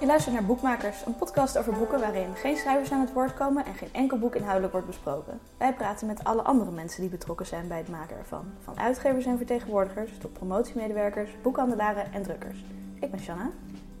Je 0.00 0.06
luistert 0.06 0.34
naar 0.34 0.44
Boekmakers, 0.44 1.06
een 1.06 1.16
podcast 1.16 1.58
over 1.58 1.72
boeken 1.72 2.00
waarin 2.00 2.34
geen 2.34 2.56
schrijvers 2.56 2.92
aan 2.92 3.00
het 3.00 3.12
woord 3.12 3.34
komen 3.34 3.64
en 3.64 3.74
geen 3.74 3.88
enkel 3.92 4.18
boek 4.18 4.34
inhoudelijk 4.34 4.72
wordt 4.72 4.86
besproken. 4.86 5.40
Wij 5.56 5.72
praten 5.74 6.06
met 6.06 6.24
alle 6.24 6.42
andere 6.42 6.70
mensen 6.70 7.00
die 7.00 7.10
betrokken 7.10 7.46
zijn 7.46 7.68
bij 7.68 7.78
het 7.78 7.88
maken 7.88 8.16
ervan. 8.16 8.44
Van 8.64 8.78
uitgevers 8.78 9.26
en 9.26 9.36
vertegenwoordigers 9.36 10.10
tot 10.18 10.32
promotiemedewerkers, 10.32 11.30
boekhandelaren 11.42 12.12
en 12.12 12.22
drukkers. 12.22 12.64
Ik 13.00 13.10
ben 13.10 13.20
Shanna. 13.20 13.50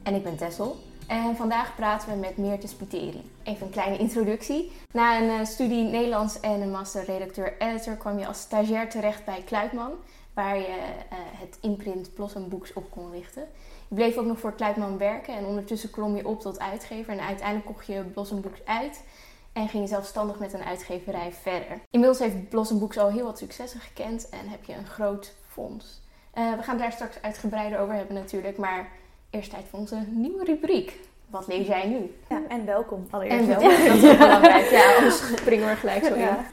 En 0.02 0.14
ik 0.14 0.22
ben 0.22 0.36
Tessel. 0.36 0.76
En 1.06 1.36
vandaag 1.36 1.74
praten 1.74 2.08
we 2.08 2.16
met 2.16 2.36
Meerte 2.36 2.68
Spiteri. 2.68 3.30
Even 3.42 3.66
een 3.66 3.72
kleine 3.72 3.98
introductie. 3.98 4.72
Na 4.92 5.20
een 5.20 5.40
uh, 5.40 5.44
studie 5.44 5.84
Nederlands 5.84 6.40
en 6.40 6.60
een 6.60 6.70
master 6.70 7.04
redacteur-editor 7.04 7.96
kwam 7.96 8.18
je 8.18 8.26
als 8.26 8.40
stagiair 8.40 8.88
terecht 8.88 9.24
bij 9.24 9.42
Kluitman, 9.46 9.92
waar 10.34 10.56
je 10.56 10.66
uh, 10.68 11.16
het 11.40 11.58
imprint 11.60 12.14
Blossom 12.14 12.48
Books 12.48 12.72
op 12.72 12.90
kon 12.90 13.10
richten. 13.10 13.48
Je 13.90 13.96
bleef 13.96 14.16
ook 14.16 14.26
nog 14.26 14.38
voor 14.38 14.54
Kluitman 14.54 14.98
werken 14.98 15.34
en 15.34 15.44
ondertussen 15.44 15.90
klom 15.90 16.16
je 16.16 16.26
op 16.26 16.40
tot 16.40 16.60
uitgever. 16.60 17.12
En 17.12 17.20
uiteindelijk 17.20 17.66
kocht 17.66 17.86
je 17.86 18.02
Blossom 18.02 18.40
Books 18.40 18.64
uit 18.64 19.04
en 19.52 19.68
ging 19.68 19.82
je 19.82 19.88
zelfstandig 19.88 20.38
met 20.38 20.52
een 20.52 20.62
uitgeverij 20.62 21.32
verder. 21.32 21.80
Inmiddels 21.90 22.18
heeft 22.18 22.48
Blossom 22.48 22.78
Books 22.78 22.98
al 22.98 23.10
heel 23.10 23.24
wat 23.24 23.38
successen 23.38 23.80
gekend 23.80 24.28
en 24.28 24.48
heb 24.48 24.64
je 24.64 24.74
een 24.74 24.86
groot 24.86 25.34
fonds. 25.46 26.02
Uh, 26.34 26.54
we 26.56 26.62
gaan 26.62 26.78
daar 26.78 26.92
straks 26.92 27.22
uitgebreider 27.22 27.78
over 27.78 27.94
hebben 27.94 28.14
natuurlijk, 28.14 28.58
maar 28.58 28.88
eerst 29.30 29.50
tijd 29.50 29.64
voor 29.70 29.78
onze 29.78 30.04
nieuwe 30.08 30.44
rubriek. 30.44 30.98
Wat 31.26 31.46
lees 31.46 31.66
jij 31.66 31.88
nu? 31.88 32.14
Ja, 32.28 32.40
en 32.48 32.66
welkom 32.66 33.06
allereerst. 33.10 33.38
En 33.38 33.46
welkom, 33.46 33.86
dat 33.86 33.96
is 33.96 34.18
belangrijk. 34.18 34.70
Ja, 34.70 34.94
anders 34.96 35.36
springen 35.36 35.68
we 35.68 35.74
gelijk 35.74 36.04
zo 36.04 36.14
in. 36.14 36.20
Ja. 36.20 36.44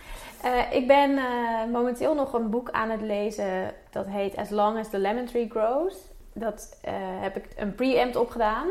Uh, 0.45 0.73
ik 0.73 0.88
ben 0.88 1.11
uh, 1.11 1.25
momenteel 1.72 2.13
nog 2.13 2.33
een 2.33 2.49
boek 2.49 2.72
aan 2.72 2.89
het 2.89 3.02
lezen 3.02 3.73
dat 3.89 4.05
heet 4.08 4.35
As 4.35 4.49
Long 4.49 4.80
as 4.80 4.89
the 4.89 4.97
Lemon 4.97 5.25
Tree 5.25 5.49
Grows. 5.49 5.95
Dat 6.39 6.79
uh, 6.85 6.91
heb 7.21 7.35
ik 7.37 7.45
een 7.55 7.75
preempt 7.75 8.15
opgedaan 8.15 8.67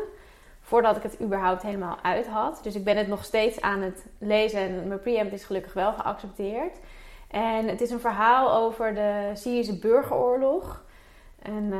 voordat 0.60 0.96
ik 0.96 1.02
het 1.02 1.20
überhaupt 1.20 1.62
helemaal 1.62 1.98
uit 2.02 2.26
had. 2.26 2.60
Dus 2.62 2.74
ik 2.74 2.84
ben 2.84 2.96
het 2.96 3.08
nog 3.08 3.24
steeds 3.24 3.60
aan 3.60 3.80
het 3.80 4.06
lezen 4.18 4.60
en 4.60 4.88
mijn 4.88 5.00
preempt 5.00 5.32
is 5.32 5.44
gelukkig 5.44 5.72
wel 5.72 5.92
geaccepteerd. 5.92 6.78
En 7.30 7.68
het 7.68 7.80
is 7.80 7.90
een 7.90 8.00
verhaal 8.00 8.54
over 8.54 8.94
de 8.94 9.30
Syrische 9.34 9.78
burgeroorlog. 9.78 10.84
En, 11.42 11.72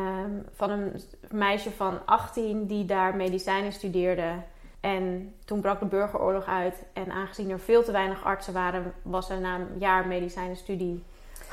van 0.55 0.71
een 0.71 1.01
meisje 1.31 1.71
van 1.71 1.99
18 2.05 2.67
die 2.67 2.85
daar 2.85 3.17
medicijnen 3.17 3.73
studeerde. 3.73 4.33
En 4.81 5.35
toen 5.45 5.61
brak 5.61 5.81
de 5.81 5.87
burgeroorlog 5.87 6.47
uit. 6.47 6.85
En 6.93 7.11
aangezien 7.11 7.51
er 7.51 7.61
veel 7.61 7.85
te 7.85 7.93
weinig 7.93 8.25
artsen 8.25 8.53
waren, 8.53 8.93
was 9.03 9.27
ze 9.27 9.35
na 9.35 9.55
een 9.55 9.79
jaar 9.79 10.07
medicijnenstudie 10.07 11.05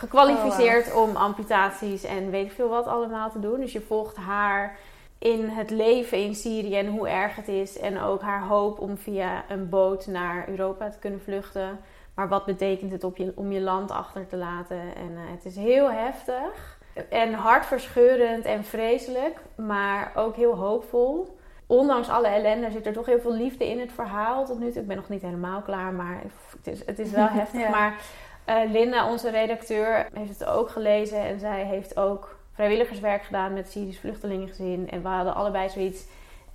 gekwalificeerd 0.04 0.88
oh, 0.88 0.94
wow. 0.94 1.10
om 1.10 1.16
amputaties 1.16 2.04
en 2.04 2.32
weet 2.32 2.46
ik 2.46 2.52
veel 2.52 2.70
wat 2.70 2.86
allemaal 2.86 3.32
te 3.32 3.40
doen. 3.40 3.60
Dus 3.60 3.72
je 3.72 3.82
volgt 3.82 4.16
haar 4.16 4.78
in 5.18 5.50
het 5.50 5.70
leven 5.70 6.18
in 6.18 6.36
Syrië 6.36 6.78
en 6.78 6.88
hoe 6.88 7.10
erg 7.10 7.36
het 7.36 7.48
is. 7.48 7.80
En 7.80 8.02
ook 8.02 8.22
haar 8.22 8.48
hoop 8.48 8.80
om 8.80 8.98
via 8.98 9.44
een 9.50 9.70
boot 9.70 10.08
naar 10.08 10.50
Europa 10.50 10.90
te 10.90 11.00
kunnen 11.00 11.22
vluchten. 11.22 11.80
Maar 12.16 12.28
wat 12.28 12.46
betekent 12.46 12.92
het 12.92 13.04
op 13.04 13.18
je, 13.18 13.32
om 13.36 13.52
je 13.52 13.62
land 13.62 13.92
achter 13.92 14.28
te 14.28 14.36
laten? 14.36 14.80
En 14.80 15.12
uh, 15.12 15.20
het 15.32 15.46
is 15.46 15.56
heel 15.56 15.92
heftig. 15.92 16.80
En 17.10 17.34
hartverscheurend 17.34 18.46
en 18.46 18.64
vreselijk, 18.64 19.40
maar 19.56 20.12
ook 20.16 20.36
heel 20.36 20.56
hoopvol. 20.56 21.38
Ondanks 21.68 22.10
alle 22.10 22.28
ellende 22.28 22.72
zit 22.72 22.86
er 22.86 22.94
toch 22.94 23.06
heel 23.06 23.20
veel 23.20 23.34
liefde 23.34 23.70
in 23.70 23.80
het 23.80 23.92
verhaal 23.92 24.46
tot 24.46 24.60
nu 24.60 24.72
toe. 24.72 24.82
Ik 24.82 24.88
ben 24.88 24.96
nog 24.96 25.10
niet 25.10 25.22
helemaal 25.22 25.62
klaar, 25.62 25.94
maar 25.94 26.22
het 26.58 26.68
is, 26.74 26.86
het 26.86 27.00
is 27.00 27.12
wel 27.12 27.28
heftig. 27.40 27.62
Ja. 27.62 27.70
Maar 27.70 28.02
uh, 28.50 28.72
Linda, 28.72 29.10
onze 29.12 29.30
redacteur, 29.30 30.08
heeft 30.14 30.40
het 30.40 30.46
ook 30.46 30.70
gelezen. 30.70 31.20
En 31.20 31.40
zij 31.40 31.66
heeft 31.66 31.98
ook 31.98 32.38
vrijwilligerswerk 32.54 33.24
gedaan 33.24 33.54
met 33.54 33.72
Syrisch 33.72 34.00
vluchtelingengezin. 34.00 34.90
En 34.90 35.02
we 35.02 35.08
hadden 35.08 35.36
allebei 35.36 35.70
zoiets, 35.70 36.06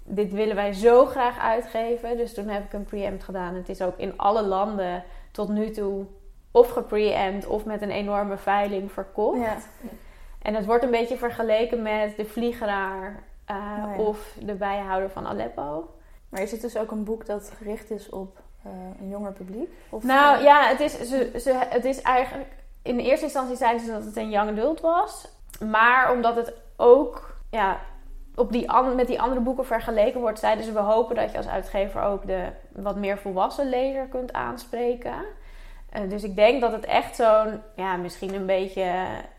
dit 0.02 0.32
willen 0.32 0.56
wij 0.56 0.72
zo 0.72 1.06
graag 1.06 1.38
uitgeven. 1.38 2.16
Dus 2.16 2.34
toen 2.34 2.48
heb 2.48 2.64
ik 2.64 2.72
een 2.72 2.84
preempt 2.84 3.24
gedaan. 3.24 3.54
Het 3.54 3.68
is 3.68 3.82
ook 3.82 3.98
in 3.98 4.18
alle 4.18 4.42
landen 4.42 5.04
tot 5.30 5.48
nu 5.48 5.70
toe 5.70 6.04
of 6.50 6.70
gepreempt 6.70 7.46
of 7.46 7.64
met 7.64 7.82
een 7.82 7.90
enorme 7.90 8.36
veiling 8.36 8.92
verkocht. 8.92 9.38
Ja. 9.38 9.56
En 10.42 10.54
het 10.54 10.66
wordt 10.66 10.84
een 10.84 10.90
beetje 10.90 11.16
vergeleken 11.16 11.82
met 11.82 12.16
de 12.16 12.24
vliegeraar 12.24 13.22
uh, 13.50 13.56
oh 13.56 13.96
ja. 13.96 14.02
of 14.02 14.36
de 14.40 14.54
bijhouder 14.54 15.10
van 15.10 15.26
Aleppo. 15.26 15.88
Maar 16.28 16.42
is 16.42 16.50
het 16.50 16.60
dus 16.60 16.76
ook 16.76 16.90
een 16.90 17.04
boek 17.04 17.26
dat 17.26 17.52
gericht 17.56 17.90
is 17.90 18.08
op 18.08 18.40
een 19.00 19.08
jonger 19.08 19.32
publiek? 19.32 19.70
Of 19.88 20.02
nou 20.02 20.42
ja, 20.42 20.68
het 20.68 20.80
is, 20.80 20.92
ze, 20.92 21.30
ze, 21.40 21.60
het 21.68 21.84
is 21.84 22.02
eigenlijk... 22.02 22.48
In 22.82 22.98
eerste 22.98 23.24
instantie 23.24 23.56
zeiden 23.56 23.84
ze 23.84 23.92
dat 23.92 24.04
het 24.04 24.16
een 24.16 24.30
young 24.30 24.50
adult 24.50 24.80
was. 24.80 25.28
Maar 25.70 26.12
omdat 26.12 26.36
het 26.36 26.52
ook 26.76 27.34
ja, 27.50 27.80
op 28.34 28.52
die, 28.52 28.72
met 28.94 29.06
die 29.06 29.20
andere 29.20 29.40
boeken 29.40 29.66
vergeleken 29.66 30.20
wordt... 30.20 30.38
zeiden 30.38 30.64
ze 30.64 30.72
we 30.72 30.78
hopen 30.78 31.16
dat 31.16 31.30
je 31.30 31.36
als 31.36 31.48
uitgever 31.48 32.02
ook 32.02 32.26
de 32.26 32.46
wat 32.72 32.96
meer 32.96 33.18
volwassen 33.18 33.68
lezer 33.68 34.06
kunt 34.06 34.32
aanspreken... 34.32 35.14
Uh, 35.96 36.10
dus 36.10 36.22
ik 36.22 36.36
denk 36.36 36.60
dat 36.60 36.72
het 36.72 36.84
echt 36.84 37.16
zo'n, 37.16 37.60
ja, 37.76 37.96
misschien 37.96 38.34
een 38.34 38.46
beetje 38.46 38.82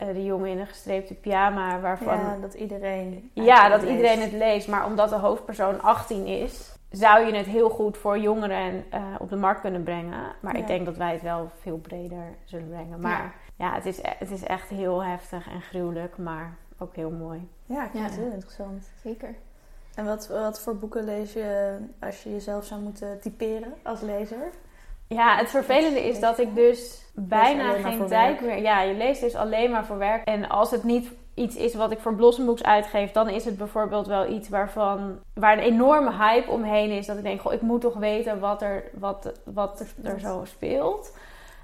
uh, 0.02 0.08
de 0.14 0.24
jongen 0.24 0.50
in 0.50 0.60
een 0.60 0.68
gestreepte 0.68 1.14
pyjama 1.14 1.80
waarvan... 1.80 2.18
Ja, 2.18 2.38
dat 2.42 2.54
iedereen... 2.54 3.32
Ja, 3.34 3.70
dat 3.70 3.82
leest. 3.82 3.94
iedereen 3.94 4.22
het 4.22 4.32
leest. 4.32 4.68
Maar 4.68 4.86
omdat 4.86 5.10
de 5.10 5.16
hoofdpersoon 5.16 5.82
18 5.82 6.26
is, 6.26 6.74
zou 6.90 7.26
je 7.26 7.34
het 7.34 7.46
heel 7.46 7.70
goed 7.70 7.98
voor 7.98 8.20
jongeren 8.20 8.86
uh, 8.94 9.16
op 9.20 9.30
de 9.30 9.36
markt 9.36 9.62
kunnen 9.62 9.84
brengen. 9.84 10.36
Maar 10.40 10.56
ja. 10.56 10.60
ik 10.62 10.68
denk 10.68 10.86
dat 10.86 10.98
wij 10.98 11.12
het 11.12 11.22
wel 11.22 11.52
veel 11.60 11.78
breder 11.78 12.36
zullen 12.44 12.70
brengen. 12.70 13.02
Maar 13.02 13.36
ja, 13.56 13.66
ja 13.66 13.74
het, 13.76 13.86
is, 13.86 14.00
het 14.02 14.32
is 14.32 14.44
echt 14.44 14.70
heel 14.70 15.04
heftig 15.04 15.50
en 15.50 15.62
gruwelijk, 15.62 16.18
maar 16.18 16.58
ook 16.78 16.96
heel 16.96 17.12
mooi. 17.12 17.50
Ja, 17.66 17.84
ik 17.84 17.92
vind 17.92 18.06
het 18.06 18.16
heel 18.16 18.32
interessant. 18.32 18.90
Zeker. 19.04 19.36
En 19.96 20.06
wat, 20.06 20.28
wat 20.28 20.62
voor 20.62 20.78
boeken 20.78 21.04
lees 21.04 21.34
je 21.34 21.78
als 22.00 22.24
je 22.24 22.32
jezelf 22.32 22.66
zou 22.66 22.82
moeten 22.82 23.20
typeren 23.22 23.74
als 23.84 24.02
lezer? 24.02 24.50
Ja, 25.08 25.38
het 25.38 25.50
vervelende 25.50 26.08
is 26.08 26.20
dat 26.20 26.40
ik 26.40 26.56
dus 26.56 27.06
bijna 27.14 27.72
geen 27.74 28.08
tijd 28.08 28.42
meer... 28.42 28.62
Ja, 28.62 28.82
je 28.82 28.94
leest 28.94 29.22
dus 29.22 29.36
alleen 29.36 29.72
maar 29.72 29.86
voor 29.86 29.98
werk. 29.98 30.28
En 30.28 30.50
als 30.50 30.72
het 30.72 30.84
niet 30.84 31.12
iets 31.40 31.56
is 31.56 31.76
wat 31.76 31.92
ik 31.92 32.00
voor 32.00 32.16
Blossom 32.16 32.46
Books 32.46 32.64
uitgeef... 32.64 33.12
dan 33.12 33.30
is 33.30 33.46
het 33.46 33.58
bijvoorbeeld 33.58 34.08
wel 34.08 34.30
iets 34.32 34.50
waarvan... 34.50 35.20
waar 35.34 35.54
een 35.54 35.64
enorme 35.64 36.12
hype 36.12 36.52
omheen 36.52 36.90
is. 36.90 37.06
Dat 37.06 37.18
ik 37.18 37.24
denk, 37.24 37.42
goh, 37.42 37.54
ik 37.54 37.62
moet 37.62 37.82
toch 37.82 37.94
weten 37.94 38.40
wat 38.40 38.62
er, 38.62 38.84
wat, 38.94 39.32
wat 39.46 39.86
er 40.04 40.20
zo 40.20 40.42
speelt. 40.46 41.18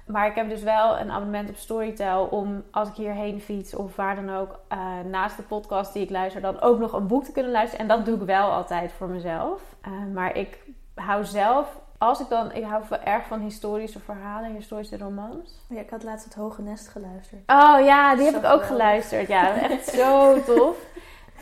Maar 0.06 0.26
ik 0.26 0.34
heb 0.34 0.48
dus 0.48 0.62
wel 0.62 0.98
een 0.98 1.10
abonnement 1.10 1.48
op 1.48 1.56
Storytel... 1.56 2.24
om 2.24 2.62
als 2.70 2.88
ik 2.88 2.94
hierheen 2.94 3.40
fiets 3.40 3.74
of 3.74 3.96
waar 3.96 4.14
dan 4.14 4.36
ook... 4.36 4.58
Uh, 4.72 4.78
naast 5.10 5.36
de 5.36 5.42
podcast 5.42 5.92
die 5.92 6.02
ik 6.02 6.10
luister... 6.10 6.40
dan 6.40 6.60
ook 6.60 6.78
nog 6.78 6.92
een 6.92 7.06
boek 7.06 7.24
te 7.24 7.32
kunnen 7.32 7.52
luisteren. 7.52 7.88
En 7.88 7.96
dat 7.96 8.06
doe 8.06 8.16
ik 8.16 8.26
wel 8.26 8.50
altijd 8.50 8.92
voor 8.92 9.08
mezelf. 9.08 9.60
Uh, 9.88 10.14
maar 10.14 10.36
ik 10.36 10.58
hou 10.94 11.24
zelf 11.24 11.80
als 12.06 12.20
ik 12.20 12.28
dan, 12.28 12.52
ik 12.52 12.64
hou 12.64 12.82
wel 12.88 13.00
erg 13.00 13.26
van 13.26 13.40
historische 13.40 14.00
verhalen, 14.00 14.54
historische 14.54 14.98
romans. 14.98 15.64
Ja, 15.68 15.80
ik 15.80 15.90
had 15.90 16.02
laatst 16.02 16.24
het 16.24 16.34
Hoge 16.34 16.62
Nest 16.62 16.88
geluisterd. 16.88 17.40
Oh 17.46 17.84
ja, 17.84 18.14
die 18.14 18.24
heb 18.24 18.36
ik 18.36 18.44
ook 18.44 18.64
geluisterd. 18.64 19.28
Ja, 19.28 19.60
echt 19.70 19.88
zo 19.88 20.34
tof. 20.54 20.76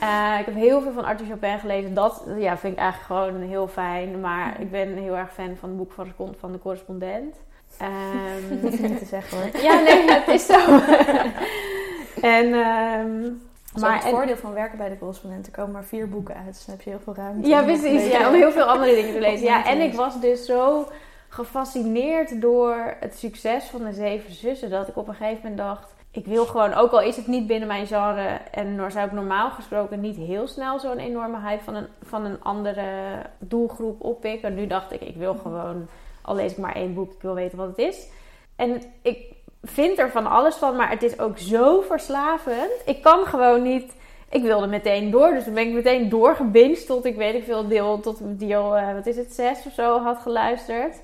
Uh, 0.03 0.37
ik 0.39 0.45
heb 0.45 0.55
heel 0.55 0.81
veel 0.81 0.93
van 0.93 1.05
Arthur 1.05 1.27
Chopin 1.27 1.59
gelezen. 1.59 1.95
Dat 1.95 2.25
ja, 2.39 2.57
vind 2.57 2.73
ik 2.73 2.79
eigenlijk 2.79 3.07
gewoon 3.07 3.49
heel 3.49 3.69
fijn. 3.69 4.21
Maar 4.21 4.61
ik 4.61 4.71
ben 4.71 4.97
heel 4.97 5.17
erg 5.17 5.33
fan 5.33 5.57
van 5.57 5.69
het 5.69 5.79
boek 5.79 5.93
van, 5.93 6.13
van 6.39 6.53
de 6.53 6.59
correspondent. 6.59 7.37
Um, 7.83 8.61
Hoef 8.61 8.79
je 8.79 8.89
niet 8.89 8.99
te 8.99 9.05
zeggen 9.05 9.39
hoor. 9.39 9.63
Ja, 9.63 9.81
nee, 9.81 10.11
het 10.11 10.29
is 10.29 10.47
zo. 10.47 10.81
en... 12.37 12.55
Um, 12.55 13.43
maar 13.81 13.95
het 13.95 14.09
voordeel 14.09 14.37
van 14.37 14.53
werken 14.53 14.79
bij 14.79 14.89
de 14.89 14.99
correspondent, 14.99 15.47
er 15.47 15.53
komen 15.53 15.73
maar 15.73 15.85
vier 15.85 16.09
boeken 16.09 16.35
uit. 16.35 16.47
Dus 16.47 16.65
dan 16.65 16.75
heb 16.75 16.85
je 16.85 16.91
heel 16.91 17.01
veel 17.01 17.15
ruimte. 17.15 17.49
Ja, 17.49 17.63
precies. 17.63 18.07
Ja, 18.07 18.29
om 18.29 18.35
heel 18.35 18.53
veel 18.53 18.65
andere 18.65 18.95
dingen 18.95 19.13
te 19.13 19.21
lezen. 19.29 19.47
Ja, 19.47 19.67
en 19.67 19.81
ik 19.81 19.95
was 19.95 20.21
dus 20.21 20.45
zo 20.45 20.89
gefascineerd 21.29 22.41
door 22.41 22.97
het 23.01 23.19
succes 23.19 23.65
van 23.65 23.85
de 23.85 23.93
Zeven 23.93 24.33
Zussen. 24.33 24.71
Dat 24.71 24.89
ik 24.89 24.97
op 24.97 25.09
een 25.09 25.15
gegeven 25.15 25.41
moment 25.43 25.59
dacht... 25.59 25.93
Ik 26.11 26.27
wil 26.27 26.47
gewoon, 26.47 26.75
ook 26.75 26.91
al 26.91 27.01
is 27.01 27.17
het 27.17 27.27
niet 27.27 27.47
binnen 27.47 27.69
mijn 27.69 27.87
genre... 27.87 28.41
en 28.51 28.93
zou 28.93 29.07
ik 29.07 29.13
normaal 29.13 29.51
gesproken 29.51 30.01
niet 30.01 30.17
heel 30.17 30.47
snel 30.47 30.79
zo'n 30.79 30.99
enorme 30.99 31.41
hype... 31.41 31.65
van 31.65 31.75
een, 31.75 31.87
van 32.03 32.25
een 32.25 32.43
andere 32.43 32.87
doelgroep 33.39 34.01
oppikken. 34.01 34.49
En 34.49 34.55
nu 34.55 34.67
dacht 34.67 34.93
ik, 34.93 35.01
ik 35.01 35.17
wil 35.17 35.35
gewoon... 35.35 35.89
Al 36.23 36.35
lees 36.35 36.53
ik 36.53 36.59
maar 36.59 36.75
één 36.75 36.95
boek, 36.95 37.13
ik 37.13 37.23
wil 37.23 37.35
weten 37.35 37.59
wat 37.59 37.69
het 37.69 37.79
is. 37.79 38.09
En 38.57 38.83
ik 39.03 39.34
vind 39.65 39.99
er 39.99 40.11
van 40.11 40.27
alles 40.27 40.55
van, 40.55 40.77
maar 40.77 40.91
het 40.91 41.03
is 41.03 41.19
ook 41.19 41.39
zo 41.39 41.81
verslavend. 41.81 42.73
Ik 42.85 43.03
kan 43.03 43.25
gewoon 43.25 43.63
niet. 43.63 43.93
Ik 44.29 44.43
wilde 44.43 44.67
meteen 44.67 45.11
door, 45.11 45.31
dus 45.31 45.45
dan 45.45 45.55
ben 45.55 45.67
ik 45.67 45.73
meteen 45.73 46.09
doorgebinged 46.09 46.87
tot 46.87 47.05
ik 47.05 47.17
weet 47.17 47.35
ik 47.35 47.45
veel 47.45 47.69
deel, 47.69 48.01
tot 48.01 48.19
deel, 48.23 48.77
uh, 48.77 48.93
wat 48.95 49.07
is 49.07 49.17
het, 49.17 49.35
zes 49.35 49.59
of 49.67 49.73
zo 49.73 49.99
had 49.99 50.19
geluisterd. 50.19 50.95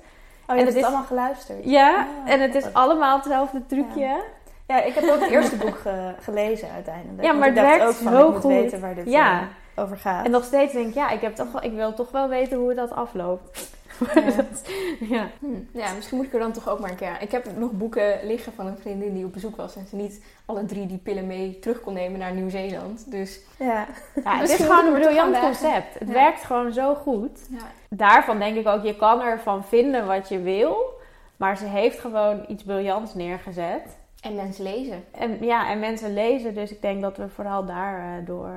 Oh, 0.47 0.57
je 0.57 0.63
hebt 0.63 0.75
het 0.75 0.83
allemaal 0.83 1.03
geluisterd? 1.03 1.59
Ja, 1.63 2.07
oh, 2.23 2.31
en 2.31 2.41
het 2.41 2.55
is 2.55 2.73
allemaal 2.73 3.15
hetzelfde 3.15 3.65
trucje. 3.65 3.99
Ja. 3.99 4.21
ja. 4.67 4.81
ik 4.81 4.93
heb 4.93 5.03
ook 5.03 5.19
het 5.19 5.29
eerste 5.29 5.55
boek 5.57 5.77
ge 5.77 6.13
gelezen 6.19 6.69
uiteindelijk. 6.73 7.23
Ja, 7.23 7.33
maar 7.33 7.47
ik 7.47 7.55
het 7.55 7.65
werkt 7.65 7.85
ook 7.85 7.93
van, 7.93 8.11
zo 8.11 8.27
ik 8.27 8.33
moet 8.33 8.41
goed. 8.41 8.51
weten 8.51 8.79
waar 8.79 8.95
dit 8.95 9.05
ja. 9.05 9.41
uh, 9.41 9.83
over 9.83 9.97
gaat. 9.97 10.25
En 10.25 10.31
nog 10.31 10.43
steeds 10.43 10.73
denk 10.73 10.87
ik, 10.87 10.93
ja, 10.93 11.09
ik, 11.09 11.21
heb 11.21 11.35
toch 11.35 11.51
wel, 11.51 11.63
ik 11.63 11.73
wil 11.73 11.93
toch 11.93 12.11
wel 12.11 12.27
weten 12.27 12.57
hoe 12.57 12.73
dat 12.73 12.91
afloopt. 12.91 13.69
Ja. 14.15 14.21
Dat- 14.31 14.67
ja. 14.99 15.29
Hm, 15.39 15.47
Ja, 15.79 15.93
misschien 15.93 16.17
moet 16.17 16.25
ik 16.25 16.33
er 16.33 16.39
dan 16.39 16.51
toch 16.51 16.69
ook 16.69 16.79
maar 16.79 16.89
een 16.89 16.95
keer 16.95 17.07
aan. 17.09 17.19
Ik 17.21 17.31
heb 17.31 17.57
nog 17.57 17.71
boeken 17.71 18.19
liggen 18.23 18.53
van 18.53 18.67
een 18.67 18.77
vriendin 18.77 19.13
die 19.13 19.25
op 19.25 19.33
bezoek 19.33 19.55
was 19.55 19.75
en 19.75 19.85
ze 19.87 19.95
niet 19.95 20.23
alle 20.45 20.65
drie 20.65 20.85
die 20.85 20.97
pillen 20.97 21.27
mee 21.27 21.59
terug 21.59 21.81
kon 21.81 21.93
nemen 21.93 22.19
naar 22.19 22.33
Nieuw-Zeeland. 22.33 23.11
Dus 23.11 23.39
Ja, 23.59 23.87
Ja, 24.23 24.37
het 24.37 24.49
is 24.49 24.55
gewoon 24.65 24.85
een 24.85 25.01
briljant 25.01 25.39
concept. 25.39 25.99
Het 25.99 26.07
Ja. 26.07 26.13
werkt 26.13 26.43
gewoon 26.43 26.73
zo 26.73 26.95
goed. 26.95 27.39
ja, 27.49 27.57
Daarvan 27.89 28.39
denk 28.39 28.55
ik 28.57 28.67
ook, 28.67 28.83
je 28.83 28.95
kan 28.95 29.21
ervan 29.21 29.63
vinden 29.65 30.05
wat 30.07 30.29
je 30.29 30.39
wil. 30.41 30.99
Maar 31.37 31.57
ze 31.57 31.65
heeft 31.65 31.99
gewoon 31.99 32.45
iets 32.47 32.63
briljants 32.63 33.13
neergezet. 33.13 33.97
en 34.21 34.35
mensen 34.35 34.63
lezen. 34.63 35.03
En 35.11 35.37
ja, 35.43 35.69
en 35.69 35.79
mensen 35.79 36.13
lezen. 36.13 36.53
Dus 36.53 36.71
ik 36.71 36.81
denk 36.81 37.01
dat 37.01 37.17
we 37.17 37.29
vooral 37.29 37.65
daardoor... 37.65 38.49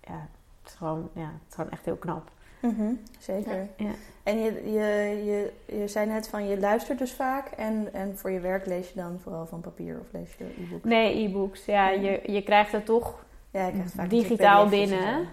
ja, 0.00 0.28
het 0.62 0.70
is, 0.72 0.74
gewoon, 0.74 1.10
ja, 1.14 1.20
het 1.20 1.48
is 1.48 1.54
gewoon 1.54 1.70
echt 1.70 1.84
heel 1.84 1.96
knap. 1.96 2.30
Mhm, 2.60 2.92
zeker. 3.18 3.66
Ja. 3.76 3.90
En 4.22 4.38
je, 4.38 4.70
je, 4.72 5.22
je, 5.24 5.52
je 5.78 5.88
zei 5.88 6.06
net 6.06 6.28
van 6.28 6.46
je 6.46 6.58
luistert 6.60 6.98
dus 6.98 7.12
vaak 7.12 7.46
en, 7.46 7.88
en 7.92 8.18
voor 8.18 8.30
je 8.30 8.40
werk 8.40 8.66
lees 8.66 8.88
je 8.88 8.94
dan 8.94 9.18
vooral 9.22 9.46
van 9.46 9.60
papier 9.60 9.98
of 10.00 10.06
lees 10.12 10.34
je 10.38 10.44
e-book? 10.44 10.84
Nee, 10.84 11.24
e-books. 11.24 11.64
Ja, 11.64 11.90
je, 11.90 12.20
je 12.26 12.42
krijgt 12.42 12.72
het 12.72 12.84
toch 12.84 13.24
Ja, 13.50 13.70
vaak 13.96 14.10
Digitaal 14.10 14.68
binnen. 14.68 15.20
ja. 15.20 15.26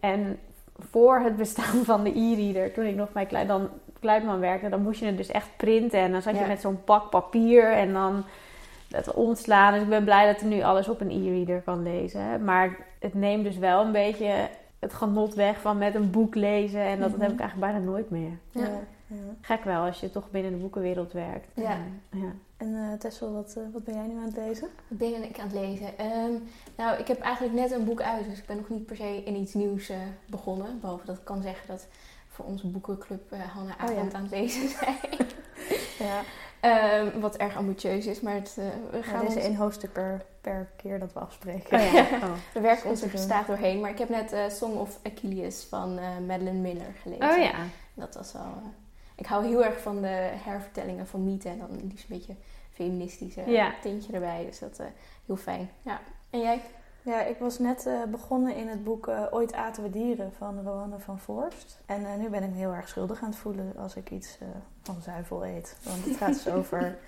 En 0.00 0.38
voor 0.78 1.18
het 1.18 1.36
bestaan 1.36 1.84
van 1.84 2.04
de 2.04 2.18
e-reader, 2.18 2.72
toen 2.72 2.84
ik 2.84 2.94
nog 2.94 3.12
bij 3.12 3.46
dan 3.46 3.68
Kluitman 4.00 4.40
werkte, 4.40 4.68
dan 4.68 4.82
moest 4.82 5.00
je 5.00 5.06
het 5.06 5.16
dus 5.16 5.30
echt 5.30 5.48
printen. 5.56 6.00
En 6.00 6.12
dan 6.12 6.22
zat 6.22 6.38
je 6.38 6.44
met 6.46 6.60
zo'n 6.60 6.84
pak 6.84 7.10
papier 7.10 7.72
en 7.72 7.92
dan 7.92 8.24
het 8.90 9.14
omslaan. 9.14 9.72
Dus 9.72 9.82
ik 9.82 9.88
ben 9.88 10.04
blij 10.04 10.26
dat 10.26 10.40
ik 10.40 10.48
nu 10.48 10.62
alles 10.62 10.88
op 10.88 11.00
een 11.00 11.10
e-reader 11.10 11.60
kan 11.60 11.82
lezen. 11.82 12.44
Maar 12.44 12.76
het 12.98 13.14
neemt 13.14 13.44
dus 13.44 13.58
wel 13.58 13.84
een 13.84 13.92
beetje 13.92 14.48
het 14.78 14.94
genot 14.94 15.34
weg 15.34 15.60
van 15.60 15.78
met 15.78 15.94
een 15.94 16.10
boek 16.10 16.34
lezen. 16.34 16.80
En 16.80 17.00
dat, 17.00 17.10
dat 17.10 17.20
heb 17.20 17.28
ik 17.30 17.34
Mhm. 17.34 17.42
eigenlijk 17.42 17.72
bijna 17.72 17.86
nooit 17.90 18.10
meer. 18.10 18.38
Ja. 18.50 18.68
Ja. 19.06 19.16
Gek 19.40 19.64
wel 19.64 19.84
als 19.84 20.00
je 20.00 20.10
toch 20.10 20.30
binnen 20.30 20.52
de 20.52 20.58
boekenwereld 20.58 21.12
werkt. 21.12 21.48
Ja. 21.54 21.78
ja. 22.10 22.32
En 22.56 22.74
eh 22.74 22.98
Tessel, 22.98 23.32
wat, 23.32 23.54
eh, 23.58 23.62
wat 23.72 23.84
ben 23.84 23.94
jij 23.94 24.06
nu 24.06 24.16
aan 24.16 24.24
het 24.24 24.36
lezen? 24.36 24.68
Wat 24.88 24.98
ben 24.98 25.22
ik 25.28 25.38
aan 25.38 25.48
het 25.48 25.54
lezen? 25.60 25.98
Ehm, 25.98 26.32
nou, 26.76 26.98
ik 26.98 27.08
heb 27.08 27.20
eigenlijk 27.20 27.54
net 27.54 27.70
een 27.70 27.84
boek 27.84 28.00
uit, 28.00 28.24
dus 28.28 28.38
ik 28.38 28.46
ben 28.46 28.56
nog 28.56 28.68
niet 28.68 28.86
per 28.86 28.96
se 28.96 29.22
in 29.24 29.36
iets 29.36 29.54
nieuws 29.54 29.88
eh, 29.88 29.96
begonnen. 30.26 30.80
Behalve 30.80 31.06
dat 31.06 31.16
ik 31.16 31.24
kan 31.24 31.42
zeggen 31.42 31.68
dat 31.68 31.86
voor 32.28 32.44
onze 32.44 32.66
boekenclub 32.66 33.32
eh 33.32 33.40
Hanna 33.40 33.72
Oh 33.84 33.90
ja. 33.90 33.96
Avond 33.96 34.14
aan 34.14 34.22
het 34.22 34.30
lezen 34.30 34.68
zijn. 34.78 34.96
Ja, 35.98 36.20
Ehm, 36.60 37.20
wat 37.20 37.36
erg 37.36 37.56
ambitieus 37.56 38.06
is, 38.06 38.20
maar 38.20 38.34
het, 38.34 38.56
eh, 38.58 38.64
we 38.90 39.02
gaan 39.02 39.14
gaan 39.14 39.24
deze 39.24 39.36
ons- 39.36 39.44
één 39.46 39.56
hoofdstuk 39.56 39.92
per, 39.92 40.24
per 40.40 40.68
keer 40.76 40.98
dat 40.98 41.12
we 41.12 41.18
afspreken. 41.20 41.78
Oh 41.80 41.92
ja. 41.92 42.00
Oh. 42.28 42.32
we 42.54 42.60
werken 42.60 42.90
ons 42.90 43.02
er 43.02 43.10
gestaag 43.10 43.46
doorheen. 43.46 43.80
Maar 43.80 43.90
ik 43.90 43.98
heb 43.98 44.08
net 44.08 44.32
eh, 44.32 44.48
Song 44.48 44.76
of 44.76 44.98
Achilles 45.02 45.66
van 45.68 45.98
eh 45.98 46.04
Madeline 46.26 46.58
Miller 46.58 46.94
gelezen. 47.02 47.30
oh 47.30 47.36
ja. 47.42 47.52
Dat 47.94 48.14
was 48.14 48.32
wel... 48.32 48.42
eh, 48.42 48.68
ik 49.14 49.26
hou 49.26 49.46
heel 49.46 49.64
erg 49.64 49.80
van 49.80 50.02
de 50.02 50.30
hervertellingen 50.44 51.06
van 51.06 51.24
mythe 51.24 51.48
en 51.48 51.58
dan 51.58 51.68
liefst 51.88 52.10
een 52.10 52.16
beetje 52.18 52.34
feministische 52.72 53.50
Ja. 53.50 53.74
tintje 53.82 54.12
erbij. 54.12 54.44
Dus 54.46 54.58
dat 54.58 54.78
eh 54.78 54.86
heel 55.26 55.36
fijn. 55.36 55.70
Ja. 55.82 56.00
En 56.30 56.40
jij? 56.40 56.60
Ja, 57.08 57.22
ik 57.22 57.38
was 57.38 57.58
net 57.58 57.86
eh, 57.86 58.02
begonnen 58.10 58.54
in 58.54 58.68
het 58.68 58.84
boek 58.84 59.08
eh, 59.08 59.22
Ooit 59.30 59.52
aten 59.52 59.82
we 59.82 59.90
dieren 59.90 60.32
van 60.38 60.62
Roanne 60.62 60.98
van 60.98 61.18
Voorst. 61.18 61.80
En 61.86 62.06
eh, 62.06 62.14
nu 62.14 62.28
ben 62.28 62.42
ik 62.42 62.50
me 62.50 62.56
heel 62.56 62.72
erg 62.72 62.88
schuldig 62.88 63.22
aan 63.22 63.28
het 63.28 63.38
voelen 63.38 63.72
als 63.76 63.96
ik 63.96 64.10
iets 64.10 64.38
van 64.82 65.02
zuivel 65.02 65.46
eet. 65.46 65.76
Want 65.82 66.04
het 66.04 66.16
gaat 66.16 66.44
dus 66.44 66.48
over 66.58 66.98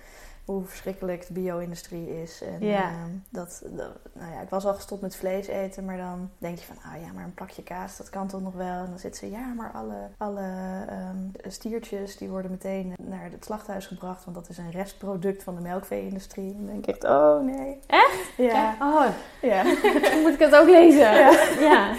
hoe 0.51 0.65
verschrikkelijk 0.65 1.27
de 1.27 1.33
bio-industrie 1.33 2.21
is. 2.21 2.41
En 2.41 2.67
Ja. 2.67 2.81
eh, 2.83 2.91
dat, 3.29 3.61
dat- 3.65 3.97
nou 4.13 4.31
ja, 4.31 4.41
ik 4.41 4.49
was 4.49 4.65
al 4.65 4.73
gestopt 4.73 5.01
met 5.01 5.15
vlees 5.15 5.47
eten, 5.47 5.85
maar 5.85 5.97
dan 5.97 6.29
denk 6.37 6.57
je 6.59 6.65
van, 6.65 6.75
ah 6.75 7.01
ja, 7.05 7.11
maar 7.13 7.23
een 7.23 7.33
plakje 7.33 7.63
kaas, 7.63 7.97
dat 7.97 8.09
kan 8.09 8.27
toch 8.27 8.41
nog 8.41 8.53
wel. 8.53 8.79
En 8.83 8.89
dan 8.89 8.99
zit 8.99 9.17
ze, 9.17 9.29
ja, 9.29 9.53
maar 9.55 9.71
alle, 9.73 9.95
alle 10.17 10.41
ehm, 10.89 11.51
stiertjes 11.51 12.17
die 12.17 12.29
worden 12.29 12.51
meteen 12.51 12.93
naar 13.01 13.29
het 13.31 13.45
slachthuis 13.45 13.85
gebracht, 13.85 14.23
want 14.23 14.35
dat 14.37 14.49
is 14.49 14.57
een 14.57 14.71
restproduct 14.71 15.43
van 15.43 15.55
de 15.55 15.61
melkvee-industrie. 15.61 16.53
Dan 16.55 16.65
denk 16.65 16.85
ik, 16.87 17.03
oh 17.03 17.43
nee. 17.43 17.79
Echt? 17.87 18.19
Ja. 18.37 18.75
Oh, 18.81 19.05
Ja. 19.41 19.63
moet 20.23 20.33
ik 20.33 20.39
het 20.39 20.55
ook 20.55 20.69
lezen. 20.69 20.99
Ja. 20.99 21.31
ja. 21.59 21.93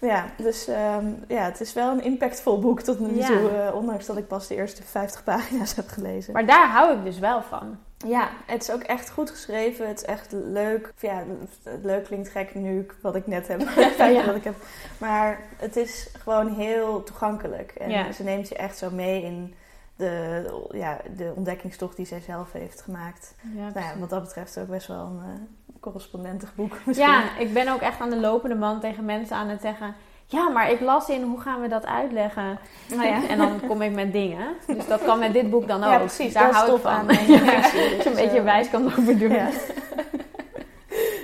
Ja, 0.00 0.24
dus 0.36 0.66
ehm, 0.68 1.06
ja, 1.28 1.44
het 1.44 1.60
is 1.60 1.72
wel 1.72 1.92
een 1.92 2.02
impactvol 2.04 2.58
boek 2.60 2.80
tot 2.80 2.98
nu 3.00 3.16
Ja. 3.16 3.26
toe. 3.26 3.48
eh, 3.50 3.74
ondanks 3.74 4.06
dat 4.06 4.16
ik 4.16 4.26
pas 4.28 4.46
de 4.46 4.54
eerste 4.54 4.82
50 4.82 5.24
pagina's 5.24 5.74
heb 5.74 5.88
gelezen. 5.88 6.32
Maar 6.32 6.46
daar 6.46 6.68
hou 6.70 6.96
ik 6.98 7.04
dus 7.04 7.18
wel 7.18 7.42
van. 7.42 7.76
Ja, 8.04 8.28
het 8.46 8.62
is 8.62 8.70
ook 8.70 8.82
echt 8.82 9.10
goed 9.10 9.30
geschreven. 9.30 9.88
Het 9.88 9.98
is 9.98 10.04
echt 10.04 10.32
leuk. 10.32 10.92
Ja, 10.98 11.24
het 11.62 11.84
leuk 11.84 12.04
klinkt 12.04 12.28
gek 12.28 12.54
nu 12.54 12.86
wat 13.02 13.14
ik 13.14 13.26
net 13.26 13.48
heb. 13.48 13.60
Ja. 13.98 14.24
wat 14.26 14.34
ik 14.34 14.44
heb. 14.44 14.54
Maar 14.98 15.40
het 15.56 15.76
is 15.76 16.08
gewoon 16.22 16.48
heel 16.54 17.02
toegankelijk. 17.02 17.70
En 17.70 17.90
Ja. 17.90 18.12
ze 18.12 18.22
neemt 18.22 18.48
je 18.48 18.54
echt 18.56 18.78
zo 18.78 18.90
mee 18.90 19.22
in 19.22 19.54
de, 19.96 20.66
ja, 20.70 21.00
de 21.16 21.32
ontdekkingstocht 21.36 21.96
die 21.96 22.06
zij 22.06 22.20
zelf 22.20 22.52
heeft 22.52 22.80
gemaakt. 22.80 23.34
Ja, 23.54 23.70
Nou 23.74 23.86
ja, 23.86 23.98
wat 23.98 24.10
dat 24.10 24.22
betreft 24.22 24.58
ook 24.58 24.68
best 24.68 24.86
wel 24.86 25.06
een 25.06 25.18
eh, 25.24 25.80
correspondentig 25.80 26.54
boek 26.54 26.78
misschien. 26.84 27.08
Ja, 27.08 27.38
ik 27.38 27.52
ben 27.52 27.68
ook 27.68 27.80
echt 27.80 28.00
aan 28.00 28.10
de 28.10 28.20
lopende 28.20 28.54
man 28.54 28.80
tegen 28.80 29.04
mensen 29.04 29.36
aan 29.36 29.48
het 29.48 29.60
zeggen. 29.60 29.94
Ja, 30.26 30.48
maar 30.48 30.70
ik 30.70 30.80
las 30.80 31.08
in, 31.08 31.22
hoe 31.22 31.40
gaan 31.40 31.60
we 31.60 31.68
dat 31.68 31.86
uitleggen? 31.86 32.58
Oh 32.92 33.04
ja. 33.04 33.28
En 33.28 33.38
dan 33.38 33.60
kom 33.66 33.82
ik 33.82 33.92
met 33.92 34.12
dingen. 34.12 34.46
Dus 34.66 34.86
dat 34.86 35.04
kan 35.04 35.18
met 35.18 35.32
dit 35.32 35.50
boek 35.50 35.68
dan 35.68 35.84
ook. 35.84 35.90
Ja, 35.90 35.98
precies. 35.98 36.32
Daar 36.32 36.46
dat 36.46 36.54
hou 36.54 36.74
ik 36.74 36.82
van. 36.82 36.90
aan 36.90 37.06
Ja, 37.26 37.26
je 37.26 38.02
een 38.04 38.14
beetje 38.14 38.42
wijs 38.42 38.70
kan 38.70 38.86
over 38.86 39.18
doen. 39.18 39.32
Ja. 39.32 39.48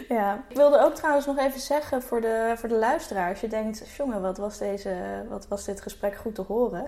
ja. 0.09 0.45
Ik 0.49 0.57
wilde 0.57 0.81
ook 0.85 0.95
trouwens 0.95 1.27
nog 1.27 1.39
even 1.39 1.61
zeggen 1.61 2.03
voor 2.03 2.21
de, 2.21 2.53
voor 2.57 2.69
de 2.69 2.75
luisteraar. 2.75 3.29
Als 3.31 3.41
je 3.41 3.49
denkt, 3.49 3.83
jongen, 3.97 4.23
wat 4.23 4.39
was, 4.39 4.59
deze, 4.59 4.97
wat 5.29 5.47
was 5.49 5.65
dit 5.65 5.81
gesprek 5.81 6.17
goed 6.17 6.35
te 6.35 6.43
horen. 6.43 6.87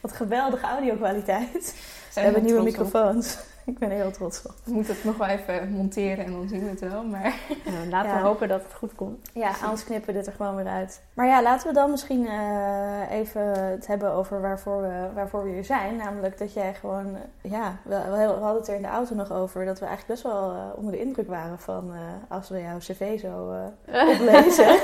Wat 0.00 0.12
geweldige 0.12 0.66
audio-kwaliteit. 0.66 1.74
We 2.14 2.20
hebben 2.20 2.42
nieuwe 2.42 2.62
microfoons. 2.62 3.38
Ik 3.72 3.78
ben 3.78 3.90
er 3.90 3.96
heel 3.96 4.10
trots 4.10 4.42
op. 4.46 4.54
We 4.64 4.72
moeten 4.72 4.94
het 4.94 5.04
nog 5.04 5.16
wel 5.16 5.26
even 5.26 5.70
monteren 5.72 6.24
en 6.24 6.32
dan 6.32 6.48
zien 6.48 6.64
we 6.64 6.70
het 6.70 6.80
wel. 6.80 7.04
Maar 7.04 7.34
Nou, 7.64 7.88
laten 7.88 8.10
Ja. 8.10 8.16
we 8.16 8.22
hopen 8.26 8.48
dat 8.48 8.62
het 8.62 8.74
goed 8.74 8.94
komt. 8.94 9.30
Ja, 9.32 9.50
anders 9.62 9.84
knippen 9.84 10.06
we 10.06 10.18
dit 10.18 10.26
er 10.26 10.32
gewoon 10.32 10.56
weer 10.56 10.66
uit. 10.66 11.00
Maar 11.14 11.26
ja, 11.26 11.42
laten 11.42 11.68
we 11.68 11.74
dan 11.74 11.90
misschien 11.90 12.26
eh, 12.26 13.10
even 13.10 13.42
het 13.70 13.86
hebben 13.86 14.12
over 14.12 14.40
waarvoor 14.40 14.82
we, 14.82 15.08
waarvoor 15.14 15.44
we 15.44 15.50
hier 15.50 15.64
zijn. 15.64 15.96
Namelijk 15.96 16.38
dat 16.38 16.52
jij 16.52 16.74
gewoon, 16.74 17.16
eh, 17.42 17.50
ja, 17.50 17.76
we, 17.84 18.00
we 18.10 18.16
hadden 18.16 18.54
het 18.56 18.68
er 18.68 18.74
in 18.74 18.82
de 18.82 18.88
auto 18.88 19.14
nog 19.14 19.32
over. 19.32 19.64
Dat 19.64 19.78
we 19.78 19.86
eigenlijk 19.86 20.20
best 20.20 20.34
wel 20.34 20.50
eh, 20.52 20.58
onder 20.76 20.92
de 20.92 21.00
indruk 21.00 21.28
waren 21.28 21.58
van 21.58 21.92
als 22.28 22.48
we 22.48 22.60
jouw 22.60 22.78
cv 22.78 23.20
zo 23.20 23.54
oplezen. 24.12 24.78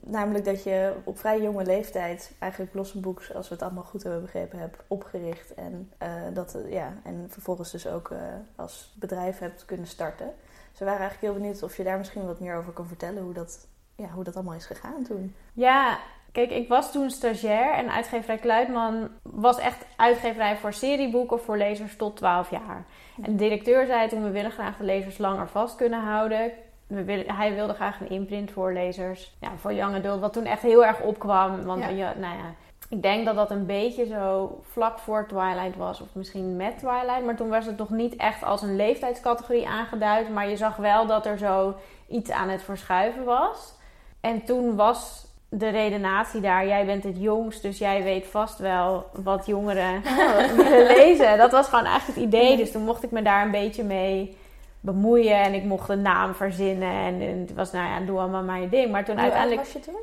Namelijk 0.00 0.44
dat 0.44 0.62
je 0.62 0.92
op 1.04 1.18
vrij 1.18 1.40
jonge 1.40 1.64
leeftijd 1.64 2.32
eigenlijk 2.38 2.72
Blossom 2.72 3.00
Books, 3.00 3.34
als 3.34 3.48
we 3.48 3.54
het 3.54 3.62
allemaal 3.62 3.82
goed 3.84 4.02
hebben 4.02 4.22
begrepen, 4.22 4.58
hebt 4.58 4.82
opgericht. 4.86 5.54
En, 5.54 5.92
eh, 5.98 6.10
dat, 6.34 6.54
eh, 6.54 6.72
ja, 6.72 6.92
en 7.04 7.26
vervolgens 7.28 7.70
dus 7.70 7.86
ook 7.86 8.10
eh, 8.10 8.18
als 8.56 8.94
bedrijf 8.98 9.38
hebt 9.38 9.64
kunnen 9.64 9.86
starten. 9.86 10.32
Dus 10.70 10.78
we 10.78 10.84
waren 10.84 11.00
eigenlijk 11.00 11.32
heel 11.32 11.42
benieuwd 11.42 11.62
of 11.62 11.76
je 11.76 11.84
daar 11.84 11.98
misschien 11.98 12.26
wat 12.26 12.40
meer 12.40 12.56
over 12.56 12.72
kan 12.72 12.86
vertellen. 12.86 13.22
Hoe 13.22 13.32
dat, 13.32 13.66
ja, 13.96 14.08
hoe 14.08 14.24
dat 14.24 14.34
allemaal 14.34 14.54
is 14.54 14.66
gegaan 14.66 15.02
toen. 15.02 15.34
Ja, 15.52 15.98
kijk, 16.32 16.50
ik 16.50 16.68
was 16.68 16.92
toen 16.92 17.10
stagiair 17.10 17.74
en 17.74 17.92
uitgeverij 17.92 18.38
Kluitman 18.38 19.08
was 19.22 19.58
echt 19.58 19.84
uitgeverij 19.96 20.56
voor 20.56 20.72
serieboeken 20.72 21.40
voor 21.40 21.56
lezers 21.56 21.96
tot 21.96 22.16
12 22.16 22.50
jaar. 22.50 22.84
En 23.22 23.30
de 23.32 23.44
directeur 23.44 23.86
zei 23.86 24.08
toen, 24.08 24.22
we 24.22 24.30
willen 24.30 24.50
graag 24.50 24.76
de 24.76 24.84
lezers 24.84 25.18
langer 25.18 25.48
vast 25.48 25.76
kunnen 25.76 26.00
houden. 26.00 26.52
We 26.88 27.04
willen, 27.04 27.34
hij 27.34 27.54
wilde 27.54 27.74
graag 27.74 28.00
een 28.00 28.10
imprint 28.10 28.50
voor 28.50 28.72
lezers, 28.72 29.36
ja, 29.40 29.50
voor 29.56 29.72
young 29.72 29.94
adult, 29.94 30.20
wat 30.20 30.32
toen 30.32 30.44
echt 30.44 30.62
heel 30.62 30.84
erg 30.84 31.00
opkwam. 31.00 31.64
Want 31.64 31.82
Ja. 31.82 31.88
ja, 31.88 32.14
nou 32.18 32.36
ja, 32.36 32.54
ik 32.88 33.02
denk 33.02 33.24
dat 33.24 33.34
dat 33.34 33.50
een 33.50 33.66
beetje 33.66 34.06
zo 34.06 34.58
vlak 34.62 34.98
voor 34.98 35.26
Twilight 35.26 35.76
was, 35.76 36.00
of 36.00 36.08
misschien 36.12 36.56
met 36.56 36.78
Twilight. 36.78 37.24
Maar 37.24 37.36
toen 37.36 37.48
was 37.48 37.66
het 37.66 37.76
nog 37.76 37.90
niet 37.90 38.16
echt 38.16 38.42
als 38.44 38.62
een 38.62 38.76
leeftijdscategorie 38.76 39.68
aangeduid. 39.68 40.30
Maar 40.30 40.48
je 40.48 40.56
zag 40.56 40.76
wel 40.76 41.06
dat 41.06 41.26
er 41.26 41.38
zo 41.38 41.74
iets 42.08 42.30
aan 42.30 42.48
het 42.48 42.62
verschuiven 42.62 43.24
was. 43.24 43.74
En 44.20 44.44
toen 44.44 44.76
was 44.76 45.26
de 45.48 45.68
redenatie 45.68 46.40
daar, 46.40 46.66
jij 46.66 46.86
bent 46.86 47.04
het 47.04 47.16
jongst, 47.18 47.62
dus 47.62 47.78
jij 47.78 48.02
weet 48.02 48.26
vast 48.26 48.58
wel 48.58 49.06
wat 49.12 49.46
jongeren 49.46 50.02
willen 50.56 50.86
lezen. 50.86 51.38
Dat 51.38 51.52
was 51.52 51.68
gewoon 51.68 51.84
eigenlijk 51.84 52.18
het 52.18 52.26
idee. 52.26 52.56
Dus 52.56 52.72
toen 52.72 52.84
mocht 52.84 53.02
ik 53.02 53.10
me 53.10 53.22
daar 53.22 53.44
een 53.44 53.50
beetje 53.50 53.84
mee 53.84 54.36
bemoeien 54.80 55.42
en 55.42 55.54
ik 55.54 55.64
mocht 55.64 55.88
een 55.88 56.02
naam 56.02 56.34
verzinnen. 56.34 56.92
En, 56.92 57.20
en 57.20 57.38
het 57.40 57.54
was, 57.54 57.72
nou 57.72 57.86
ja, 57.86 58.00
doe 58.06 58.18
allemaal 58.18 58.42
maar 58.42 58.60
je 58.60 58.68
ding. 58.68 58.90
Maar 58.90 59.04
toen 59.04 59.14
Hoe 59.14 59.22
uiteindelijk 59.22 59.60
was 59.62 59.72
je 59.72 59.80
toen? 59.80 60.00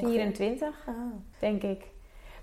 24 0.00 0.68
Ah. 0.86 0.94
denk 1.38 1.62
ik. 1.62 1.84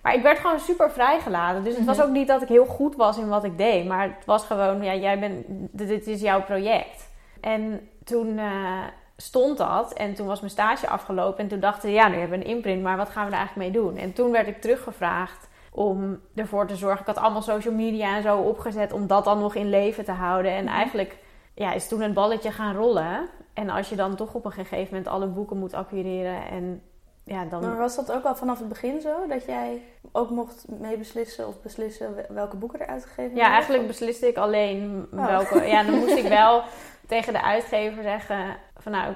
Maar 0.01 0.15
ik 0.15 0.21
werd 0.21 0.39
gewoon 0.39 0.59
super 0.59 0.91
vrijgelaten. 0.91 1.63
Dus 1.63 1.75
het 1.75 1.85
was 1.85 1.97
Mhm. 1.97 2.05
ook 2.05 2.11
niet 2.11 2.27
dat 2.27 2.41
ik 2.41 2.47
heel 2.47 2.65
goed 2.65 2.95
was 2.95 3.17
in 3.17 3.27
wat 3.27 3.43
ik 3.43 3.57
deed. 3.57 3.85
Maar 3.87 4.03
het 4.03 4.25
was 4.25 4.45
gewoon, 4.45 4.83
ja, 4.83 4.95
jij 4.95 5.19
bent, 5.19 5.45
dit 5.71 6.07
is 6.07 6.21
jouw 6.21 6.41
project. 6.43 7.09
En 7.41 7.89
toen 8.03 8.37
eh, 8.37 8.83
stond 9.17 9.57
dat. 9.57 9.93
En 9.93 10.13
toen 10.13 10.27
was 10.27 10.39
mijn 10.39 10.51
stage 10.51 10.87
afgelopen. 10.87 11.39
En 11.39 11.47
toen 11.47 11.59
dachten 11.59 11.89
ze, 11.89 11.95
ja, 11.95 12.07
nu 12.07 12.15
hebben 12.17 12.39
we 12.39 12.45
een 12.45 12.51
imprint. 12.51 12.81
Maar 12.83 12.97
wat 12.97 13.09
gaan 13.09 13.25
we 13.25 13.31
er 13.31 13.37
eigenlijk 13.37 13.73
mee 13.73 13.83
doen? 13.83 13.97
En 13.97 14.13
toen 14.13 14.31
werd 14.31 14.47
ik 14.47 14.61
teruggevraagd 14.61 15.47
om 15.71 16.19
ervoor 16.35 16.67
te 16.67 16.75
zorgen. 16.75 16.99
Ik 16.99 17.05
had 17.15 17.17
allemaal 17.17 17.41
social 17.41 17.73
media 17.73 18.15
en 18.15 18.21
zo 18.21 18.37
opgezet 18.37 18.93
om 18.93 19.07
dat 19.07 19.23
dan 19.23 19.39
nog 19.39 19.55
in 19.55 19.69
leven 19.69 20.05
te 20.05 20.11
houden. 20.11 20.51
En 20.51 20.63
Mhm. 20.63 20.73
eigenlijk 20.73 21.15
ja, 21.55 21.73
is 21.73 21.87
toen 21.87 22.01
het 22.01 22.13
balletje 22.13 22.51
gaan 22.51 22.75
rollen. 22.75 23.29
En 23.53 23.69
als 23.69 23.89
je 23.89 23.95
dan 23.95 24.15
toch 24.15 24.33
op 24.33 24.45
een 24.45 24.51
gegeven 24.51 24.87
moment 24.89 25.07
alle 25.07 25.27
boeken 25.27 25.57
moet 25.57 25.73
acquireren 25.73 26.47
en 26.47 26.81
ja, 27.23 27.45
dan... 27.45 27.61
Maar 27.61 27.77
was 27.77 27.95
dat 27.95 28.11
ook 28.11 28.23
al 28.23 28.35
vanaf 28.35 28.59
het 28.59 28.69
begin 28.69 29.01
zo? 29.01 29.27
Dat 29.27 29.45
jij 29.45 29.81
ook 30.11 30.29
mocht 30.29 30.65
meebeslissen 30.67 31.47
of 31.47 31.61
beslissen 31.61 32.15
welke 32.29 32.55
boeken 32.57 32.79
er 32.79 32.87
uitgegeven 32.87 33.23
werden? 33.23 33.43
Ja, 33.43 33.49
eigenlijk 33.49 33.87
besliste 33.87 34.27
ik 34.27 34.37
alleen 34.37 35.07
Oh. 35.11 35.25
welke. 35.25 35.65
Ja, 35.67 35.83
dan 35.83 35.99
moest 35.99 36.15
ik 36.15 36.27
wel 36.27 36.63
tegen 37.07 37.33
de 37.33 37.41
uitgever 37.41 38.03
zeggen 38.03 38.57
van 38.77 38.91
nou, 38.91 39.13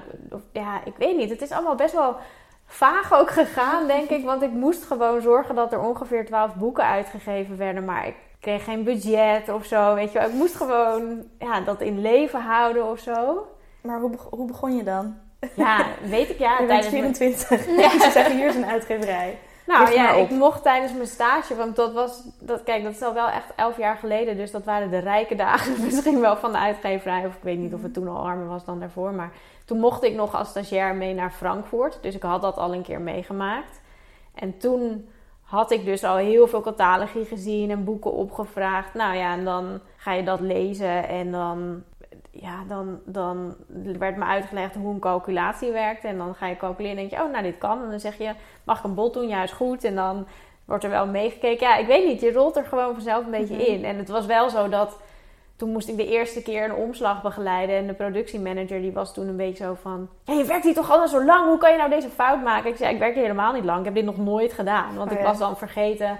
ja, 0.52 0.84
ik 0.84 0.96
weet 0.96 1.16
niet. 1.16 1.30
Het 1.30 1.42
is 1.42 1.50
allemaal 1.50 1.74
best 1.74 1.94
wel 1.94 2.16
vaag 2.66 3.14
ook 3.14 3.30
gegaan, 3.30 3.86
denk 3.86 4.08
ik. 4.10 4.24
Want 4.24 4.42
ik 4.42 4.52
moest 4.52 4.84
gewoon 4.84 5.20
zorgen 5.20 5.54
dat 5.54 5.72
er 5.72 5.80
ongeveer 5.80 6.26
12 6.26 6.54
boeken 6.54 6.84
uitgegeven 6.84 7.56
werden. 7.56 7.84
Maar 7.84 8.06
ik 8.06 8.16
kreeg 8.40 8.64
geen 8.64 8.84
budget 8.84 9.48
of 9.48 9.64
zo, 9.64 9.94
weet 9.94 10.12
je 10.12 10.18
wel. 10.18 10.28
Ik 10.28 10.34
moest 10.34 10.54
gewoon 10.54 11.22
ja, 11.38 11.60
dat 11.60 11.80
in 11.80 12.00
leven 12.00 12.40
houden 12.40 12.90
of 12.90 12.98
zo. 12.98 13.46
Maar 13.82 14.00
hoe, 14.00 14.10
hoe 14.30 14.46
begon 14.46 14.76
je 14.76 14.82
dan? 14.82 15.14
Ja, 15.54 15.86
weet 16.02 16.30
ik 16.30 16.38
ja. 16.38 16.50
je 16.60 16.66
bent 16.66 16.82
tijdens 16.82 16.90
mijn- 16.90 17.14
24. 17.14 18.02
Ze 18.04 18.10
zeggen 18.10 18.36
hier 18.36 18.46
is 18.48 18.54
een 18.54 18.66
uitgeverij. 18.66 19.38
Nou 19.66 19.92
ja, 19.92 20.12
ik 20.12 20.30
mocht 20.30 20.62
tijdens 20.62 20.92
mijn 20.92 21.06
stage, 21.06 21.54
want 21.56 21.76
dat 21.76 21.92
was, 21.92 22.22
dat, 22.40 22.62
kijk, 22.62 22.82
dat 22.82 22.92
is 22.92 23.02
al 23.02 23.14
wel 23.14 23.28
echt 23.28 23.52
elf 23.56 23.76
jaar 23.76 23.96
geleden. 23.96 24.36
Dus 24.36 24.50
dat 24.50 24.64
waren 24.64 24.90
de 24.90 24.98
rijke 24.98 25.34
dagen 25.34 25.84
misschien 25.84 26.20
wel 26.20 26.36
van 26.36 26.52
de 26.52 26.58
uitgeverij. 26.58 27.26
Of 27.26 27.34
ik 27.34 27.42
weet 27.42 27.58
niet 27.58 27.74
of 27.74 27.82
het 27.82 27.94
toen 27.94 28.08
al 28.08 28.24
armer 28.26 28.46
was 28.48 28.64
dan 28.64 28.80
daarvoor. 28.80 29.12
Maar 29.12 29.30
toen 29.64 29.78
mocht 29.78 30.02
ik 30.02 30.14
nog 30.14 30.34
als 30.34 30.48
stagiair 30.48 30.94
mee 30.94 31.14
naar 31.14 31.30
Frankfurt. 31.30 31.98
Dus 32.02 32.14
ik 32.14 32.22
had 32.22 32.42
dat 32.42 32.56
al 32.56 32.74
een 32.74 32.82
keer 32.82 33.00
meegemaakt. 33.00 33.80
En 34.34 34.58
toen 34.58 35.08
had 35.50 35.70
ik 35.70 35.84
dus 35.84 36.04
al 36.04 36.16
heel 36.16 36.46
veel 36.46 36.60
catalogie 36.60 37.24
gezien 37.24 37.70
en 37.70 37.84
boeken 37.84 38.12
opgevraagd. 38.12 38.94
Nou 38.94 39.16
ja, 39.16 39.32
en 39.32 39.44
dan 39.44 39.80
ga 39.96 40.12
je 40.12 40.22
dat 40.22 40.40
lezen 40.40 41.08
en 41.08 41.30
dan, 41.30 41.82
ja, 42.30 42.62
dan, 42.68 42.98
dan 43.04 43.54
werd 43.98 44.16
me 44.16 44.24
uitgelegd 44.24 44.74
hoe 44.74 44.94
een 44.94 45.00
calculatie 45.00 45.72
werkt. 45.72 46.04
En 46.04 46.18
dan 46.18 46.34
ga 46.34 46.46
je 46.46 46.56
calculeren 46.56 46.96
en 46.96 47.08
denk 47.08 47.20
je, 47.20 47.26
oh, 47.26 47.32
nou 47.32 47.42
dit 47.42 47.58
kan. 47.58 47.82
En 47.82 47.90
dan 47.90 48.00
zeg 48.00 48.18
je, 48.18 48.32
mag 48.64 48.78
ik 48.78 48.84
een 48.84 48.94
bot 48.94 49.14
doen? 49.14 49.28
Ja, 49.28 49.42
is 49.42 49.52
goed. 49.52 49.84
En 49.84 49.94
dan 49.94 50.26
wordt 50.64 50.84
er 50.84 50.90
wel 50.90 51.06
meegekeken. 51.06 51.66
Ja, 51.68 51.76
ik 51.76 51.86
weet 51.86 52.06
niet, 52.06 52.20
je 52.20 52.32
rolt 52.32 52.56
er 52.56 52.64
gewoon 52.64 52.92
vanzelf 52.92 53.24
een 53.24 53.30
beetje 53.30 53.54
Mhm. 53.54 53.64
in. 53.64 53.84
En 53.84 53.96
het 53.96 54.08
was 54.08 54.26
wel 54.26 54.50
zo 54.50 54.68
dat 54.68 54.98
toen 55.60 55.72
moest 55.72 55.88
ik 55.88 55.96
de 55.96 56.06
eerste 56.06 56.42
keer 56.42 56.64
een 56.64 56.74
omslag 56.74 57.22
begeleiden. 57.22 57.76
En 57.76 57.86
de 57.86 57.92
productiemanager 57.92 58.80
die 58.80 58.92
was 58.92 59.14
toen 59.14 59.28
een 59.28 59.36
beetje 59.36 59.64
zo 59.64 59.76
van... 59.82 60.08
Ja, 60.24 60.34
je 60.34 60.44
werkt 60.44 60.64
hier 60.64 60.74
toch 60.74 60.90
al 60.90 61.08
zo 61.08 61.24
lang? 61.24 61.46
Hoe 61.46 61.58
kan 61.58 61.72
je 61.72 61.78
nou 61.78 61.90
deze 61.90 62.08
fout 62.08 62.42
maken? 62.42 62.70
Ik 62.70 62.76
zei, 62.76 62.92
ik 62.92 62.98
werk 62.98 63.14
hier 63.14 63.22
helemaal 63.22 63.52
niet 63.52 63.64
lang. 63.64 63.78
Ik 63.78 63.84
heb 63.84 63.94
dit 63.94 64.04
nog 64.04 64.16
nooit 64.16 64.52
gedaan. 64.52 64.96
Want 64.96 65.10
Oh, 65.10 65.16
ik 65.16 65.22
ja. 65.22 65.28
was 65.28 65.38
dan 65.38 65.56
vergeten... 65.56 66.18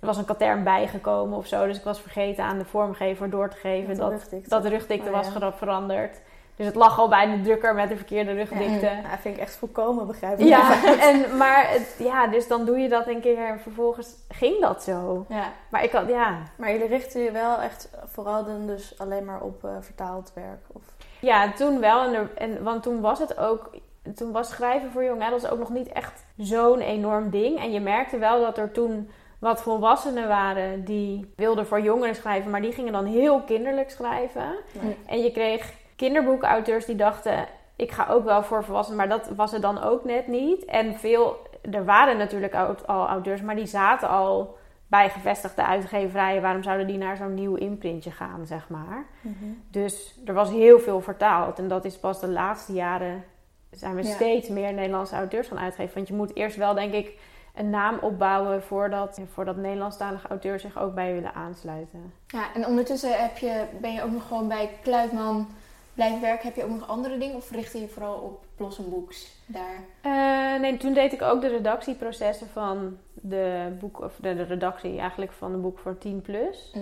Er 0.00 0.06
was 0.06 0.16
een 0.16 0.24
katern 0.24 0.62
bijgekomen 0.64 1.38
of 1.38 1.46
zo. 1.46 1.66
Dus 1.66 1.76
ik 1.76 1.84
was 1.84 2.00
vergeten 2.00 2.44
aan 2.44 2.58
de 2.58 2.64
vormgever 2.64 3.30
door 3.30 3.48
te 3.48 3.56
geven 3.56 3.96
dat, 3.96 4.28
dat 4.46 4.62
de 4.62 4.68
rugdikte 4.68 5.08
Oh, 5.08 5.14
was 5.14 5.32
ja. 5.40 5.52
veranderd. 5.52 6.20
Dus 6.56 6.66
het 6.66 6.74
lag 6.74 6.98
al 6.98 7.08
bij 7.08 7.30
de 7.30 7.40
drukker 7.40 7.74
met 7.74 7.88
de 7.88 7.96
verkeerde 7.96 8.32
rugdikte. 8.32 8.86
Ja, 8.86 9.18
vind 9.20 9.36
ik 9.36 9.42
echt 9.42 9.54
volkomen 9.54 10.06
begrijpelijk. 10.06 10.50
Ja, 10.50 10.84
en, 11.08 11.36
maar 11.36 11.70
het, 11.70 11.94
ja, 11.98 12.26
dus 12.26 12.48
dan 12.48 12.64
doe 12.64 12.78
je 12.78 12.88
dat 12.88 13.06
een 13.06 13.20
keer 13.20 13.38
en 13.38 13.60
vervolgens 13.60 14.14
ging 14.28 14.60
dat 14.60 14.82
zo. 14.82 15.26
Ja. 15.28 15.52
Maar 15.70 15.84
ik 15.84 15.92
had, 15.92 16.08
ja, 16.08 16.42
Maar 16.56 16.72
jullie 16.72 16.86
richten 16.86 17.20
je 17.20 17.30
wel 17.30 17.60
echt 17.60 17.90
vooral 18.04 18.44
dan 18.44 18.66
dus 18.66 18.98
alleen 18.98 19.24
maar 19.24 19.40
op 19.40 19.64
eh, 19.64 19.70
vertaald 19.80 20.32
werk? 20.34 20.62
Of... 20.72 20.82
ja 21.20 21.52
toen 21.52 21.80
wel. 21.80 22.04
En, 22.04 22.14
er, 22.14 22.30
en, 22.34 22.62
want 22.62 22.82
toen 22.82 23.00
was 23.00 23.18
het 23.18 23.38
ook, 23.38 23.70
toen 24.14 24.32
was 24.32 24.48
schrijven 24.48 24.90
voor 24.90 25.22
adults 25.22 25.48
ook 25.48 25.58
nog 25.58 25.70
niet 25.70 25.88
echt 25.88 26.24
zo'n 26.36 26.80
enorm 26.80 27.30
ding. 27.30 27.58
En 27.58 27.72
je 27.72 27.80
merkte 27.80 28.18
wel 28.18 28.40
dat 28.40 28.58
er 28.58 28.72
toen 28.72 29.10
wat 29.38 29.62
volwassenen 29.62 30.28
waren 30.28 30.84
die 30.84 31.32
wilden 31.36 31.66
voor 31.66 31.80
jongeren 31.80 32.14
schrijven, 32.14 32.50
maar 32.50 32.62
die 32.62 32.72
gingen 32.72 32.92
dan 32.92 33.04
heel 33.04 33.40
kinderlijk 33.40 33.90
schrijven. 33.90 34.54
Nee. 34.80 34.96
En 35.06 35.22
je 35.22 35.30
kreeg 35.30 35.72
kinderboekauteurs 35.96 36.84
die 36.84 36.96
dachten, 36.96 37.46
ik 37.76 37.90
ga 37.92 38.06
ook 38.10 38.24
wel 38.24 38.42
voor 38.42 38.64
volwassenen, 38.64 38.98
maar 38.98 39.08
dat 39.18 39.28
was 39.28 39.52
het 39.52 39.62
dan 39.62 39.82
ook 39.82 40.04
net 40.04 40.26
niet. 40.26 40.64
En 40.64 40.94
veel, 40.94 41.36
er 41.70 41.84
waren 41.84 42.16
natuurlijk 42.16 42.54
al, 42.54 42.74
al 42.86 43.06
auteurs, 43.06 43.40
maar 43.42 43.56
die 43.56 43.66
zaten 43.66 44.08
al 44.08 44.56
bij 44.86 45.10
gevestigde 45.10 45.64
uitgeverijen. 45.66 46.42
Waarom 46.42 46.62
zouden 46.62 46.86
die 46.86 46.98
naar 46.98 47.16
zo'n 47.16 47.34
nieuw 47.34 47.54
imprintje 47.54 48.10
gaan, 48.10 48.46
zeg 48.46 48.68
maar? 48.68 49.06
Mhm. 49.20 49.34
Dus 49.70 50.20
er 50.26 50.34
was 50.34 50.50
heel 50.50 50.78
veel 50.80 51.00
vertaald. 51.00 51.58
En 51.58 51.68
dat 51.68 51.84
is 51.84 51.98
pas 51.98 52.20
de 52.20 52.28
laatste 52.28 52.72
jaren 52.72 53.24
zijn 53.70 53.94
we 53.94 54.02
Ja. 54.02 54.14
steeds 54.14 54.48
meer 54.48 54.72
Nederlandse 54.72 55.14
auteurs 55.16 55.48
gaan 55.48 55.58
uitgeven. 55.58 55.94
Want 55.94 56.08
je 56.08 56.14
moet 56.14 56.36
eerst 56.36 56.56
wel, 56.56 56.74
denk 56.74 56.92
ik, 56.92 57.18
een 57.54 57.70
naam 57.70 57.98
opbouwen 58.00 58.62
voordat, 58.62 59.20
voordat 59.32 59.56
Nederlandstalige 59.56 60.28
auteurs 60.28 60.62
zich 60.62 60.78
ook 60.78 60.94
bij 60.94 61.08
je 61.08 61.14
willen 61.14 61.34
aansluiten. 61.34 62.12
ja, 62.26 62.44
en 62.54 62.66
ondertussen 62.66 63.22
heb 63.22 63.38
je, 63.38 63.64
ben 63.80 63.92
je 63.92 64.02
ook 64.02 64.10
nog 64.10 64.26
gewoon 64.28 64.48
bij 64.48 64.70
Kluitman 64.82 65.48
blijven 65.96 66.20
werken. 66.20 66.46
Heb 66.46 66.56
je 66.56 66.64
ook 66.64 66.70
nog 66.70 66.88
andere 66.88 67.18
dingen 67.18 67.36
of 67.36 67.50
richt 67.50 67.72
je 67.72 67.88
vooral 67.88 68.14
op 68.14 68.44
Blossom 68.56 68.90
Books 68.90 69.32
daar? 69.46 69.80
Eh, 70.00 70.60
nee, 70.60 70.76
toen 70.76 70.92
deed 70.92 71.12
ik 71.12 71.22
ook 71.22 71.40
de 71.40 71.48
redactieprocessen 71.48 72.46
van 72.48 72.98
de 73.14 73.76
boek, 73.80 74.00
of 74.00 74.16
de, 74.20 74.34
de 74.36 74.42
redactie 74.42 74.98
eigenlijk 74.98 75.32
van 75.32 75.52
de 75.52 75.58
boek 75.58 75.78
voor 75.78 75.98
10 75.98 76.22
plus. 76.22 76.72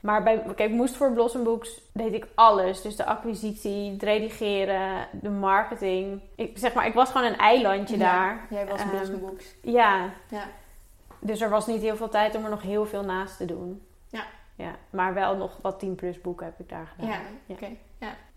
Maar 0.00 0.22
bij, 0.22 0.38
kijk, 0.42 0.70
ik 0.70 0.76
moest 0.76 0.96
voor 0.96 1.12
Blossom 1.12 1.44
Books 1.44 1.80
deed 1.92 2.12
ik 2.12 2.26
alles. 2.34 2.82
Dus 2.82 2.96
de 2.96 3.04
acquisitie, 3.04 3.92
het 3.92 4.02
redigeren, 4.02 5.06
de 5.12 5.30
marketing. 5.30 6.20
Ik 6.34 6.58
zeg 6.58 6.74
maar, 6.74 6.86
ik 6.86 6.94
was 6.94 7.10
gewoon 7.10 7.26
een 7.26 7.38
eilandje 7.38 7.98
Ja, 7.98 8.12
daar. 8.12 8.46
Jij 8.50 8.66
was 8.66 8.80
Ehm, 8.80 8.88
Blossom 8.88 9.20
Books. 9.20 9.54
Ja. 9.62 10.10
Ja. 10.28 10.44
Dus 11.20 11.40
er 11.40 11.50
was 11.50 11.66
niet 11.66 11.80
heel 11.82 11.96
veel 11.96 12.08
tijd 12.08 12.34
om 12.34 12.44
er 12.44 12.50
nog 12.50 12.62
heel 12.62 12.86
veel 12.86 13.02
naast 13.04 13.36
te 13.36 13.44
doen. 13.44 13.82
Ja. 14.08 14.24
ja. 14.54 14.74
Maar 14.90 15.14
wel 15.14 15.36
nog 15.36 15.58
wat 15.62 15.78
10 15.78 15.94
plus 15.94 16.20
boeken 16.20 16.46
heb 16.46 16.58
ik 16.60 16.68
daar 16.68 16.86
gedaan. 16.86 17.10
Ja, 17.10 17.18
Ja. 17.46 17.54
oké. 17.54 17.66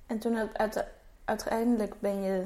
En 0.08 0.20
toen 0.20 0.38
uit- 0.38 0.58
uit- 0.58 0.86
uiteindelijk 1.26 1.94
ben 2.00 2.22
je, 2.22 2.46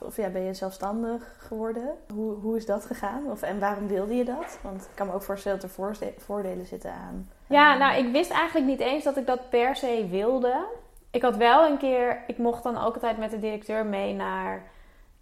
of 0.00 0.16
ja, 0.16 0.28
ben 0.28 0.42
je 0.42 0.54
zelfstandig 0.54 1.34
geworden. 1.38 1.88
Hoe, 2.14 2.34
hoe 2.34 2.56
is 2.56 2.66
dat 2.66 2.84
gegaan? 2.84 3.30
Of, 3.30 3.42
en 3.42 3.58
waarom 3.58 3.86
wilde 3.88 4.14
je 4.14 4.24
dat? 4.24 4.58
Want 4.62 4.82
ik 4.82 4.94
kan 4.94 5.06
me 5.06 5.12
ook 5.12 5.22
voorstellen 5.22 5.60
dat 5.60 5.70
er 5.76 6.14
voordelen 6.18 6.66
zitten 6.66 6.92
aan. 6.92 7.30
Ja, 7.46 7.76
nou, 7.76 7.96
ik 8.06 8.12
wist 8.12 8.30
eigenlijk 8.30 8.66
niet 8.66 8.80
eens 8.80 9.04
dat 9.04 9.16
ik 9.16 9.26
dat 9.26 9.50
per 9.50 9.76
se 9.76 10.06
wilde. 10.10 10.64
Ik 11.10 11.22
had 11.22 11.36
wel 11.36 11.66
een 11.66 11.78
keer, 11.78 12.22
ik 12.26 12.38
mocht 12.38 12.62
dan 12.62 12.78
ook 12.78 12.94
altijd 12.94 13.18
met 13.18 13.30
de 13.30 13.38
directeur 13.38 13.86
mee 13.86 14.14
naar 14.14 14.62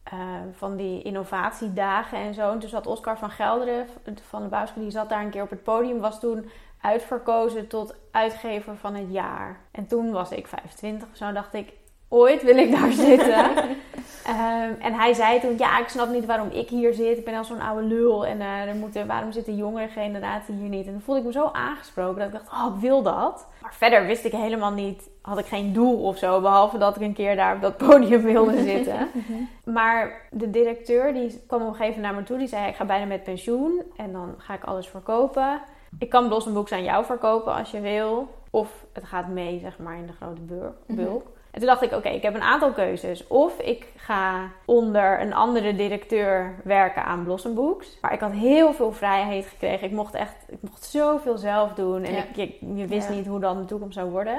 eh, 0.02 0.18
van 0.52 0.76
die 0.76 1.02
innovatiedagen 1.02 2.18
en 2.18 2.34
zo. 2.34 2.52
En 2.52 2.58
toen 2.58 2.68
zat 2.68 2.86
Oscar 2.86 3.18
van 3.18 3.30
Gelderen 3.30 3.86
van 4.28 4.42
de 4.42 4.48
Bouwschool, 4.48 4.82
die 4.82 4.92
zat 4.92 5.08
daar 5.08 5.22
een 5.22 5.30
keer 5.30 5.42
op 5.42 5.50
het 5.50 5.62
podium, 5.62 6.00
was 6.00 6.20
toen 6.20 6.50
uitverkozen 6.80 7.66
tot 7.66 7.94
uitgever 8.10 8.76
van 8.76 8.94
het 8.94 9.12
jaar. 9.12 9.60
En 9.70 9.86
toen 9.86 10.10
was 10.10 10.30
ik 10.30 10.46
25 10.46 11.08
of 11.10 11.16
zo, 11.16 11.32
dacht 11.32 11.54
ik, 11.54 11.72
ooit 12.08 12.42
wil 12.42 12.56
ik 12.56 12.70
daar 12.70 12.92
zitten. 12.92 13.50
Ehm, 14.24 14.72
en 14.80 14.94
hij 14.94 15.14
zei 15.14 15.40
toen, 15.40 15.58
ja, 15.58 15.78
ik 15.78 15.88
snap 15.88 16.08
niet 16.08 16.26
waarom 16.26 16.50
ik 16.50 16.68
hier 16.68 16.94
zit. 16.94 17.18
Ik 17.18 17.24
ben 17.24 17.34
al 17.34 17.44
zo'n 17.44 17.60
oude 17.60 17.86
lul. 17.86 18.26
En 18.26 18.40
eh, 18.40 18.68
er 18.68 18.74
moeten, 18.74 19.06
waarom 19.06 19.32
zit 19.32 19.44
de 19.44 19.56
jongere 19.56 19.88
generatie 19.88 20.54
hier 20.54 20.68
niet? 20.68 20.86
En 20.86 20.92
toen 20.92 21.00
voelde 21.00 21.20
ik 21.20 21.26
me 21.26 21.32
zo 21.32 21.50
aangesproken 21.52 22.18
dat 22.18 22.26
ik 22.26 22.32
dacht, 22.32 22.52
oh, 22.52 22.74
ik 22.74 22.80
wil 22.80 23.02
dat. 23.02 23.46
Maar 23.62 23.74
verder 23.74 24.06
wist 24.06 24.24
ik 24.24 24.32
helemaal 24.32 24.72
niet, 24.72 25.10
had 25.22 25.38
ik 25.38 25.46
geen 25.46 25.72
doel 25.72 26.02
of 26.02 26.18
zo. 26.18 26.40
Behalve 26.40 26.78
dat 26.78 26.96
ik 26.96 27.02
een 27.02 27.12
keer 27.12 27.36
daar 27.36 27.54
op 27.54 27.60
dat 27.60 27.76
podium 27.76 28.22
wilde 28.22 28.62
zitten. 28.62 29.08
Maar 29.64 30.26
de 30.30 30.50
directeur 30.50 31.12
die 31.12 31.42
kwam 31.46 31.62
op 31.62 31.68
een 31.68 31.74
gegeven 31.74 32.00
moment 32.00 32.12
naar 32.12 32.20
me 32.20 32.26
toe. 32.26 32.38
Die 32.38 32.48
zei, 32.48 32.68
ik 32.68 32.76
ga 32.76 32.84
bijna 32.84 33.04
met 33.04 33.24
pensioen. 33.24 33.82
En 33.96 34.12
dan 34.12 34.34
ga 34.38 34.54
ik 34.54 34.64
alles 34.64 34.88
verkopen. 34.88 35.60
Ik 35.98 36.08
kan 36.08 36.28
Blossom 36.28 36.52
Books 36.52 36.72
aan 36.72 36.84
jou 36.84 37.04
verkopen 37.04 37.54
als 37.54 37.70
je 37.70 37.80
wil. 37.80 38.28
Of 38.50 38.84
het 38.92 39.04
gaat 39.04 39.28
mee, 39.28 39.58
zeg 39.58 39.78
maar, 39.78 39.96
in 39.96 40.06
de 40.06 40.12
grote 40.12 40.40
Mhm. 40.86 41.04
bulk. 41.04 41.26
En 41.50 41.58
toen 41.58 41.68
dacht 41.68 41.82
ik, 41.82 41.92
oké, 41.92 42.08
ik 42.08 42.22
heb 42.22 42.34
een 42.34 42.42
aantal 42.42 42.72
keuzes. 42.72 43.26
Of 43.26 43.58
ik 43.60 43.86
ga 43.96 44.48
onder 44.64 45.20
een 45.20 45.34
andere 45.34 45.76
directeur 45.76 46.54
werken 46.64 47.04
aan 47.04 47.24
Blossom 47.24 47.54
Books. 47.54 47.98
Maar 48.00 48.12
ik 48.12 48.20
had 48.20 48.32
heel 48.32 48.72
veel 48.72 48.92
vrijheid 48.92 49.46
gekregen. 49.46 49.86
Ik 49.86 49.92
mocht 49.92 50.14
echt, 50.14 50.34
ik 50.48 50.58
mocht 50.60 50.84
zoveel 50.84 51.36
zelf 51.38 51.72
doen. 51.74 52.02
En 52.04 52.12
Ja. 52.12 52.18
ik, 52.22 52.36
ik, 52.36 52.56
je 52.74 52.86
wist 52.86 53.08
Ja. 53.08 53.14
niet 53.14 53.26
hoe 53.26 53.40
dan 53.40 53.58
de 53.58 53.64
toekomst 53.64 53.94
zou 53.94 54.10
worden. 54.10 54.38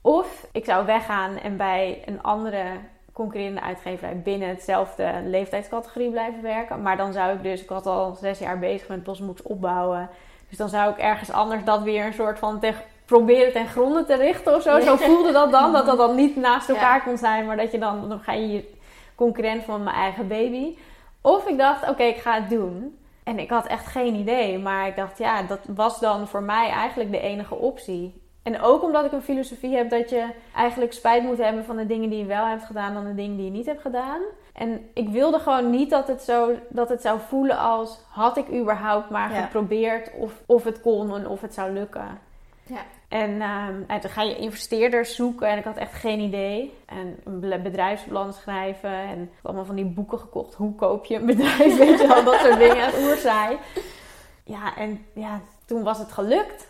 Of 0.00 0.46
ik 0.52 0.64
zou 0.64 0.86
weggaan 0.86 1.36
en 1.36 1.56
bij 1.56 2.02
een 2.06 2.22
andere 2.22 2.64
concurrerende 3.12 3.60
uitgeverij 3.60 4.20
binnen 4.22 4.48
hetzelfde 4.48 5.12
leeftijdscategorie 5.24 6.10
blijven 6.10 6.42
werken. 6.42 6.82
Maar 6.82 6.96
dan 6.96 7.12
zou 7.12 7.32
ik 7.36 7.42
dus, 7.42 7.62
ik 7.62 7.68
had 7.68 7.86
al 7.86 8.14
zes 8.14 8.38
jaar 8.38 8.58
bezig 8.58 8.88
met 8.88 9.02
Blossom 9.02 9.26
Books 9.26 9.42
opbouwen. 9.42 10.08
Dus 10.48 10.58
dan 10.58 10.68
zou 10.68 10.90
ik 10.90 10.98
ergens 10.98 11.30
anders 11.30 11.64
dat 11.64 11.82
weer 11.82 12.06
een 12.06 12.12
soort 12.12 12.38
van 12.38 12.60
tegen 12.60 12.82
proberen 13.04 13.52
ten 13.52 13.66
gronde 13.66 14.04
te 14.04 14.14
richten 14.14 14.54
of 14.54 14.62
zo. 14.62 14.80
Zo 14.80 14.96
voelde 14.96 15.32
dat 15.32 15.52
dan. 15.52 15.72
Dat 15.72 15.86
dat 15.86 15.98
dan 15.98 16.14
niet 16.14 16.36
naast 16.36 16.68
elkaar 16.68 16.96
Ja. 16.96 17.00
kon 17.00 17.16
zijn, 17.16 17.46
maar 17.46 17.56
dat 17.56 17.72
je 17.72 17.78
dan, 17.78 18.08
dan 18.08 18.20
ga 18.20 18.32
je 18.32 18.48
je 18.52 18.74
concurrent 19.14 19.64
van 19.64 19.82
mijn 19.82 19.96
eigen 19.96 20.28
baby. 20.28 20.76
Of 21.20 21.46
ik 21.46 21.58
dacht, 21.58 21.88
oké, 21.88 22.02
ik 22.02 22.16
ga 22.16 22.34
het 22.34 22.50
doen. 22.50 22.98
En 23.24 23.38
ik 23.38 23.50
had 23.50 23.66
echt 23.66 23.86
geen 23.86 24.14
idee. 24.14 24.58
Maar 24.58 24.86
ik 24.86 24.96
dacht, 24.96 25.18
ja, 25.18 25.42
dat 25.42 25.60
was 25.74 26.00
dan 26.00 26.28
voor 26.28 26.42
mij 26.42 26.68
eigenlijk 26.68 27.10
de 27.10 27.20
enige 27.20 27.54
optie. 27.54 28.22
En 28.42 28.60
ook 28.60 28.82
omdat 28.82 29.04
ik 29.04 29.12
een 29.12 29.22
filosofie 29.22 29.76
heb 29.76 29.90
dat 29.90 30.10
je 30.10 30.26
eigenlijk 30.56 30.92
spijt 30.92 31.22
moet 31.22 31.38
hebben 31.38 31.64
van 31.64 31.76
de 31.76 31.86
dingen 31.86 32.10
die 32.10 32.18
je 32.18 32.24
wel 32.24 32.46
hebt 32.46 32.64
gedaan 32.64 32.94
dan 32.94 33.04
de 33.04 33.14
dingen 33.14 33.36
die 33.36 33.44
je 33.44 33.50
niet 33.50 33.66
hebt 33.66 33.80
gedaan. 33.80 34.20
En 34.58 34.88
ik 34.94 35.08
wilde 35.08 35.38
gewoon 35.38 35.70
niet 35.70 35.90
dat 35.90 36.08
het, 36.08 36.22
zo, 36.22 36.52
dat 36.68 36.88
het 36.88 37.02
zou 37.02 37.20
voelen 37.28 37.58
als 37.58 37.98
had 38.10 38.36
ik 38.36 38.52
überhaupt 38.52 39.10
maar 39.10 39.32
Ja. 39.32 39.40
geprobeerd 39.42 40.10
of, 40.14 40.32
of 40.46 40.64
het 40.64 40.80
kon 40.80 41.14
en 41.14 41.28
of 41.28 41.40
het 41.40 41.54
zou 41.54 41.72
lukken. 41.72 42.18
Ja. 42.66 42.80
En, 43.08 43.40
ehm, 43.40 43.74
en 43.86 44.00
toen 44.00 44.10
ga 44.10 44.22
je 44.22 44.36
investeerders 44.36 45.14
zoeken 45.14 45.48
en 45.48 45.58
ik 45.58 45.64
had 45.64 45.76
echt 45.76 45.92
geen 45.94 46.20
idee. 46.20 46.74
En 46.86 47.16
een 47.24 47.40
be- 47.40 47.58
bedrijfsplan 47.62 48.32
schrijven 48.32 48.90
en 48.90 49.30
allemaal 49.42 49.64
van 49.64 49.74
die 49.76 49.84
boeken 49.84 50.18
gekocht. 50.18 50.54
Hoe 50.54 50.74
koop 50.74 51.04
je 51.04 51.14
een 51.16 51.26
bedrijf, 51.26 51.76
weet 51.86 52.00
je 52.00 52.06
wel, 52.06 52.24
dat 52.24 52.40
soort 52.40 52.58
dingen. 52.58 52.90
Oerzaai. 53.02 53.56
Ja, 54.44 54.76
en 54.76 55.06
ja, 55.12 55.40
toen 55.64 55.82
was 55.82 55.98
het 55.98 56.12
gelukt. 56.12 56.68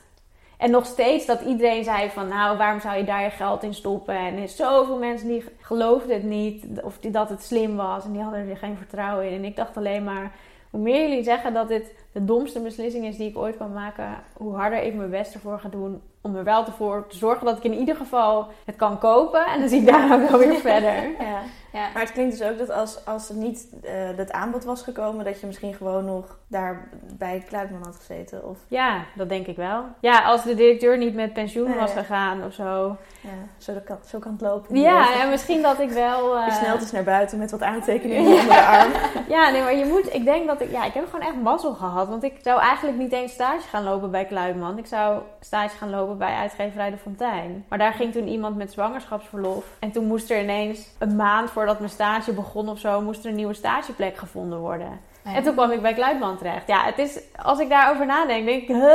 En 0.58 0.70
nog 0.70 0.86
steeds 0.86 1.26
dat 1.26 1.40
iedereen 1.40 1.84
zei 1.84 2.10
van, 2.10 2.28
nou, 2.28 2.56
waarom 2.56 2.80
zou 2.80 2.96
je 2.96 3.04
daar 3.04 3.22
je 3.22 3.30
geld 3.30 3.62
in 3.62 3.74
stoppen? 3.74 4.16
En 4.16 4.36
er 4.36 4.48
zoveel 4.48 4.98
mensen 4.98 5.28
die 5.28 5.44
geloofden 5.60 6.14
het 6.14 6.22
niet, 6.22 6.66
of 6.82 6.98
dat 6.98 7.28
het 7.28 7.42
slim 7.42 7.76
was. 7.76 8.04
En 8.04 8.12
die 8.12 8.22
hadden 8.22 8.48
er 8.48 8.56
geen 8.56 8.76
vertrouwen 8.76 9.26
in. 9.30 9.34
En 9.34 9.44
ik 9.44 9.56
dacht 9.56 9.76
alleen 9.76 10.04
maar, 10.04 10.32
hoe 10.70 10.80
meer 10.80 11.08
jullie 11.08 11.24
zeggen 11.24 11.54
dat 11.54 11.68
dit 11.68 11.94
de 12.12 12.24
domste 12.24 12.60
beslissing 12.60 13.04
is 13.06 13.16
die 13.16 13.28
ik 13.28 13.36
ooit 13.38 13.56
kan 13.56 13.72
maken, 13.72 14.08
hoe 14.36 14.54
harder 14.54 14.82
ik 14.82 14.94
mijn 14.94 15.10
best 15.10 15.34
ervoor 15.34 15.58
ga 15.60 15.68
doen 15.68 16.02
om 16.20 16.36
er 16.36 16.44
wel 16.44 16.64
voor 16.64 17.06
te 17.08 17.16
zorgen 17.16 17.46
dat 17.46 17.56
ik 17.56 17.64
in 17.64 17.74
ieder 17.78 17.96
geval 17.96 18.46
het 18.64 18.76
kan 18.76 18.98
kopen. 18.98 19.46
En 19.46 19.60
dan 19.60 19.68
zie 19.68 19.80
ik 19.80 19.86
daarna 19.86 20.28
wel 20.30 20.38
weer 20.38 20.54
verder. 20.70 21.10
Ja. 21.18 21.40
Ja. 21.72 21.88
Maar 21.92 22.02
het 22.02 22.12
klinkt 22.12 22.38
dus 22.38 22.48
ook 22.48 22.58
dat 22.58 22.70
als, 22.70 23.04
als 23.06 23.28
er 23.28 23.34
niet 23.34 23.68
eh 23.82 24.16
dat 24.16 24.32
aanbod 24.32 24.64
was 24.64 24.82
gekomen, 24.82 25.24
dat 25.24 25.40
je 25.40 25.46
misschien 25.46 25.74
gewoon 25.74 26.04
nog 26.04 26.38
daar 26.46 26.88
bij 27.18 27.44
Kluitman 27.48 27.82
had 27.84 27.96
gezeten. 27.96 28.48
Of 28.48 28.58
Ja, 28.68 29.00
dat 29.16 29.28
denk 29.28 29.46
ik 29.46 29.56
wel. 29.56 29.84
Ja, 30.00 30.22
als 30.24 30.42
de 30.42 30.54
directeur 30.54 30.98
niet 30.98 31.14
met 31.14 31.32
pensioen 31.32 31.68
Nee. 31.68 31.78
was 31.78 31.92
gegaan 31.92 32.44
of 32.44 32.52
zo. 32.52 32.96
ja, 33.20 33.30
zo, 33.58 33.74
dat 33.74 33.84
kan, 33.84 33.96
zo 34.06 34.18
kan 34.18 34.32
het 34.32 34.40
lopen. 34.40 34.76
Ja, 34.80 35.20
en 35.22 35.30
misschien 35.30 35.62
dat 35.62 35.80
ik 35.80 35.90
wel. 35.90 36.36
eh, 36.36 36.46
Je 36.46 36.52
snelt 36.52 36.80
eens 36.80 36.92
naar 36.92 37.04
buiten 37.04 37.38
met 37.38 37.50
wat 37.50 37.62
aantekeningen 37.62 38.24
onder 38.30 38.44
de 38.46 38.66
arm. 38.66 38.90
Ja, 39.28 39.50
nee, 39.50 39.62
maar 39.62 39.76
je 39.76 39.84
moet. 39.84 40.14
Ik 40.14 40.24
denk 40.24 40.46
dat 40.46 40.60
ik. 40.60 40.70
Ja, 40.70 40.84
ik 40.84 40.92
heb 40.92 41.04
gewoon 41.10 41.26
echt 41.26 41.42
mazzel 41.42 41.74
gehad. 41.74 41.97
Want 42.06 42.22
ik 42.22 42.38
zou 42.42 42.60
eigenlijk 42.60 42.98
niet 42.98 43.12
eens 43.12 43.32
stage 43.32 43.68
gaan 43.68 43.84
lopen 43.84 44.10
bij 44.10 44.24
Kluitman. 44.24 44.78
Ik 44.78 44.86
zou 44.86 45.22
stage 45.40 45.76
gaan 45.76 45.90
lopen 45.90 46.18
bij 46.18 46.34
uitgeverij 46.34 46.90
De 46.90 46.96
Fontein. 46.96 47.64
Maar 47.68 47.78
daar 47.78 47.92
ging 47.92 48.12
toen 48.12 48.28
iemand 48.28 48.56
met 48.56 48.72
zwangerschapsverlof. 48.72 49.64
En 49.78 49.90
toen 49.90 50.06
moest 50.06 50.30
er 50.30 50.42
ineens 50.42 50.88
een 50.98 51.16
maand 51.16 51.50
voordat 51.50 51.78
mijn 51.78 51.90
stage 51.90 52.32
begon 52.32 52.68
of 52.68 52.78
zo, 52.78 53.00
moest 53.00 53.24
er 53.24 53.30
een 53.30 53.36
nieuwe 53.36 53.54
stageplek 53.54 54.16
gevonden 54.16 54.58
worden. 54.58 55.00
En 55.24 55.42
toen 55.42 55.54
kwam 55.54 55.70
ik 55.70 55.82
bij 55.82 55.94
Kluitman 55.94 56.36
terecht. 56.36 56.66
Ja, 56.66 56.84
het 56.84 56.98
is. 56.98 57.20
Als 57.42 57.58
ik 57.58 57.68
daarover 57.68 58.06
nadenk, 58.06 58.44
denk 58.44 58.62
ik, 58.62 58.68
huh? 58.68 58.94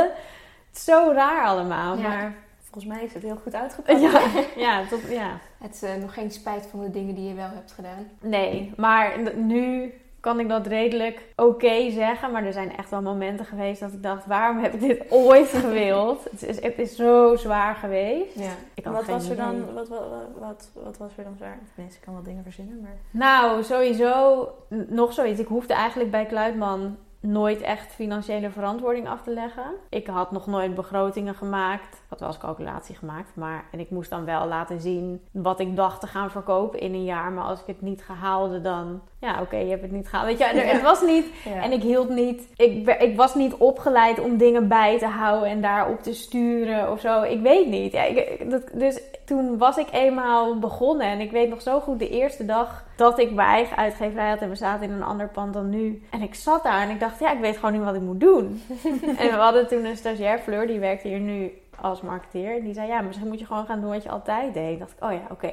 Het 0.68 0.76
is 0.76 0.84
zo 0.84 1.12
raar 1.14 1.44
allemaal. 1.44 1.96
Ja. 1.96 2.08
Maar 2.08 2.34
Volgens 2.74 2.94
mij 2.94 3.04
is 3.04 3.14
het 3.14 3.22
heel 3.22 3.38
goed 3.42 3.54
uitgepakt. 3.62 4.00
ja, 4.00 4.20
ja, 4.56 4.86
tot, 4.88 5.00
ja. 5.08 5.38
Het 5.58 5.74
is 5.74 5.82
eh, 5.82 5.94
nog 5.94 6.14
geen 6.14 6.30
spijt 6.30 6.66
van 6.70 6.80
de 6.80 6.90
dingen 6.90 7.14
die 7.14 7.28
je 7.28 7.34
wel 7.34 7.48
hebt 7.54 7.72
gedaan. 7.72 8.08
Nee, 8.20 8.72
maar 8.76 9.12
nu 9.34 9.92
kan 10.24 10.40
ik 10.40 10.48
dat 10.48 10.66
redelijk 10.66 11.22
oké 11.36 11.90
zeggen. 11.90 12.30
Maar 12.30 12.44
er 12.44 12.52
zijn 12.52 12.76
echt 12.76 12.90
wel 12.90 13.02
momenten 13.02 13.44
geweest 13.44 13.80
dat 13.80 13.92
ik 13.92 14.02
dacht: 14.02 14.26
waarom 14.26 14.58
heb 14.58 14.74
ik 14.74 14.80
dit 14.80 15.04
ooit 15.10 15.48
gewild? 15.64 16.24
het, 16.30 16.42
is, 16.42 16.62
het 16.62 16.78
is 16.78 16.96
zo 16.96 17.36
zwaar 17.36 17.74
geweest. 17.74 18.34
Ja. 18.34 18.52
Ik 18.74 18.84
had 18.84 18.94
Wat 18.94 19.06
was 19.06 19.28
er 19.28 19.36
dan, 19.36 19.74
wat, 19.74 19.88
wat, 19.88 20.00
wat, 20.38 20.70
wat 20.84 20.96
was 20.96 21.16
er 21.16 21.24
dan 21.24 21.36
zwaar? 21.36 21.58
Tenminste, 21.74 21.98
ik 21.98 22.04
kan 22.04 22.14
wel 22.14 22.22
dingen 22.22 22.42
verzinnen, 22.42 22.80
maar... 22.80 22.96
Nou, 23.10 23.62
sowieso 23.62 24.48
nog 24.68 25.12
zoiets. 25.12 25.40
Ik 25.40 25.46
hoefde 25.46 25.74
eigenlijk 25.74 26.10
bij 26.10 26.26
Kluitman 26.26 26.96
nooit 27.26 27.60
echt 27.60 27.92
financiële 27.92 28.50
verantwoording 28.50 29.08
af 29.08 29.22
te 29.22 29.30
leggen. 29.30 29.64
Ik 29.88 30.06
had 30.06 30.30
nog 30.32 30.46
nooit 30.46 30.74
begrotingen 30.74 31.34
gemaakt. 31.34 31.94
Ik 31.94 32.00
had 32.08 32.20
wel 32.20 32.28
eens 32.28 32.38
calculatie 32.38 32.94
gemaakt. 32.96 33.30
Maar, 33.34 33.64
en 33.72 33.80
ik 33.80 33.90
moest 33.90 34.10
dan 34.10 34.24
wel 34.24 34.46
laten 34.46 34.80
zien 34.80 35.20
wat 35.30 35.60
ik 35.60 35.76
dacht 35.76 36.00
te 36.00 36.06
gaan 36.06 36.30
verkopen 36.30 36.80
in 36.80 36.94
een 36.94 37.04
jaar. 37.04 37.32
Maar 37.32 37.44
als 37.44 37.60
ik 37.60 37.66
het 37.66 37.80
niet 37.82 38.02
gehaalde, 38.04 38.60
dan... 38.60 39.00
Ja, 39.18 39.40
oké, 39.40 39.56
je 39.56 39.70
hebt 39.70 39.82
het 39.82 39.90
niet 39.92 40.08
gehaald. 40.08 40.26
Weet 40.28 40.38
je, 40.38 40.44
er- 40.44 40.72
het 40.72 40.82
was 40.82 41.02
niet... 41.02 41.26
Ja. 41.44 41.62
En 41.62 41.72
ik 41.72 41.82
hield 41.82 42.08
niet... 42.08 42.52
Ik, 42.56 42.88
ik 43.00 43.16
was 43.16 43.34
niet 43.34 43.54
opgeleid 43.54 44.20
om 44.20 44.36
dingen 44.36 44.68
bij 44.68 44.98
te 44.98 45.06
houden 45.06 45.48
en 45.48 45.60
daarop 45.60 46.02
te 46.02 46.14
sturen 46.14 46.90
of 46.90 47.00
zo. 47.00 47.22
Ik 47.22 47.40
weet 47.40 47.68
niet. 47.68 47.92
Ja, 47.92 48.02
ik- 48.02 48.50
dat, 48.50 48.62
dus 48.74 49.00
toen 49.24 49.58
was 49.58 49.76
ik 49.76 49.88
eenmaal 49.90 50.58
begonnen. 50.58 51.06
En 51.06 51.20
ik 51.20 51.30
weet 51.30 51.48
nog 51.48 51.62
zo 51.62 51.80
goed 51.80 51.98
de 51.98 52.08
eerste 52.08 52.44
dag 52.44 52.84
dat 52.96 53.18
ik 53.18 53.32
mijn 53.32 53.48
eigen 53.48 53.76
uitgeverij 53.76 54.28
had. 54.28 54.40
En 54.40 54.48
we 54.48 54.54
zaten 54.54 54.86
in 54.86 54.92
een 54.92 55.02
ander 55.02 55.28
pand 55.28 55.52
dan 55.52 55.70
nu. 55.70 56.02
En 56.10 56.22
ik 56.22 56.34
zat 56.34 56.62
daar 56.62 56.82
en 56.82 56.90
ik 56.90 57.00
dacht, 57.00 57.18
ja, 57.18 57.32
ik 57.32 57.40
weet 57.40 57.56
gewoon 57.56 57.72
niet 57.72 57.84
wat 57.84 57.94
ik 57.94 58.00
moet 58.00 58.20
doen. 58.20 58.62
en 59.18 59.28
we 59.30 59.36
hadden 59.38 59.68
toen 59.68 59.84
een 59.84 59.96
stagiair, 59.96 60.38
Fleur, 60.38 60.66
die 60.66 60.78
werkte 60.78 61.08
hier 61.08 61.20
nu 61.20 61.52
als 61.80 62.00
marketeer. 62.00 62.62
Die 62.62 62.74
zei, 62.74 62.86
ja, 62.88 63.00
misschien 63.00 63.28
moet 63.28 63.38
je 63.38 63.46
gewoon 63.46 63.66
gaan 63.66 63.80
doen 63.80 63.90
wat 63.90 64.02
je 64.02 64.10
altijd 64.10 64.54
deed. 64.54 64.72
Ik 64.72 64.78
dacht, 64.78 64.94
oh 65.00 65.12
ja, 65.12 65.20
oké. 65.30 65.50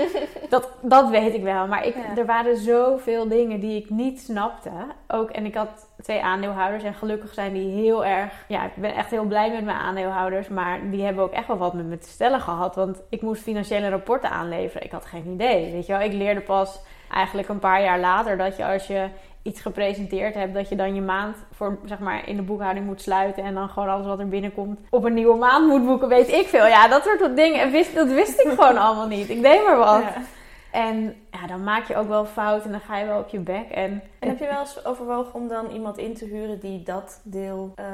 dat, 0.48 0.68
dat 0.82 1.10
weet 1.10 1.34
ik 1.34 1.42
wel. 1.42 1.66
Maar 1.66 1.86
ik, 1.86 1.94
Ja. 1.94 2.16
er 2.16 2.26
waren 2.26 2.56
zoveel 2.56 3.28
dingen 3.28 3.60
die 3.60 3.82
ik 3.82 3.90
niet 3.90 4.20
snapte. 4.20 4.70
Ook, 5.08 5.30
en 5.30 5.44
ik 5.44 5.54
had 5.54 5.88
twee 6.02 6.22
aandeelhouders. 6.22 6.82
En 6.84 6.94
gelukkig 6.94 7.34
zijn 7.34 7.52
die 7.52 7.70
heel 7.82 8.04
erg... 8.04 8.44
Ja, 8.48 8.64
ik 8.64 8.74
ben 8.74 8.94
echt 8.94 9.10
heel 9.10 9.24
blij 9.24 9.50
met 9.50 9.64
mijn 9.64 9.76
aandeelhouders. 9.76 10.48
Maar 10.48 10.90
die 10.90 11.04
hebben 11.04 11.24
ook 11.24 11.32
echt 11.32 11.46
wel 11.46 11.58
wat 11.58 11.74
met 11.74 11.86
me 11.86 11.98
te 11.98 12.08
stellen 12.08 12.40
gehad. 12.40 12.74
Want 12.74 13.02
ik 13.10 13.22
moest 13.22 13.42
financiële 13.42 13.88
rapporten 13.88 14.30
aanleveren. 14.30 14.84
Ik 14.84 14.92
had 14.92 15.04
geen 15.06 15.26
idee, 15.26 15.72
weet 15.72 15.86
je 15.86 15.92
wel. 15.92 16.02
Ik 16.02 16.12
leerde 16.12 16.40
pas 16.40 16.80
eigenlijk 17.10 17.48
een 17.48 17.58
paar 17.58 17.82
jaar 17.82 18.00
later 18.00 18.36
dat 18.36 18.56
je 18.56 18.64
als 18.66 18.86
je 18.86 19.08
iets 19.42 19.60
gepresenteerd 19.60 20.34
hebt, 20.34 20.54
dat 20.54 20.68
je 20.68 20.76
dan 20.76 20.94
je 20.94 21.00
maand 21.00 21.36
voor, 21.52 21.78
zeg 21.84 21.98
maar, 21.98 22.28
in 22.28 22.36
de 22.36 22.42
boekhouding 22.42 22.86
moet 22.86 23.02
sluiten 23.02 23.44
en 23.44 23.54
dan 23.54 23.68
gewoon 23.68 23.88
alles 23.88 24.06
wat 24.06 24.18
er 24.18 24.28
binnenkomt 24.28 24.80
op 24.90 25.04
een 25.04 25.14
nieuwe 25.14 25.36
maand 25.36 25.66
moet 25.66 25.86
boeken, 25.86 26.08
weet 26.08 26.32
ik 26.32 26.46
veel. 26.46 26.66
Ja, 26.66 26.88
dat 26.88 27.04
soort 27.04 27.36
dingen, 27.36 27.60
en 27.60 27.70
wist, 27.70 27.94
dat 27.94 28.08
wist 28.08 28.40
ik 28.40 28.48
gewoon 28.48 28.76
allemaal 28.86 29.06
niet. 29.06 29.28
Ik 29.28 29.42
deed 29.42 29.64
maar 29.64 29.78
wat. 29.78 30.02
Ja. 30.02 30.22
En 30.70 31.16
ja, 31.30 31.46
dan 31.46 31.64
maak 31.64 31.84
je 31.84 31.96
ook 31.96 32.08
wel 32.08 32.24
fout 32.24 32.64
en 32.64 32.70
dan 32.70 32.80
ga 32.80 32.98
je 32.98 33.06
wel 33.06 33.18
op 33.18 33.28
je 33.28 33.38
bek. 33.38 33.70
En, 33.70 34.02
En 34.18 34.28
heb 34.28 34.38
je 34.38 34.46
wel 34.46 34.60
eens 34.60 34.84
overwogen 34.84 35.34
om 35.34 35.48
dan 35.48 35.66
iemand 35.70 35.98
in 35.98 36.14
te 36.14 36.24
huren 36.24 36.60
die 36.60 36.82
dat 36.82 37.20
deel 37.24 37.72
eh, 37.76 37.84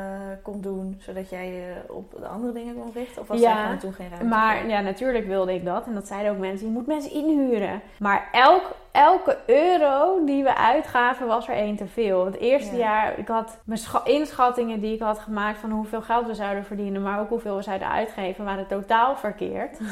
kon 0.43 0.61
doen, 0.61 0.97
zodat 1.01 1.31
jij 1.31 1.47
je 1.53 1.73
op 1.89 2.15
de 2.21 2.27
andere 2.27 2.53
dingen 2.53 2.75
kon 2.75 2.91
richten? 2.95 3.23
Of 3.23 3.29
was 3.29 3.41
Ja, 3.41 3.55
daar 3.55 3.63
gewoon 3.63 3.79
toen 3.79 3.93
geen 3.93 4.09
ruimte 4.09 4.27
Maar 4.27 4.59
voor? 4.61 4.69
ja, 4.71 4.81
natuurlijk 4.81 5.27
wilde 5.27 5.55
ik 5.55 5.65
dat. 5.65 5.87
En 5.87 5.95
dat 5.95 6.07
zeiden 6.07 6.33
ook 6.33 6.39
mensen. 6.39 6.67
Je 6.67 6.73
moet 6.73 6.87
mensen 6.87 7.13
inhuren. 7.13 7.81
Maar 7.99 8.29
elk, 8.33 8.63
elke 8.93 9.39
euro 9.47 10.25
die 10.25 10.43
we 10.43 10.57
uitgaven 10.57 11.27
was 11.27 11.49
er 11.49 11.55
één 11.55 11.77
te 11.77 11.87
veel. 11.87 12.25
Het 12.25 12.37
eerste 12.39 12.73
Ja. 12.77 12.79
jaar, 12.79 13.19
ik 13.19 13.29
had 13.29 13.59
mijn 13.65 13.79
scha- 13.79 14.05
inschattingen 14.05 14.81
die 14.81 14.95
ik 14.95 15.01
had 15.01 15.19
gemaakt 15.19 15.59
van 15.59 15.71
hoeveel 15.71 16.03
geld 16.03 16.27
we 16.27 16.35
zouden 16.35 16.65
verdienen, 16.65 17.03
maar 17.03 17.21
ook 17.21 17.29
hoeveel 17.29 17.57
we 17.57 17.63
zouden 17.63 17.89
uitgeven, 17.91 18.45
waren 18.45 18.67
totaal 18.67 19.17
verkeerd. 19.17 19.79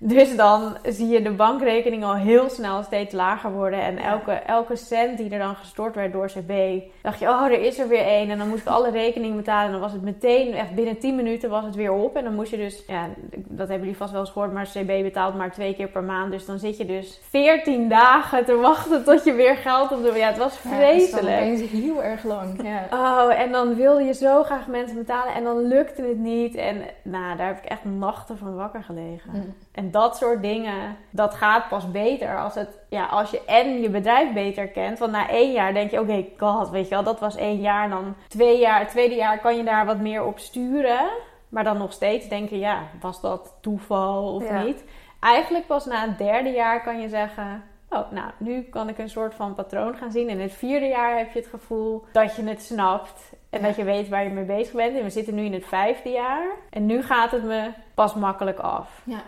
Dus 0.00 0.36
dan 0.36 0.76
zie 0.84 1.08
je 1.08 1.22
de 1.22 1.30
bankrekening 1.30 2.04
al 2.04 2.14
heel 2.14 2.48
snel 2.58 2.82
steeds 2.82 3.14
lager 3.14 3.52
worden. 3.52 3.82
En 3.82 3.98
elke, 3.98 4.32
elke 4.32 4.76
cent 4.76 5.18
die 5.18 5.30
er 5.30 5.38
dan 5.38 5.56
gestort 5.56 5.94
werd 5.94 6.12
door 6.12 6.26
CB, 6.26 6.82
dacht 7.02 7.18
je, 7.18 7.28
oh, 7.28 7.44
er 7.44 7.60
is 7.60 7.78
er 7.78 7.88
weer 7.88 8.04
één. 8.04 8.30
En 8.30 8.38
dan 8.38 8.48
moest 8.48 8.60
ik 8.60 8.68
alle 8.68 8.90
rekeningen 8.90 9.36
betalen. 9.36 9.66
En 9.66 9.72
dan 9.72 9.80
was 9.80 9.92
het 9.92 10.02
meteen, 10.02 10.54
echt 10.54 10.74
binnen 10.74 10.98
10 10.98 11.16
minuten 11.16 11.50
was 11.50 11.64
het 11.64 11.74
weer 11.74 11.92
op. 11.92 12.16
En 12.16 12.24
dan 12.24 12.34
moest 12.34 12.50
je 12.50 12.56
dus, 12.56 12.84
ja, 12.86 13.08
dat 13.36 13.68
hebben 13.68 13.78
jullie 13.78 13.96
vast 13.96 14.12
wel 14.12 14.20
eens 14.20 14.30
gehoord, 14.30 14.52
maar 14.52 14.68
CB 14.72 15.02
betaalt 15.02 15.34
maar 15.34 15.52
twee 15.52 15.74
keer 15.74 15.88
per 15.88 16.02
maand. 16.02 16.32
Dus 16.32 16.46
dan 16.46 16.58
zit 16.58 16.76
je 16.76 16.86
dus 16.86 17.20
14 17.28 17.88
dagen 17.88 18.44
te 18.44 18.56
wachten 18.56 19.04
tot 19.04 19.24
je 19.24 19.32
weer 19.32 19.56
geld 19.56 19.92
op 19.92 20.02
de... 20.02 20.12
Ja, 20.16 20.26
het 20.26 20.38
was 20.38 20.62
Ja, 20.62 20.70
dat 20.70 20.94
is 20.94 21.10
vreselijk. 21.10 21.70
heel 21.70 22.02
erg 22.02 22.24
lang. 22.24 22.62
Ja. 22.62 22.86
Oh, 22.90 23.40
en 23.40 23.52
dan 23.52 23.74
wilde 23.74 24.02
je 24.02 24.14
zo 24.14 24.42
graag 24.42 24.66
mensen 24.66 24.96
betalen 24.96 25.34
en 25.34 25.44
dan 25.44 25.66
lukte 25.66 26.02
het 26.02 26.18
niet. 26.18 26.54
En 26.54 26.82
nou, 27.02 27.36
daar 27.36 27.46
heb 27.46 27.58
ik 27.58 27.64
echt 27.64 27.84
nachten 27.84 28.38
van 28.38 28.54
wakker 28.54 28.82
gelegen. 28.82 29.30
Mm. 29.32 29.54
En 29.72 29.90
dat 29.90 30.16
soort 30.16 30.42
dingen, 30.42 30.96
dat 31.10 31.34
gaat 31.34 31.68
pas 31.68 31.90
beter 31.90 32.38
als, 32.48 32.66
het, 32.66 32.78
ja, 32.88 33.06
als 33.06 33.30
je 33.30 33.44
en 33.44 33.80
je 33.80 33.90
bedrijf 33.90 34.32
beter 34.32 34.68
kent. 34.68 34.98
Want 34.98 35.12
na 35.12 35.28
één 35.28 35.52
jaar 35.52 35.74
denk 35.74 35.90
je, 35.90 36.00
oké, 36.00 36.24
god, 36.38 36.70
weet 36.70 36.88
je 36.88 36.94
wel, 36.94 37.02
dat 37.04 37.20
was 37.20 37.36
één 37.36 37.60
jaar. 37.60 37.84
En 37.84 37.90
dan 37.90 38.14
twee 38.28 38.58
jaar, 38.58 38.78
het 38.78 38.88
tweede 38.88 39.14
jaar 39.14 39.38
kan 39.38 39.56
je 39.56 39.62
daar 39.64 39.86
wat 39.86 39.98
meer 39.98 40.24
op 40.24 40.38
sturen. 40.38 41.08
Maar 41.48 41.64
dan 41.64 41.78
nog 41.78 41.92
steeds 41.92 42.28
denken, 42.28 42.58
ja, 42.58 42.82
was 43.00 43.20
dat 43.20 43.54
toeval 43.60 44.34
of 44.34 44.48
Ja. 44.48 44.62
niet? 44.62 44.84
Eigenlijk 45.20 45.66
pas 45.66 45.84
na 45.86 46.00
het 46.08 46.18
derde 46.18 46.50
jaar 46.50 46.82
kan 46.82 47.00
je 47.00 47.08
zeggen... 47.08 47.62
Oh, 47.90 48.10
nou, 48.10 48.30
nu 48.36 48.62
kan 48.62 48.88
ik 48.88 48.98
een 48.98 49.10
soort 49.10 49.34
van 49.34 49.54
patroon 49.54 49.94
gaan 49.96 50.10
zien. 50.10 50.28
In 50.28 50.40
het 50.40 50.52
vierde 50.52 50.86
jaar 50.86 51.16
heb 51.18 51.32
je 51.32 51.38
het 51.38 51.48
gevoel 51.48 52.04
dat 52.12 52.36
je 52.36 52.44
het 52.44 52.62
snapt. 52.62 53.32
En 53.50 53.60
Ja. 53.60 53.66
dat 53.66 53.76
je 53.76 53.84
weet 53.84 54.08
waar 54.08 54.24
je 54.24 54.30
mee 54.30 54.44
bezig 54.44 54.74
bent. 54.74 54.96
En 54.96 55.02
we 55.02 55.10
zitten 55.10 55.34
nu 55.34 55.44
in 55.44 55.52
het 55.52 55.66
vijfde 55.66 56.08
jaar. 56.10 56.46
En 56.70 56.86
nu 56.86 57.02
gaat 57.02 57.30
het 57.30 57.42
me 57.44 57.70
pas 57.94 58.14
makkelijk 58.14 58.58
af. 58.58 59.02
ja. 59.04 59.20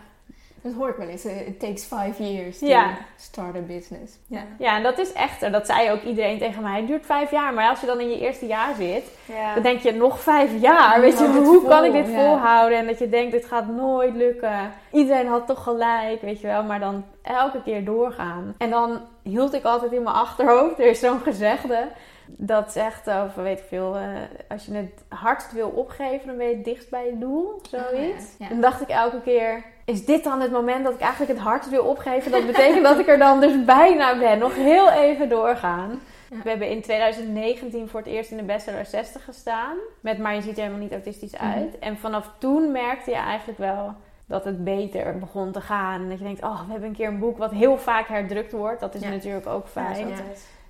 Dat 0.61 0.73
hoort 0.73 0.97
wel 0.97 1.07
eens. 1.07 1.25
eh, 1.25 1.47
It 1.47 1.59
takes 1.59 1.83
five 1.83 2.23
years 2.23 2.59
to 2.59 2.65
Ja. 2.65 2.97
start 3.17 3.55
a 3.55 3.59
business. 3.59 4.17
Ja. 4.27 4.41
Ja, 4.59 4.75
en 4.77 4.83
dat 4.83 4.97
is 4.97 5.13
echt, 5.13 5.51
dat 5.51 5.65
zei 5.65 5.91
ook 5.91 6.01
iedereen 6.01 6.37
tegen 6.37 6.63
mij. 6.63 6.77
Het 6.77 6.87
duurt 6.87 7.05
vijf 7.05 7.31
jaar, 7.31 7.53
maar 7.53 7.69
als 7.69 7.79
je 7.79 7.85
dan 7.85 7.99
in 7.99 8.09
je 8.09 8.19
eerste 8.19 8.45
jaar 8.45 8.75
zit, 8.75 9.03
Ja. 9.25 9.53
dan 9.53 9.63
denk 9.63 9.79
je 9.79 9.91
nog 9.91 10.19
vijf 10.19 10.61
jaar. 10.61 11.01
Weet 11.01 11.17
je, 11.19 11.25
hoe 11.27 11.67
kan 11.67 11.83
ik 11.83 11.91
dit 11.91 12.07
ja. 12.07 12.13
volhouden? 12.13 12.77
En 12.77 12.87
dat 12.87 12.99
je 12.99 13.09
denkt, 13.09 13.31
dit 13.31 13.45
gaat 13.45 13.67
nooit 13.67 14.15
lukken. 14.15 14.71
Iedereen 14.91 15.27
had 15.27 15.47
toch 15.47 15.63
gelijk, 15.63 16.21
weet 16.21 16.41
je 16.41 16.47
wel. 16.47 16.63
Maar 16.63 16.79
dan 16.79 17.03
elke 17.21 17.61
keer 17.63 17.85
doorgaan. 17.85 18.55
En 18.57 18.69
dan 18.69 18.99
hield 19.23 19.53
ik 19.53 19.63
altijd 19.63 19.91
in 19.91 20.03
mijn 20.03 20.15
achterhoofd, 20.15 20.79
er 20.79 20.85
is 20.85 20.99
zo'n 20.99 21.19
gezegde. 21.19 21.87
Dat 22.37 22.71
zegt, 22.71 23.07
of 23.07 23.35
weet 23.35 23.59
ik 23.59 23.65
veel, 23.67 23.95
eh, 23.95 24.03
als 24.49 24.65
je 24.65 24.73
het 24.73 25.03
hardst 25.09 25.51
wil 25.51 25.69
opgeven, 25.69 26.27
dan 26.27 26.37
ben 26.37 26.47
je 26.47 26.55
het 26.55 26.65
dichtst 26.65 26.89
bij 26.89 27.05
je 27.05 27.17
doel. 27.17 27.61
Zoiets. 27.69 28.25
Ja, 28.37 28.45
ja. 28.45 28.47
Dan 28.49 28.61
dacht 28.61 28.81
ik 28.81 28.87
elke 28.89 29.21
keer, 29.21 29.63
is 29.85 30.05
dit 30.05 30.23
dan 30.23 30.41
het 30.41 30.51
moment 30.51 30.83
dat 30.83 30.93
ik 30.93 30.99
eigenlijk 30.99 31.31
het 31.31 31.41
hardst 31.41 31.69
wil 31.69 31.83
opgeven? 31.85 32.31
Dat 32.31 32.45
betekent 32.45 32.83
dat 32.83 32.99
ik 32.99 33.07
er 33.07 33.17
dan 33.17 33.39
dus 33.39 33.65
bijna 33.65 34.17
ben. 34.19 34.39
Nog 34.39 34.55
heel 34.55 34.89
even 34.91 35.29
doorgaan. 35.29 35.99
We 36.43 36.49
hebben 36.49 36.69
in 36.69 36.81
2019 36.81 37.89
voor 37.89 37.99
het 37.99 38.09
eerst 38.09 38.31
in 38.31 38.37
de 38.37 38.43
bestseller 38.43 38.85
60 38.85 39.23
gestaan. 39.25 39.75
Met 39.99 40.17
Maar 40.17 40.35
je 40.35 40.41
ziet 40.41 40.55
er 40.55 40.61
helemaal 40.63 40.81
niet 40.83 40.91
autistisch 40.91 41.33
Mhm. 41.33 41.43
uit. 41.45 41.79
En 41.79 41.97
vanaf 41.97 42.29
toen 42.37 42.71
merkte 42.71 43.09
je 43.11 43.17
eigenlijk 43.17 43.59
wel 43.59 43.93
dat 44.25 44.45
het 44.45 44.63
beter 44.63 45.19
begon 45.19 45.51
te 45.51 45.61
gaan. 45.61 46.01
En 46.01 46.09
dat 46.09 46.17
je 46.17 46.23
denkt, 46.23 46.43
oh, 46.43 46.65
we 46.65 46.71
hebben 46.71 46.89
een 46.89 46.95
keer 46.95 47.07
een 47.07 47.19
boek 47.19 47.37
wat 47.37 47.51
heel 47.51 47.77
vaak 47.77 48.07
herdrukt 48.07 48.51
wordt. 48.51 48.79
Dat 48.79 48.95
is 48.95 49.01
Ja. 49.01 49.09
natuurlijk 49.09 49.47
ook 49.47 49.67
fijn. 49.67 50.07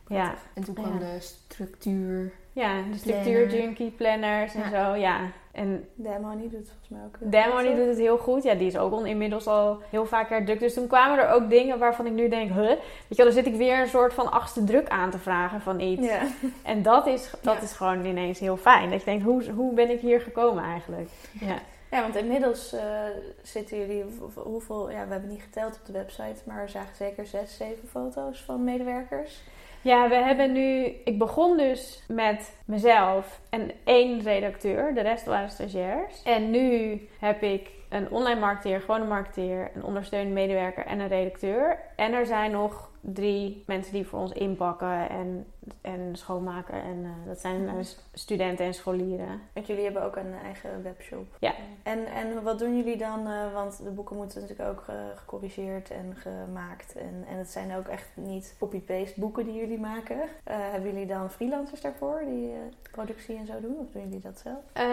Ja. 0.08 0.34
En 0.54 0.63
toen 0.63 0.74
kwam 0.76 1.00
de 1.00 1.17
structuur. 1.19 2.32
De 2.53 2.97
structuur 2.97 3.55
junkie 3.55 3.91
planners 3.91 4.53
en 4.55 4.69
zo. 4.69 4.93
Ja. 4.95 5.19
En 5.51 5.87
Demony 5.95 6.41
doet 6.41 6.51
het 6.51 6.67
volgens 6.67 6.89
mij 6.89 6.99
ook. 7.05 7.15
heel 7.19 7.29
Demony 7.29 7.67
goed, 7.67 7.75
doet 7.77 7.87
het 7.87 7.97
heel 7.97 8.17
goed. 8.17 8.43
Ja, 8.43 8.53
die 8.53 8.67
is 8.67 8.77
ook 8.77 9.05
inmiddels 9.05 9.47
al 9.47 9.81
heel 9.89 10.05
vaak 10.05 10.29
herdrukt. 10.29 10.59
Dus 10.59 10.73
toen 10.73 10.87
kwamen 10.87 11.19
er 11.19 11.29
ook 11.29 11.49
dingen 11.49 11.79
waarvan 11.79 12.05
ik 12.05 12.11
nu 12.11 12.29
denk, 12.29 12.49
huh? 12.49 12.57
Weet 12.67 12.79
je 13.07 13.15
wel, 13.15 13.25
dan 13.25 13.33
zit 13.35 13.45
ik 13.45 13.55
weer 13.55 13.79
een 13.79 13.87
soort 13.87 14.13
van 14.13 14.31
achtste 14.31 14.63
druk 14.63 14.89
aan 14.89 15.09
te 15.09 15.17
vragen 15.19 15.61
van 15.61 15.79
iets. 15.79 16.07
Ja. 16.07 16.21
En 16.63 16.81
dat 16.81 17.07
is, 17.07 17.31
dat 17.41 17.55
Ja. 17.55 17.61
is 17.61 17.71
gewoon 17.71 18.05
ineens 18.05 18.39
heel 18.39 18.57
fijn. 18.57 18.89
Dat 18.89 18.99
je 18.99 19.05
denkt, 19.05 19.23
hoe, 19.23 19.49
hoe 19.49 19.73
ben 19.73 19.89
ik 19.89 19.99
hier 19.99 20.21
gekomen 20.21 20.63
eigenlijk? 20.63 21.09
Ja. 21.31 21.55
ja, 21.91 22.01
want 22.01 22.15
inmiddels 22.15 22.73
eh, 22.73 22.83
zitten 23.41 23.77
jullie, 23.77 24.03
hoeveel, 24.35 24.91
ja, 24.91 25.05
we 25.05 25.11
hebben 25.11 25.29
niet 25.29 25.41
geteld 25.41 25.75
op 25.79 25.85
de 25.85 25.93
website, 25.93 26.41
maar 26.43 26.63
we 26.63 26.69
zagen 26.71 26.95
zeker 26.95 27.25
zes, 27.25 27.57
zeven 27.57 27.87
foto's 27.89 28.41
van 28.41 28.63
medewerkers. 28.63 29.41
Ja, 29.82 30.10
we 30.10 30.15
hebben 30.15 30.52
nu... 30.52 30.86
Ik 31.04 31.17
begon 31.17 31.58
dus 31.58 32.04
met 32.08 32.58
mezelf 32.65 33.41
en 33.50 33.72
één 33.84 34.22
redacteur. 34.22 34.94
De 34.94 35.02
rest 35.02 35.26
waren 35.26 35.50
stagiairs. 35.50 36.24
En 36.24 36.52
nu 36.52 37.02
heb 37.20 37.41
ik 37.41 37.70
een 37.89 38.12
online 38.12 38.39
marketeer, 38.39 38.82
gewoon 38.82 39.02
een 39.02 39.08
marketeer, 39.08 39.72
een 39.76 39.84
ondersteunende 39.84 40.34
medewerker 40.34 40.86
en 40.86 41.00
een 41.00 41.08
redacteur. 41.08 41.80
En 41.96 42.13
er 42.13 42.26
zijn 42.26 42.52
nog 42.52 42.89
drie 43.02 43.63
mensen 43.65 43.94
die 43.94 44.08
voor 44.08 44.20
ons 44.20 44.32
inpakken 44.32 45.10
en, 45.10 45.46
en 45.82 46.10
schoonmaken. 46.15 46.74
En 46.84 47.02
eh, 47.04 47.28
dat 47.28 47.39
zijn 47.39 47.67
eh, 47.67 47.74
s- 47.82 48.00
studenten 48.13 48.65
en 48.65 48.74
scholieren. 48.74 49.41
Want 49.54 49.67
jullie 49.67 49.84
hebben 49.84 50.04
ook 50.04 50.15
een 50.15 50.34
eigen 50.43 50.84
webshop. 50.84 51.26
Ja. 51.39 51.54
En, 51.84 52.06
en 52.06 52.43
wat 52.43 52.60
doen 52.60 52.78
jullie 52.78 52.97
dan? 52.97 53.28
eh, 53.28 53.54
want 53.54 53.84
de 53.84 53.89
boeken 53.89 54.15
moeten 54.15 54.41
natuurlijk 54.41 54.69
ook 54.69 54.84
eh, 54.88 54.95
gecorrigeerd 55.15 55.91
en 55.91 56.15
gemaakt. 56.15 56.95
En, 56.95 57.26
en 57.30 57.38
het 57.38 57.50
zijn 57.50 57.76
ook 57.78 57.88
echt 57.88 58.08
niet 58.13 58.56
copy-paste 58.60 59.19
boeken 59.19 59.45
die 59.45 59.54
jullie 59.60 59.80
maken. 59.80 60.19
Eh, 60.43 60.56
hebben 60.71 60.91
jullie 60.91 61.06
dan 61.08 61.30
freelancers 61.32 61.82
daarvoor 61.82 62.21
die 62.26 62.52
eh, 62.52 62.58
productie 62.91 63.38
en 63.38 63.45
zo 63.45 63.54
doen? 63.62 63.76
Of 63.80 63.91
doen 63.93 64.04
jullie 64.04 64.19
dat 64.19 64.39
zelf? 64.43 64.58
Eh, 64.74 64.86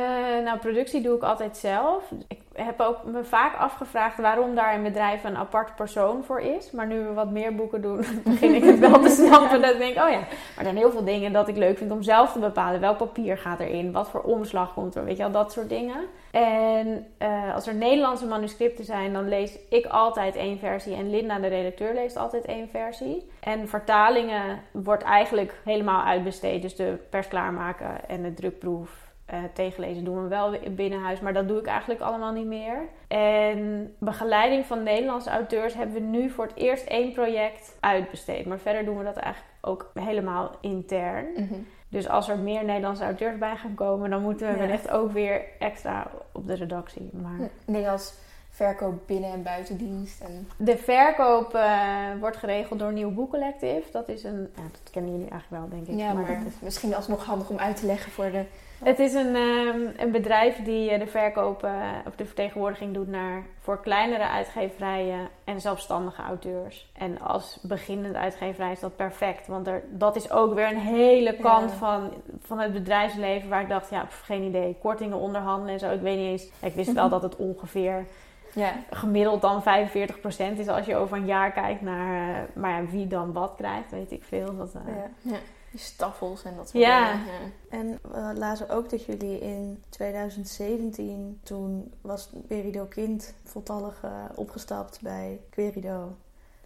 nou, 0.44 0.58
productie 0.58 1.00
doe 1.02 1.16
ik 1.16 1.22
altijd 1.22 1.56
zelf. 1.56 2.10
Ik 2.28 2.40
heb 2.52 2.80
ook 2.80 3.04
me 3.04 3.24
vaak 3.24 3.56
afgevraagd 3.56 4.18
waarom 4.20 4.54
daar 4.54 4.74
een 4.74 4.82
bedrijf 4.82 5.24
een 5.24 5.36
apart 5.36 5.74
persoon 5.76 6.24
voor 6.24 6.40
is. 6.40 6.70
Maar 6.70 6.86
nu 6.86 7.00
we 7.04 7.12
wat 7.12 7.30
meer 7.30 7.54
boeken 7.54 7.82
doen, 7.82 7.96
begin 8.24 8.54
ik 8.54 8.64
het 8.64 8.78
wel 8.78 9.00
te 9.00 9.08
snappen. 9.26 9.60
Dat 9.62 9.72
ik 9.72 9.78
denk, 9.78 9.96
oh 9.96 10.10
ja, 10.10 10.20
maar 10.58 10.66
er 10.66 10.72
zijn 10.72 10.84
heel 10.84 10.92
veel 10.92 11.04
dingen 11.04 11.32
dat 11.32 11.48
ik 11.48 11.56
leuk 11.56 11.78
vind 11.78 11.90
om 11.90 12.02
zelf 12.02 12.32
te 12.32 12.38
bepalen. 12.38 12.80
Welk 12.80 12.96
papier 12.96 13.38
gaat 13.38 13.60
erin? 13.60 13.92
Wat 13.92 14.08
voor 14.10 14.20
omslag 14.20 14.74
komt 14.74 14.94
er? 14.94 15.04
Weet 15.04 15.16
je 15.16 15.22
wel, 15.22 15.32
dat 15.32 15.52
soort 15.52 15.68
dingen. 15.68 16.06
En 16.30 17.06
eh, 17.18 17.54
als 17.54 17.66
er 17.66 17.74
Nederlandse 17.74 18.26
manuscripten 18.26 18.84
zijn, 18.84 19.12
dan 19.12 19.28
lees 19.28 19.58
ik 19.68 19.86
altijd 19.86 20.36
één 20.36 20.58
versie. 20.58 20.94
En 20.94 21.10
Linda, 21.10 21.38
de 21.38 21.46
redacteur, 21.46 21.94
leest 21.94 22.16
altijd 22.16 22.44
één 22.44 22.68
versie. 22.68 23.30
En 23.40 23.68
vertalingen 23.68 24.60
wordt 24.72 25.02
eigenlijk 25.02 25.60
helemaal 25.64 26.04
uitbesteed. 26.04 26.62
Dus 26.62 26.76
de 26.76 26.98
pers 27.10 27.28
klaarmaken 27.28 28.08
en 28.08 28.22
de 28.22 28.34
drukproef. 28.34 29.07
Eh, 29.28 29.38
tegenlezen 29.52 30.04
doen 30.04 30.22
we 30.22 30.28
wel 30.28 30.54
binnen 30.70 31.00
huis, 31.00 31.20
maar 31.20 31.32
dat 31.32 31.48
doe 31.48 31.58
ik 31.58 31.66
eigenlijk 31.66 32.00
allemaal 32.00 32.32
niet 32.32 32.46
meer. 32.46 32.76
En 33.08 33.94
begeleiding 33.98 34.66
van 34.66 34.82
Nederlandse 34.82 35.30
auteurs 35.30 35.74
hebben 35.74 35.94
we 35.94 36.00
nu 36.00 36.30
voor 36.30 36.44
het 36.44 36.56
eerst 36.56 36.86
één 36.86 37.12
project 37.12 37.76
uitbesteed. 37.80 38.46
Maar 38.46 38.58
verder 38.58 38.84
doen 38.84 38.98
we 38.98 39.04
dat 39.04 39.16
eigenlijk 39.16 39.54
ook 39.60 39.90
helemaal 39.94 40.50
intern. 40.60 41.26
Mhm. 41.36 41.54
Dus 41.88 42.08
als 42.08 42.28
er 42.28 42.38
meer 42.38 42.64
Nederlandse 42.64 43.04
auteurs 43.04 43.38
bij 43.38 43.56
gaan 43.56 43.74
komen, 43.74 44.10
dan 44.10 44.22
moeten 44.22 44.46
we 44.46 44.52
Ja. 44.52 44.58
wellicht 44.58 44.90
ook 44.90 45.12
weer 45.12 45.42
extra 45.58 46.06
op 46.32 46.46
de 46.46 46.54
redactie. 46.54 47.10
Maar 47.12 47.48
Nee, 47.66 47.88
als 47.88 48.14
verkoop 48.58 49.06
binnen- 49.06 49.32
en 49.32 49.42
buitendienst. 49.42 50.20
En... 50.20 50.48
de 50.56 50.76
verkoop 50.76 51.54
eh, 51.54 51.96
wordt 52.20 52.36
geregeld 52.36 52.78
door 52.78 52.92
Nieuw 52.92 53.10
Boek 53.10 53.30
Collective. 53.30 53.82
Dat 53.92 54.08
is 54.08 54.24
een, 54.24 54.50
ja, 54.56 54.62
dat 54.72 54.90
kennen 54.90 55.12
jullie 55.12 55.30
eigenlijk 55.30 55.62
wel, 55.62 55.70
denk 55.78 55.88
ik. 55.90 55.98
Ja, 56.04 56.12
maar 56.12 56.26
dat 56.26 56.36
is- 56.46 56.60
misschien 56.60 56.94
alsnog 56.94 57.24
handig 57.24 57.48
om 57.50 57.58
uit 57.58 57.76
te 57.76 57.86
leggen 57.86 58.12
voor 58.12 58.30
de... 58.30 58.44
Het 58.84 58.98
is 58.98 59.14
een, 59.14 59.34
ehm, 59.36 59.80
een 59.96 60.10
bedrijf 60.12 60.62
die 60.64 60.90
eh, 60.90 60.98
de 61.00 61.06
verkoop 61.06 61.64
eh, 61.64 61.72
of 62.06 62.14
de 62.16 62.24
vertegenwoordiging 62.26 62.94
doet 62.94 63.08
naar 63.08 63.42
voor 63.60 63.80
kleinere 63.80 64.28
uitgeverijen 64.28 65.28
en 65.44 65.60
zelfstandige 65.60 66.22
auteurs. 66.22 66.90
En 66.98 67.20
als 67.20 67.58
beginnende 67.62 68.18
uitgeverij 68.18 68.72
is 68.72 68.80
dat 68.80 68.96
perfect, 68.96 69.46
want 69.46 69.66
er, 69.66 69.82
dat 69.90 70.16
is 70.16 70.30
ook 70.30 70.54
weer 70.54 70.68
een 70.70 70.78
hele 70.78 71.36
kant 71.36 71.70
Ja. 71.70 71.76
van, 71.76 72.12
van 72.40 72.58
het 72.58 72.72
bedrijfsleven 72.72 73.48
waar 73.48 73.62
ik 73.62 73.68
dacht, 73.68 73.90
ja, 73.90 74.04
pff, 74.04 74.20
geen 74.24 74.42
idee, 74.42 74.76
kortingen 74.80 75.18
onderhandelen 75.18 75.72
en 75.72 75.78
zo. 75.80 75.90
Ik 75.90 76.00
weet 76.00 76.16
niet 76.16 76.30
eens, 76.40 76.50
ik 76.60 76.74
wist 76.74 76.92
wel 76.92 77.08
dat 77.18 77.22
het 77.22 77.36
ongeveer 77.36 78.06
Ja, 78.54 78.72
gemiddeld 78.90 79.40
dan 79.42 79.62
45% 79.62 80.58
is 80.58 80.68
als 80.68 80.86
je 80.86 80.96
over 80.96 81.16
een 81.16 81.26
jaar 81.26 81.52
kijkt 81.52 81.80
naar, 81.80 82.34
eh, 82.36 82.42
maar 82.54 82.82
ja, 82.82 82.88
wie 82.88 83.06
dan 83.06 83.32
wat 83.32 83.54
krijgt, 83.56 83.90
weet 83.90 84.10
ik 84.12 84.22
veel. 84.24 84.56
Dat, 84.56 84.74
eh, 84.74 84.94
Ja. 85.22 85.36
die 85.70 85.80
staffels 85.80 86.44
en 86.44 86.56
dat 86.56 86.68
soort 86.68 86.82
Ja. 86.84 87.10
dingen. 87.12 87.24
Ja. 87.26 87.76
En 87.78 87.98
we 88.32 88.38
lazen 88.38 88.68
ook 88.68 88.90
dat 88.90 89.04
jullie 89.04 89.40
in 89.40 89.82
2017, 89.88 91.40
toen 91.42 91.92
was 92.00 92.30
Querido 92.46 92.84
Kind 92.84 93.34
voltallig 93.44 94.00
eh, 94.02 94.10
opgestapt 94.34 95.00
bij 95.02 95.40
Querido. 95.50 96.16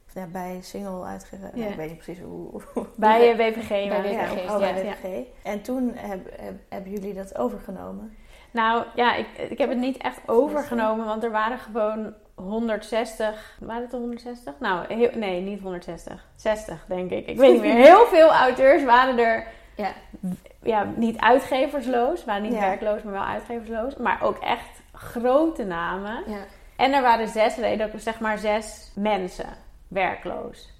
Of 0.06 0.14
ja, 0.14 0.26
bij 0.26 0.58
Single 0.62 1.04
uitgegeven. 1.04 1.50
Ja. 1.58 1.66
Ik 1.66 1.76
weet 1.76 1.88
niet 1.88 1.98
precies 1.98 2.22
hoe. 2.22 2.60
hoe- 2.72 2.86
Bij 2.94 3.36
WPG. 3.36 3.68
Bij 3.68 4.12
ja. 4.12 4.28
WPG, 4.28 4.50
oh, 4.50 4.58
bij 4.58 4.84
ja. 4.84 4.90
WPG. 4.90 5.26
En 5.42 5.62
toen 5.62 5.92
heb, 5.94 6.28
heb- 6.40 6.60
hebben 6.68 6.90
jullie 6.92 7.14
dat 7.14 7.38
overgenomen. 7.38 8.16
Nou 8.52 8.84
ja, 8.94 9.14
ik, 9.14 9.26
ik 9.50 9.58
heb 9.58 9.68
het 9.68 9.78
niet 9.78 9.96
echt 9.96 10.20
overgenomen, 10.26 11.06
want 11.06 11.24
er 11.24 11.30
waren 11.30 11.58
gewoon 11.58 12.14
160. 12.34 13.56
Waren 13.60 13.82
het 13.82 13.92
er 13.92 13.98
160? 13.98 14.54
Nou, 14.58 14.94
heel- 14.94 15.10
nee, 15.14 15.40
niet 15.40 15.60
160. 15.60 16.26
60 16.36 16.84
denk 16.88 17.10
ik. 17.10 17.26
Ik 17.26 17.36
weet 17.38 17.52
niet 17.52 17.60
meer. 17.62 17.74
Heel 17.90 18.06
veel 18.06 18.30
auteurs 18.32 18.84
waren 18.84 19.18
er. 19.18 19.46
Ja. 19.76 19.92
Ja, 20.62 20.86
niet 20.96 21.18
uitgeversloos, 21.18 22.24
waren 22.24 22.42
niet 22.42 22.52
Ja. 22.52 22.60
werkloos, 22.60 23.02
maar 23.02 23.12
wel 23.12 23.22
uitgeversloos. 23.24 23.96
Maar 23.96 24.22
ook 24.22 24.38
echt 24.38 24.82
grote 24.92 25.64
namen. 25.64 26.22
Ja. 26.26 26.38
En 26.76 26.92
er 26.92 27.02
waren 27.02 27.28
zes, 27.28 27.54
zeg 27.96 28.20
maar 28.20 28.38
zes 28.38 28.92
mensen 28.94 29.46
werkloos. 29.88 30.71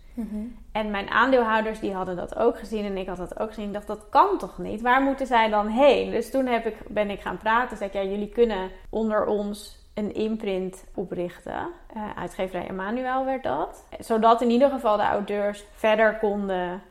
En 0.72 0.90
mijn 0.90 1.08
aandeelhouders 1.08 1.80
die 1.80 1.92
hadden 1.92 2.16
dat 2.16 2.36
ook 2.36 2.58
gezien 2.58 2.84
en 2.84 2.96
ik 2.96 3.06
had 3.06 3.16
dat 3.16 3.38
ook 3.38 3.48
gezien. 3.48 3.66
Ik 3.66 3.72
dacht, 3.72 3.86
dat 3.86 4.08
kan 4.08 4.38
toch 4.38 4.58
niet? 4.58 4.80
Waar 4.80 5.02
moeten 5.02 5.26
zij 5.26 5.48
dan 5.48 5.66
heen? 5.66 6.10
Dus 6.10 6.30
toen 6.30 6.46
heb 6.46 6.66
ik, 6.66 6.76
ben 6.88 7.10
ik 7.10 7.20
gaan 7.20 7.38
praten. 7.38 7.76
Zei 7.76 7.88
ik, 7.88 7.96
ja, 7.96 8.02
jullie 8.02 8.28
kunnen 8.28 8.70
onder 8.90 9.26
ons 9.26 9.81
een 9.94 10.14
imprint 10.14 10.84
oprichten. 10.94 11.68
Eh, 11.94 12.02
uitgeverij 12.16 12.66
Emmanuel 12.68 13.24
werd 13.24 13.42
dat. 13.42 13.84
Zodat 13.98 14.40
in 14.40 14.50
ieder 14.50 14.70
geval 14.70 14.96
de 14.96 15.02
auteurs 15.02 15.64
verder 15.74 16.18
konden 16.18 16.82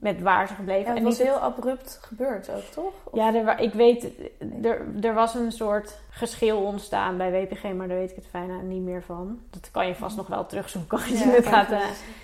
met 0.00 0.20
waar 0.22 0.48
ze 0.48 0.54
gebleven. 0.54 0.82
Ja, 0.82 0.88
het 0.88 0.98
en 0.98 1.04
was 1.04 1.18
niet 1.18 1.26
heel 1.26 1.36
abrupt 1.38 1.98
gebeurd 2.02 2.50
ook, 2.50 2.60
toch? 2.62 2.92
Of- 3.04 3.14
ja, 3.14 3.34
er, 3.34 3.58
ik 3.58 3.72
weet, 3.72 4.08
er, 4.62 4.82
er 5.00 5.14
was 5.14 5.34
een 5.34 5.52
soort 5.52 6.00
geschil 6.10 6.58
ontstaan 6.58 7.16
bij 7.16 7.30
WPG, 7.30 7.62
maar 7.62 7.88
daar 7.88 7.96
weet 7.98 8.10
ik 8.10 8.16
het 8.16 8.30
bijna 8.32 8.60
niet 8.60 8.82
meer 8.82 9.02
van. 9.02 9.38
Dat 9.50 9.70
kan 9.70 9.86
je 9.86 9.94
vast 9.94 10.16
nog 10.16 10.26
wel 10.26 10.46
terugzoeken 10.46 10.98
als 10.98 11.06
je 11.08 11.14
Ja, 11.18 11.30
het 11.30 11.46
gaat... 11.46 11.70
eh. 11.70 11.78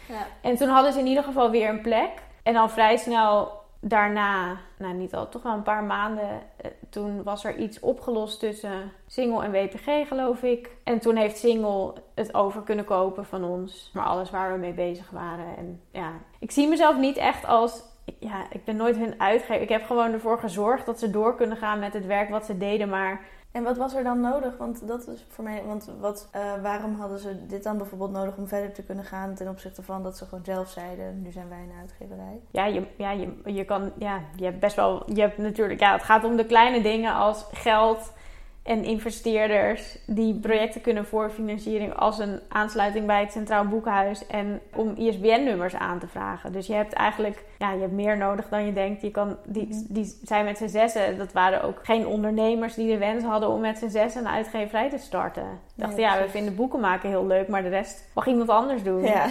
Ja. 0.08 0.26
en 0.42 0.56
toen 0.56 0.68
hadden 0.68 0.92
ze 0.92 0.98
in 0.98 1.06
ieder 1.06 1.24
geval 1.24 1.50
weer 1.50 1.68
een 1.68 1.80
plek. 1.82 2.10
En 2.42 2.56
al 2.56 2.68
vrij 2.68 2.96
snel 2.96 3.52
daarna, 3.80 4.56
nou 4.78 4.94
niet 4.94 5.14
al, 5.14 5.28
toch 5.28 5.42
wel 5.42 5.52
een 5.52 5.62
paar 5.62 5.84
maanden, 5.84 6.28
eh, 6.56 6.70
toen 6.90 7.22
was 7.22 7.44
er 7.44 7.56
iets 7.56 7.80
opgelost 7.80 8.38
tussen 8.38 8.92
Single 9.06 9.44
en 9.44 9.50
WPG, 9.50 10.08
geloof 10.08 10.42
ik. 10.42 10.76
En 10.84 10.98
toen 10.98 11.16
heeft 11.16 11.38
Single 11.38 11.92
het 12.14 12.34
over 12.34 12.62
kunnen 12.62 12.84
kopen 12.84 13.26
van 13.26 13.44
ons. 13.44 13.90
Maar 13.94 14.06
alles 14.06 14.30
waar 14.30 14.52
we 14.52 14.58
mee 14.58 14.72
bezig 14.72 15.10
waren. 15.10 15.56
En 15.56 15.80
ja, 15.92 16.12
ik 16.38 16.50
zie 16.50 16.68
mezelf 16.68 16.98
niet 16.98 17.16
echt 17.16 17.46
als. 17.46 17.82
Ja, 18.18 18.46
ik 18.50 18.64
ben 18.64 18.76
nooit 18.76 18.96
hun 18.96 19.20
uitgever. 19.20 19.62
Ik 19.62 19.68
heb 19.68 19.84
gewoon 19.84 20.12
ervoor 20.12 20.38
gezorgd 20.38 20.86
dat 20.86 20.98
ze 20.98 21.10
door 21.10 21.36
kunnen 21.36 21.56
gaan 21.56 21.78
met 21.78 21.92
het 21.92 22.06
werk 22.06 22.30
wat 22.30 22.46
ze 22.46 22.58
deden. 22.58 22.88
Maar 22.88 23.20
En 23.52 23.62
wat 23.62 23.76
was 23.76 23.94
er 23.94 24.04
dan 24.04 24.20
nodig? 24.20 24.56
Want 24.56 24.88
dat 24.88 25.08
is 25.08 25.26
voor 25.28 25.44
mij. 25.44 25.62
Want 25.66 25.90
wat, 26.00 26.28
eh, 26.32 26.62
waarom 26.62 26.94
hadden 26.94 27.18
ze 27.18 27.46
dit 27.46 27.62
dan 27.62 27.78
bijvoorbeeld 27.78 28.10
nodig 28.10 28.36
om 28.36 28.48
verder 28.48 28.72
te 28.72 28.82
kunnen 28.82 29.04
gaan 29.04 29.34
ten 29.34 29.48
opzichte 29.48 29.82
van 29.82 30.02
dat 30.02 30.16
ze 30.16 30.24
gewoon 30.24 30.44
zelf 30.44 30.68
zeiden: 30.68 31.22
nu 31.22 31.30
zijn 31.30 31.48
wij 31.48 31.58
een 31.58 31.78
uitgeverij? 31.80 32.40
Ja, 32.50 32.64
je, 32.66 32.86
ja, 32.96 33.10
je, 33.10 33.40
je 33.44 33.64
kan, 33.64 33.92
ja, 33.98 34.20
je 34.36 34.44
hebt 34.44 34.60
best 34.60 34.76
wel, 34.76 35.12
je 35.12 35.20
hebt 35.20 35.38
natuurlijk, 35.38 35.80
ja, 35.80 35.92
het 35.92 36.02
gaat 36.02 36.24
om 36.24 36.36
de 36.36 36.46
kleine 36.46 36.82
dingen 36.82 37.14
als 37.14 37.46
geld 37.52 38.12
en 38.62 38.84
investeerders 38.84 39.98
die 40.06 40.34
projecten 40.34 40.80
kunnen 40.80 41.06
voor 41.06 41.30
financiering 41.30 41.94
als 41.94 42.18
een 42.18 42.40
aansluiting 42.48 43.06
bij 43.06 43.20
het 43.20 43.32
Centraal 43.32 43.64
Boekhuis 43.64 44.26
en 44.26 44.60
om 44.74 44.94
ISBN-nummers 44.96 45.74
aan 45.74 45.98
te 45.98 46.06
vragen. 46.06 46.52
Dus 46.52 46.66
je 46.66 46.74
hebt 46.74 46.92
eigenlijk, 46.92 47.44
ja, 47.58 47.72
je 47.72 47.80
hebt 47.80 47.92
meer 47.92 48.16
nodig 48.16 48.48
dan 48.48 48.66
je 48.66 48.72
denkt. 48.72 49.02
Je 49.02 49.10
kan, 49.10 49.36
die, 49.44 49.86
die 49.88 50.18
zijn 50.22 50.44
met 50.44 50.58
z'n 50.58 50.68
zessen, 50.68 51.18
dat 51.18 51.32
waren 51.32 51.62
ook 51.62 51.78
geen 51.82 52.06
ondernemers 52.06 52.74
die 52.74 52.90
de 52.90 52.98
wens 52.98 53.24
hadden 53.24 53.48
om 53.48 53.60
met 53.60 53.78
z'n 53.78 53.88
zessen 53.88 54.20
een 54.20 54.28
uitgeverij 54.32 54.90
te 54.90 54.98
starten. 54.98 55.60
Dachten, 55.74 56.00
ja, 56.00 56.10
we 56.10 56.16
precies. 56.16 56.32
vinden 56.32 56.54
boeken 56.54 56.80
maken 56.80 57.08
heel 57.08 57.26
leuk, 57.26 57.48
maar 57.48 57.62
de 57.62 57.68
rest 57.68 58.04
mag 58.14 58.26
iemand 58.26 58.48
anders 58.48 58.82
doen. 58.82 59.02
Ja. 59.02 59.26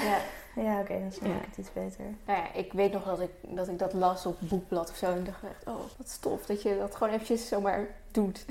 Ja, 0.55 0.79
oké, 0.79 0.99
dan 0.99 1.11
snap 1.11 1.29
Ja. 1.29 1.35
ik 1.35 1.45
het 1.49 1.57
iets 1.57 1.73
beter. 1.73 2.05
Nou 2.25 2.39
ja, 2.39 2.59
ik 2.59 2.73
weet 2.73 2.93
nog 2.93 3.03
dat 3.03 3.19
ik, 3.21 3.29
dat 3.41 3.67
ik 3.67 3.79
dat 3.79 3.93
las 3.93 4.25
op 4.25 4.35
Boekblad 4.39 4.89
of 4.89 4.95
zo. 4.95 5.05
En 5.05 5.23
dacht 5.23 5.43
echt, 5.43 5.67
oh, 5.67 5.75
wat 5.97 6.21
tof 6.21 6.45
dat 6.45 6.61
je 6.61 6.77
dat 6.79 6.95
gewoon 6.95 7.13
eventjes 7.13 7.47
zomaar 7.47 7.87
doet. 8.11 8.45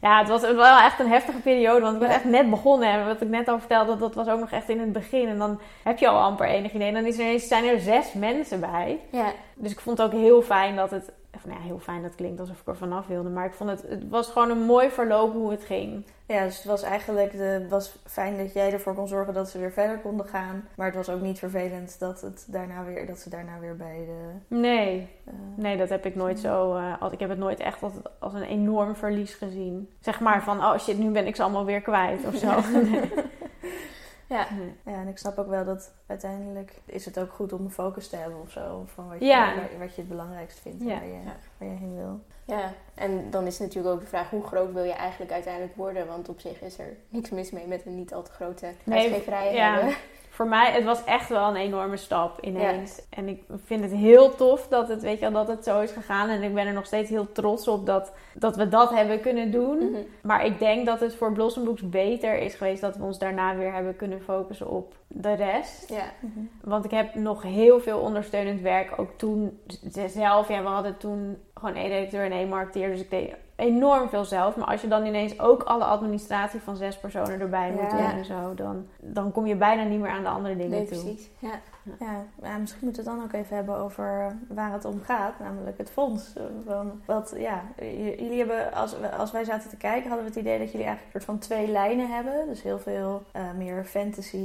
Ja, 0.00 0.18
het 0.18 0.28
was 0.28 0.40
wel 0.40 0.78
echt 0.78 1.00
een 1.00 1.08
heftige 1.08 1.40
periode, 1.40 1.80
want 1.80 1.94
ik 1.94 2.00
ben 2.00 2.08
echt 2.08 2.24
net 2.24 2.50
begonnen. 2.50 2.88
En 2.88 3.06
wat 3.06 3.20
ik 3.20 3.28
net 3.28 3.48
al 3.48 3.58
vertelde, 3.58 3.96
dat 3.96 4.14
was 4.14 4.28
ook 4.28 4.40
nog 4.40 4.50
echt 4.50 4.68
in 4.68 4.80
het 4.80 4.92
begin. 4.92 5.28
En 5.28 5.38
dan 5.38 5.60
heb 5.82 5.98
je 5.98 6.08
al 6.08 6.20
amper 6.20 6.46
enig 6.46 6.72
idee. 6.72 6.88
En 6.88 6.94
dan 6.94 7.04
is 7.04 7.18
er 7.18 7.24
ineens, 7.24 7.48
zijn 7.48 7.64
er 7.64 7.80
zes 7.80 8.12
mensen 8.12 8.60
bij. 8.60 9.00
Ja, 9.10 9.32
Dus 9.54 9.72
ik 9.72 9.80
vond 9.80 9.98
het 9.98 10.06
ook 10.06 10.20
heel 10.20 10.42
fijn 10.42 10.76
dat 10.76 10.90
het... 10.90 11.12
Of, 11.34 11.46
nou 11.46 11.58
ja, 11.58 11.64
heel 11.64 11.78
fijn, 11.78 12.02
dat 12.02 12.14
klinkt 12.14 12.40
alsof 12.40 12.60
ik 12.60 12.66
er 12.66 12.76
vanaf 12.76 13.06
wilde. 13.06 13.28
Maar 13.28 13.46
ik 13.46 13.52
vond 13.52 13.70
het, 13.70 13.82
het 13.88 14.08
was 14.08 14.28
gewoon 14.28 14.50
een 14.50 14.64
mooi 14.64 14.90
verloop 14.90 15.32
hoe 15.32 15.50
het 15.50 15.64
ging. 15.64 16.04
Ja, 16.26 16.44
dus 16.44 16.56
het 16.56 16.64
was 16.64 16.82
eigenlijk 16.82 17.32
de, 17.32 17.66
was 17.68 17.96
fijn 18.06 18.36
dat 18.36 18.52
jij 18.52 18.72
ervoor 18.72 18.94
kon 18.94 19.08
zorgen 19.08 19.34
dat 19.34 19.50
ze 19.50 19.58
weer 19.58 19.72
verder 19.72 19.98
konden 19.98 20.26
gaan. 20.26 20.68
Maar 20.74 20.86
het 20.86 20.94
was 20.94 21.08
ook 21.08 21.20
niet 21.20 21.38
vervelend 21.38 21.98
dat, 21.98 22.20
het 22.20 22.44
daarna 22.48 22.84
weer, 22.84 23.06
dat 23.06 23.18
ze 23.18 23.30
daarna 23.30 23.58
weer 23.60 23.76
bij 23.76 24.04
de... 24.06 24.56
Nee, 24.56 25.08
eh, 25.24 25.32
nee, 25.54 25.76
dat 25.76 25.88
heb 25.88 26.06
ik 26.06 26.14
nooit 26.14 26.38
zo... 26.38 26.76
eh, 26.76 27.02
als, 27.02 27.12
ik 27.12 27.20
heb 27.20 27.28
het 27.28 27.38
nooit 27.38 27.60
echt 27.60 27.82
als, 27.82 27.92
als 28.18 28.34
een 28.34 28.42
enorm 28.42 28.96
verlies 28.96 29.34
gezien. 29.34 29.88
Zeg 30.00 30.20
maar 30.20 30.42
van, 30.42 30.58
oh 30.58 30.78
shit, 30.78 30.98
nu 30.98 31.10
ben 31.10 31.26
ik 31.26 31.36
ze 31.36 31.42
allemaal 31.42 31.64
weer 31.64 31.80
kwijt 31.80 32.26
of 32.26 32.34
zo. 32.34 32.60
Nee. 32.82 33.10
Ja. 34.30 34.46
Ja, 34.84 34.92
en 34.92 35.08
ik 35.08 35.18
snap 35.18 35.38
ook 35.38 35.48
wel 35.48 35.64
dat 35.64 35.92
uiteindelijk 36.06 36.80
is 36.84 37.04
het 37.04 37.18
ook 37.18 37.32
goed 37.32 37.52
om 37.52 37.64
een 37.64 37.70
focus 37.70 38.08
te 38.08 38.16
hebben 38.16 38.40
of 38.40 38.50
zo. 38.50 38.82
Van 38.86 39.08
wat 39.08 39.18
je, 39.18 39.24
Ja. 39.24 39.54
waar- 39.54 39.78
wat 39.78 39.94
je 39.94 40.00
het 40.00 40.08
belangrijkst 40.10 40.60
vindt, 40.60 40.82
Ja. 40.82 40.86
waar, 40.88 41.06
je, 41.06 41.18
waar 41.58 41.68
je 41.68 41.74
heen 41.74 41.96
wil. 41.96 42.20
Ja, 42.44 42.72
en 42.94 43.30
dan 43.30 43.46
is 43.46 43.58
natuurlijk 43.58 43.94
ook 43.94 44.00
de 44.00 44.06
vraag 44.06 44.30
hoe 44.30 44.42
groot 44.42 44.72
wil 44.72 44.84
je 44.84 44.92
eigenlijk 44.92 45.32
uiteindelijk 45.32 45.76
worden? 45.76 46.06
Want 46.06 46.28
op 46.28 46.40
zich 46.40 46.60
is 46.60 46.78
er 46.78 46.96
niks 47.08 47.30
mis 47.30 47.50
mee 47.50 47.66
met 47.66 47.86
een 47.86 47.96
niet 47.96 48.14
al 48.14 48.22
te 48.22 48.32
grote 48.32 48.72
Nee, 48.84 48.98
uitgeverij 48.98 49.54
ja. 49.54 49.74
hebben. 49.74 49.94
Voor 50.40 50.48
mij, 50.48 50.72
het 50.72 50.84
was 50.84 51.04
echt 51.04 51.28
wel 51.28 51.48
een 51.48 51.56
enorme 51.56 51.96
stap 51.96 52.40
ineens. 52.40 53.02
En 53.10 53.28
ik 53.28 53.42
vind 53.64 53.82
het 53.82 53.92
heel 53.92 54.34
tof 54.34 54.68
dat 54.68 54.88
het, 54.88 55.02
weet 55.02 55.18
je, 55.18 55.30
wel, 55.30 55.46
dat 55.46 55.56
het 55.56 55.64
zo 55.64 55.80
is 55.80 55.90
gegaan. 55.90 56.28
En 56.28 56.42
ik 56.42 56.54
ben 56.54 56.66
er 56.66 56.72
nog 56.72 56.86
steeds 56.86 57.10
heel 57.10 57.32
trots 57.32 57.68
op 57.68 57.86
dat, 57.86 58.12
dat 58.34 58.56
we 58.56 58.68
dat 58.68 58.90
hebben 58.90 59.20
kunnen 59.20 59.50
doen. 59.50 59.76
Mhm. 59.76 60.00
Maar 60.22 60.44
ik 60.44 60.58
denk 60.58 60.86
dat 60.86 61.00
het 61.00 61.14
voor 61.14 61.32
Blossom 61.32 61.64
Books 61.64 61.88
beter 61.88 62.38
is 62.38 62.54
geweest 62.54 62.80
dat 62.80 62.96
we 62.96 63.04
ons 63.04 63.18
daarna 63.18 63.56
weer 63.56 63.72
hebben 63.72 63.96
kunnen 63.96 64.20
focussen 64.20 64.68
op 64.68 64.94
de 65.06 65.32
rest. 65.32 65.88
Ja, 65.88 66.12
Want 66.60 66.84
ik 66.84 66.90
heb 66.90 67.14
nog 67.14 67.42
heel 67.42 67.80
veel 67.80 67.98
ondersteunend 67.98 68.60
werk 68.60 68.98
ook 68.98 69.10
toen 69.16 69.60
zelf. 70.08 70.48
Ja, 70.48 70.62
we 70.62 70.68
hadden 70.68 70.96
toen 70.96 71.38
gewoon 71.60 71.74
één 71.74 71.88
redacteur 71.88 72.24
en 72.24 72.32
één 72.32 72.48
marketeer. 72.48 72.88
Dus 72.88 73.00
ik 73.00 73.10
deed 73.10 73.34
enorm 73.56 74.08
veel 74.08 74.24
zelf. 74.24 74.56
Maar 74.56 74.66
als 74.66 74.80
je 74.80 74.88
dan 74.88 75.06
ineens 75.06 75.40
ook 75.40 75.62
alle 75.62 75.84
administratie 75.84 76.60
van 76.60 76.76
zes 76.76 76.98
personen 76.98 77.40
erbij 77.40 77.70
moet 77.70 77.90
Ja. 77.90 77.96
doen 77.96 78.18
en 78.18 78.24
zo, 78.24 78.54
dan, 78.54 78.86
dan 79.00 79.32
kom 79.32 79.46
je 79.46 79.56
bijna 79.56 79.82
niet 79.82 80.00
meer 80.00 80.10
aan 80.10 80.22
de 80.22 80.28
andere 80.28 80.56
dingen 80.56 80.70
nee, 80.70 80.86
toe. 80.86 81.02
precies. 81.02 81.30
Ja. 81.38 81.50
Ja, 82.00 82.24
ja, 82.42 82.56
misschien 82.56 82.84
moeten 82.84 83.04
we 83.04 83.10
het 83.10 83.18
dan 83.18 83.28
ook 83.28 83.32
even 83.44 83.56
hebben 83.56 83.76
over 83.76 84.36
waar 84.48 84.72
het 84.72 84.84
om 84.84 85.00
gaat, 85.02 85.38
namelijk 85.38 85.78
het 85.78 85.90
fonds. 85.90 86.32
Van 86.66 87.00
wat, 87.04 87.34
ja, 87.38 87.62
jullie 88.16 88.38
hebben, 88.38 88.72
als, 88.72 88.98
we- 88.98 89.10
als 89.16 89.30
wij 89.30 89.44
zaten 89.44 89.70
te 89.70 89.76
kijken, 89.76 90.08
hadden 90.08 90.26
we 90.26 90.32
het 90.32 90.40
idee 90.40 90.58
dat 90.58 90.70
jullie 90.72 90.86
eigenlijk 90.86 91.14
een 91.14 91.20
soort 91.20 91.38
van 91.38 91.48
twee 91.48 91.68
lijnen 91.70 92.08
hebben. 92.10 92.46
Dus 92.48 92.62
heel 92.62 92.78
veel 92.78 93.22
eh, 93.32 93.42
meer 93.56 93.84
fantasy, 93.84 94.36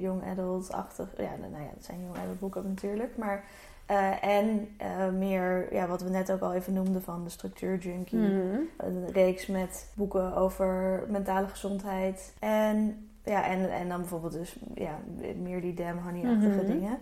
young 0.00 0.22
adult-achtig. 0.30 1.08
Ja, 1.16 1.30
nou 1.50 1.62
ja, 1.62 1.68
dat 1.74 1.84
zijn 1.84 2.00
young 2.00 2.16
adult 2.18 2.40
boeken 2.40 2.62
natuurlijk. 2.68 3.16
Maar, 3.16 3.44
eh, 3.92 4.24
en 4.38 4.68
eh, 4.76 5.08
meer, 5.08 5.74
ja, 5.74 5.86
wat 5.86 6.02
we 6.02 6.10
net 6.10 6.32
ook 6.32 6.40
al 6.40 6.52
even 6.54 6.72
noemden 6.72 7.02
van 7.02 7.24
de 7.24 7.30
structuur 7.30 7.78
junkie. 7.78 8.18
Mhm. 8.18 8.58
Een 8.76 9.06
reeks 9.12 9.46
met 9.46 9.88
boeken 9.94 10.34
over 10.34 11.02
mentale 11.08 11.48
gezondheid. 11.48 12.34
En, 12.38 13.08
ja, 13.24 13.44
en, 13.44 13.72
en 13.72 13.88
dan 13.88 14.00
bijvoorbeeld 14.00 14.32
dus 14.32 14.56
ja, 14.74 14.98
meer 15.42 15.60
die 15.60 15.74
damn 15.74 15.98
honey-achtige 15.98 16.62
Mhm. 16.62 16.66
dingen. 16.66 16.98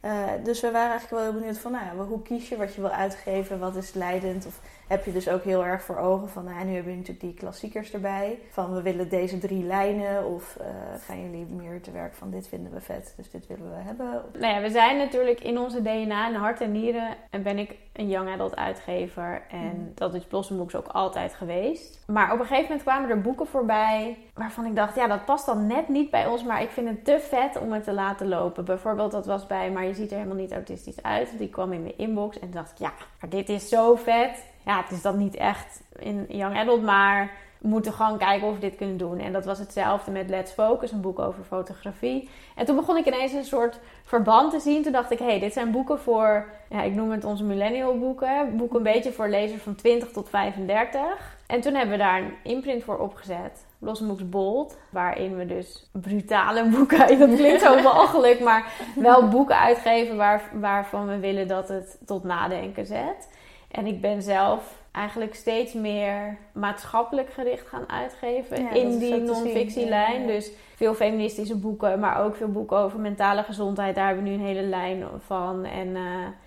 Eh, 0.00 0.28
dus 0.42 0.60
we 0.60 0.70
waren 0.70 0.90
eigenlijk 0.90 1.22
wel 1.22 1.30
heel 1.32 1.40
benieuwd 1.40 1.58
van, 1.58 1.72
nou 1.72 1.84
ja, 1.84 2.04
hoe 2.04 2.22
kies 2.22 2.48
je 2.48 2.56
wat 2.56 2.74
je 2.74 2.80
wil 2.80 2.90
uitgeven? 2.90 3.58
Wat 3.58 3.76
is 3.76 3.94
leidend? 3.94 4.46
Of 4.46 4.60
heb 4.88 5.04
je 5.04 5.12
dus 5.12 5.28
ook 5.28 5.42
heel 5.42 5.64
erg 5.64 5.82
voor 5.82 5.96
ogen 5.96 6.28
van, 6.28 6.44
nou 6.44 6.64
nu 6.64 6.74
hebben 6.74 6.92
we 6.92 6.98
natuurlijk 6.98 7.20
die 7.20 7.34
klassiekers 7.34 7.92
erbij. 7.92 8.38
Van, 8.50 8.74
we 8.74 8.82
willen 8.82 9.08
deze 9.08 9.38
drie 9.38 9.64
lijnen. 9.64 10.24
Of 10.26 10.56
eh, 10.56 10.66
gaan 11.06 11.22
jullie 11.22 11.46
meer 11.46 11.80
te 11.80 11.90
werk 11.90 12.14
van, 12.14 12.30
dit 12.30 12.48
vinden 12.48 12.72
we 12.72 12.80
vet, 12.80 13.14
dus 13.16 13.30
dit 13.30 13.46
willen 13.46 13.70
we 13.70 13.82
hebben. 13.82 14.22
Nou 14.38 14.54
ja, 14.54 14.60
we 14.60 14.70
zijn 14.70 14.96
natuurlijk 14.96 15.40
in 15.40 15.58
onze 15.58 15.82
DNA, 15.82 16.28
in 16.28 16.34
hart 16.34 16.60
en 16.60 16.72
nieren, 16.72 17.16
en 17.30 17.42
ben 17.42 17.58
ik 17.58 17.76
een 17.94 18.08
young 18.08 18.30
adult 18.30 18.56
uitgever. 18.56 19.42
En 19.50 19.58
Mhm. 19.66 19.94
dat 19.94 20.14
is 20.14 20.24
Blossom 20.24 20.56
Books 20.56 20.74
ook 20.74 20.86
altijd 20.86 21.34
geweest. 21.34 22.02
Maar 22.06 22.32
op 22.32 22.38
een 22.38 22.44
gegeven 22.46 22.62
moment 22.62 22.82
kwamen 22.82 23.10
er 23.10 23.20
boeken 23.20 23.46
voorbij 23.46 24.18
waarvan 24.34 24.64
ik 24.66 24.76
dacht, 24.76 24.94
ja, 24.94 25.06
dat 25.06 25.24
past 25.24 25.46
dan 25.46 25.66
net 25.66 25.88
niet 25.88 26.10
bij 26.10 26.26
ons, 26.26 26.44
maar 26.44 26.62
ik 26.62 26.70
vind 26.70 26.88
het 26.88 27.04
te 27.04 27.18
vet 27.20 27.58
om 27.58 27.72
het 27.72 27.84
te 27.84 27.92
laten 27.92 28.28
lopen. 28.28 28.64
Bijvoorbeeld, 28.64 29.10
dat 29.12 29.26
was 29.26 29.46
bij, 29.46 29.70
maar 29.70 29.84
je 29.84 29.94
ziet 29.94 30.10
er 30.10 30.16
helemaal 30.16 30.36
niet 30.38 30.52
autistisch 30.52 31.02
uit. 31.02 31.38
Die 31.38 31.48
kwam 31.48 31.72
in 31.72 31.82
mijn 31.82 31.98
inbox 31.98 32.38
en 32.38 32.50
dacht 32.50 32.70
ik, 32.70 32.78
ja, 32.78 32.92
maar 33.20 33.30
dit 33.30 33.48
is 33.48 33.68
zo 33.68 33.94
vet. 33.94 34.44
Ja, 34.64 34.76
het 34.82 34.90
is 34.90 35.02
dan 35.02 35.18
niet 35.18 35.34
echt 35.34 35.82
in 35.98 36.24
young 36.28 36.56
adult, 36.56 36.82
maar 36.82 37.30
moeten 37.64 37.92
gewoon 37.92 38.18
kijken 38.18 38.48
of 38.48 38.54
we 38.54 38.60
dit 38.60 38.76
kunnen 38.76 38.96
doen. 38.96 39.18
En 39.18 39.32
dat 39.32 39.44
was 39.44 39.58
hetzelfde 39.58 40.10
met 40.10 40.30
Let's 40.30 40.52
Focus, 40.52 40.92
een 40.92 41.00
boek 41.00 41.18
over 41.18 41.44
fotografie. 41.44 42.28
En 42.54 42.66
toen 42.66 42.76
begon 42.76 42.96
ik 42.96 43.06
ineens 43.06 43.32
een 43.32 43.44
soort 43.44 43.78
verband 44.02 44.50
te 44.50 44.60
zien. 44.60 44.82
Toen 44.82 44.92
dacht 44.92 45.10
ik, 45.10 45.18
hé, 45.18 45.24
hey, 45.24 45.38
dit 45.38 45.52
zijn 45.52 45.70
boeken 45.70 45.98
voor, 45.98 46.48
ja, 46.70 46.82
ik 46.82 46.94
noem 46.94 47.10
het 47.10 47.24
onze 47.24 47.44
millennial 47.44 47.98
boeken. 47.98 48.56
Boeken 48.56 48.76
een 48.76 48.82
beetje 48.82 49.12
voor 49.12 49.28
lezers 49.28 49.62
van 49.62 49.74
20 49.74 50.10
tot 50.10 50.28
35. 50.28 51.02
En 51.46 51.60
toen 51.60 51.74
hebben 51.74 51.98
we 51.98 52.02
daar 52.02 52.22
een 52.22 52.34
imprint 52.42 52.84
voor 52.84 52.98
opgezet. 52.98 53.66
Blossom 53.78 54.06
Books 54.06 54.28
Bold, 54.28 54.76
waarin 54.90 55.36
we 55.36 55.46
dus 55.46 55.90
brutale 55.92 56.68
boeken, 56.68 57.18
dat 57.18 57.34
klinkt 57.34 57.62
zo 57.62 57.82
walgelijk, 57.92 58.40
maar 58.40 58.72
wel 58.94 59.28
boeken 59.28 59.58
uitgeven 59.58 60.16
waar, 60.16 60.42
waarvan 60.52 61.06
we 61.06 61.18
willen 61.18 61.48
dat 61.48 61.68
het 61.68 61.98
tot 62.06 62.24
nadenken 62.24 62.86
zet. 62.86 63.28
En 63.70 63.86
ik 63.86 64.00
ben 64.00 64.22
zelf 64.22 64.82
eigenlijk 64.94 65.34
steeds 65.34 65.72
meer 65.72 66.36
maatschappelijk 66.52 67.32
gericht 67.32 67.68
gaan 67.68 67.88
uitgeven 67.88 68.62
Ja, 68.62 68.70
in 68.70 68.98
die 68.98 69.16
non-fictielijn. 69.16 70.20
Ja, 70.20 70.26
ja. 70.26 70.26
Dus 70.26 70.50
veel 70.74 70.94
feministische 70.94 71.56
boeken, 71.56 72.00
maar 72.00 72.24
ook 72.24 72.36
veel 72.36 72.50
boeken 72.50 72.76
over 72.76 73.00
mentale 73.00 73.42
gezondheid. 73.42 73.94
Daar 73.94 74.06
hebben 74.06 74.24
we 74.24 74.30
nu 74.30 74.36
een 74.36 74.44
hele 74.44 74.62
lijn 74.62 75.04
van. 75.26 75.64
En 75.64 75.96
eh, 75.96 76.02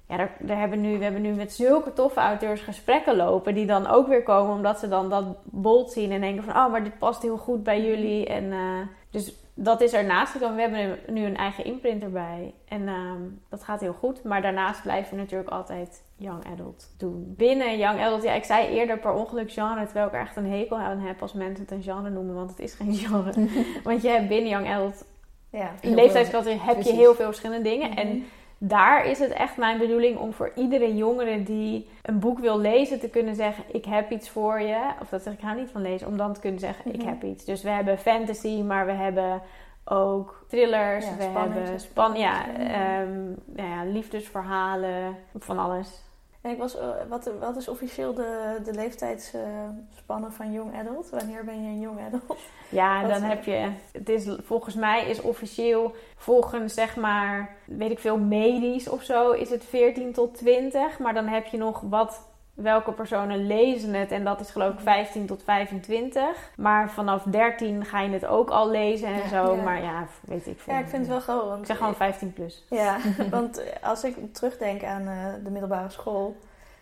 ja, 0.08 0.18
daar, 0.18 0.38
daar 0.40 0.60
hebben 0.60 0.82
we, 0.82 0.88
nu, 0.88 0.98
we 0.98 1.04
hebben 1.04 1.22
nu 1.22 1.32
met 1.32 1.54
zulke 1.54 1.94
toffe 1.94 2.20
auteurs 2.20 2.62
gesprekken 2.62 3.16
lopen. 3.16 3.54
Die 3.54 3.66
dan 3.66 3.88
ook 3.88 4.08
weer 4.08 4.24
komen 4.24 4.56
omdat 4.56 4.80
ze 4.80 4.88
dan 4.88 5.10
dat 5.10 5.26
bold 5.44 5.92
zien 5.92 6.12
en 6.12 6.22
denken 6.22 6.44
van... 6.44 6.56
Oh, 6.56 6.72
maar 6.72 6.84
dit 6.84 6.98
past 6.98 7.22
heel 7.22 7.38
goed 7.38 7.64
bij 7.64 7.82
jullie. 7.82 8.26
En 8.26 8.52
eh, 8.52 8.88
dus 9.12 9.34
dat 9.60 9.82
is 9.82 9.94
ernaast 9.94 10.32
gekomen. 10.32 10.56
We 10.56 10.62
hebben 10.62 11.00
nu 11.08 11.26
een 11.26 11.38
eigen 11.38 11.66
imprint 11.66 12.04
erbij. 12.04 12.54
En 12.68 12.88
ehm, 12.88 13.22
dat 13.50 13.64
gaat 13.64 13.80
heel 13.80 13.94
goed. 13.94 14.24
Maar 14.24 14.42
daarnaast 14.42 14.82
blijven 14.82 15.16
we 15.16 15.22
natuurlijk 15.22 15.50
altijd 15.50 16.04
young 16.16 16.46
adult 16.46 16.94
doen. 16.98 17.34
Binnen 17.38 17.78
young 17.78 18.02
adult, 18.02 18.24
ja, 18.24 18.34
ik 18.34 18.44
zei 18.44 18.68
eerder 18.68 19.00
per 19.00 19.12
ongeluk 19.12 19.52
genre, 19.52 19.86
terwijl 19.86 20.08
ik 20.08 20.14
er 20.14 20.20
echt 20.20 20.36
een 20.36 20.52
hekel 20.52 20.78
aan 20.78 21.00
heb 21.00 21.22
als 21.22 21.34
mensen 21.34 21.64
het 21.64 21.72
een 21.72 21.84
genre 21.84 22.10
noemen, 22.10 22.36
want 22.36 22.50
het 22.50 22.60
is 22.60 22.74
geen 22.74 22.94
genre. 23.04 23.34
want 23.84 24.02
je 24.02 24.10
hebt 24.10 24.28
binnen 24.28 24.50
young 24.50 24.68
adult, 24.68 25.06
Ja, 25.52 25.72
in 25.82 25.96
leeftijdscategorie 25.96 26.62
heb 26.62 26.82
je 26.82 26.94
heel 26.94 27.16
veel 27.16 27.26
verschillende 27.26 27.70
dingen. 27.70 27.90
Mhm. 27.90 28.00
En 28.00 28.26
daar 28.58 29.06
is 29.06 29.20
het 29.20 29.32
echt 29.32 29.58
mijn 29.58 29.78
bedoeling 29.78 30.18
om 30.18 30.34
voor 30.34 30.52
iedere 30.56 30.96
jongere 30.96 31.44
die 31.44 31.90
een 32.02 32.20
boek 32.20 32.40
wil 32.40 32.60
lezen 32.60 33.00
te 33.00 33.10
kunnen 33.10 33.36
zeggen: 33.36 33.64
Ik 33.68 33.86
heb 33.86 34.12
iets 34.12 34.30
voor 34.30 34.62
je. 34.62 34.78
Of 35.02 35.10
dat 35.10 35.22
zeg 35.22 35.34
ik, 35.34 35.42
hou 35.42 35.60
niet 35.60 35.72
van 35.72 35.82
lezen, 35.82 36.08
om 36.08 36.18
dan 36.18 36.34
te 36.34 36.40
kunnen 36.40 36.60
zeggen: 36.60 36.94
Ik 36.94 37.00
Mhm. 37.02 37.08
heb 37.08 37.24
iets. 37.24 37.46
Dus 37.46 37.64
we 37.64 37.70
hebben 37.70 37.98
fantasy, 37.98 38.62
maar 38.62 38.86
we 38.86 38.92
hebben 38.92 39.42
ook 39.86 40.46
thrillers. 40.48 41.06
Ja, 41.06 41.16
we 41.18 41.24
hebben 41.24 41.80
span, 41.80 42.16
ja, 42.16 42.46
Ja. 42.58 43.00
ehm, 43.02 43.24
nou 43.46 43.70
ja, 43.70 43.84
liefdesverhalen, 43.86 45.16
van 45.40 45.60
alles. 45.60 46.06
En 46.42 46.52
ik 46.52 46.58
was, 46.58 46.78
eh, 46.78 46.90
wat, 47.10 47.30
wat 47.40 47.56
is 47.56 47.68
officieel 47.68 48.14
de, 48.14 48.60
de 48.64 48.74
leeftijdsspannen 48.74 50.32
van 50.32 50.52
young 50.52 50.76
adult? 50.80 51.10
Wanneer 51.10 51.44
ben 51.44 51.62
je 51.64 51.68
een 51.70 51.80
young 51.80 52.00
adult? 52.06 52.40
Ja, 52.70 53.02
Wat 53.02 53.12
dan 53.12 53.24
is- 53.24 53.28
heb 53.30 53.44
je. 53.44 53.72
Het 53.92 54.10
is, 54.10 54.28
volgens 54.44 54.76
mij 54.76 55.10
is 55.10 55.22
officieel, 55.22 55.96
volgens 56.16 56.74
zeg 56.74 56.96
maar, 56.96 57.56
weet 57.66 57.92
ik 57.92 58.00
veel, 58.00 58.18
medisch 58.18 58.90
of 58.90 59.04
zo, 59.04 59.32
is 59.32 59.50
het 59.50 59.64
14 59.64 60.14
tot 60.14 60.38
20. 60.38 61.00
Maar 61.00 61.14
dan 61.14 61.28
heb 61.28 61.46
je 61.46 61.58
nog 61.58 61.82
wat. 61.82 62.26
Welke 62.58 62.92
personen 62.92 63.48
lezen 63.48 63.94
het? 63.94 64.12
En 64.12 64.24
dat 64.24 64.40
is 64.40 64.50
geloof 64.50 64.74
ik 64.74 64.80
15 64.80 65.26
tot 65.26 65.44
25. 65.44 66.52
Maar 66.58 66.92
vanaf 66.92 67.24
13 67.24 67.86
ga 67.86 68.02
je 68.02 68.10
het 68.10 68.26
ook 68.26 68.50
al 68.50 68.70
lezen 68.70 69.08
en 69.08 69.18
Ja. 69.18 69.28
zo. 69.28 69.56
Ja. 69.56 69.64
Maar 69.64 69.82
ja, 69.82 70.08
weet 70.22 70.48
ik 70.48 70.60
veel. 70.60 70.74
Ja, 70.74 70.80
ik 70.80 70.88
vind 70.88 71.02
het 71.02 71.12
wel 71.12 71.20
grappig. 71.20 71.48
Want 71.48 71.60
Ik 71.60 71.66
zeg 71.66 71.78
gewoon 71.78 71.96
15 71.96 72.34
plus. 72.34 72.66
Ja, 72.70 72.98
want 73.30 73.62
als 73.82 74.04
ik 74.04 74.34
terugdenk 74.34 74.84
aan 74.84 75.08
eh, 75.08 75.26
de 75.44 75.50
middelbare 75.50 75.90
school, 75.90 76.36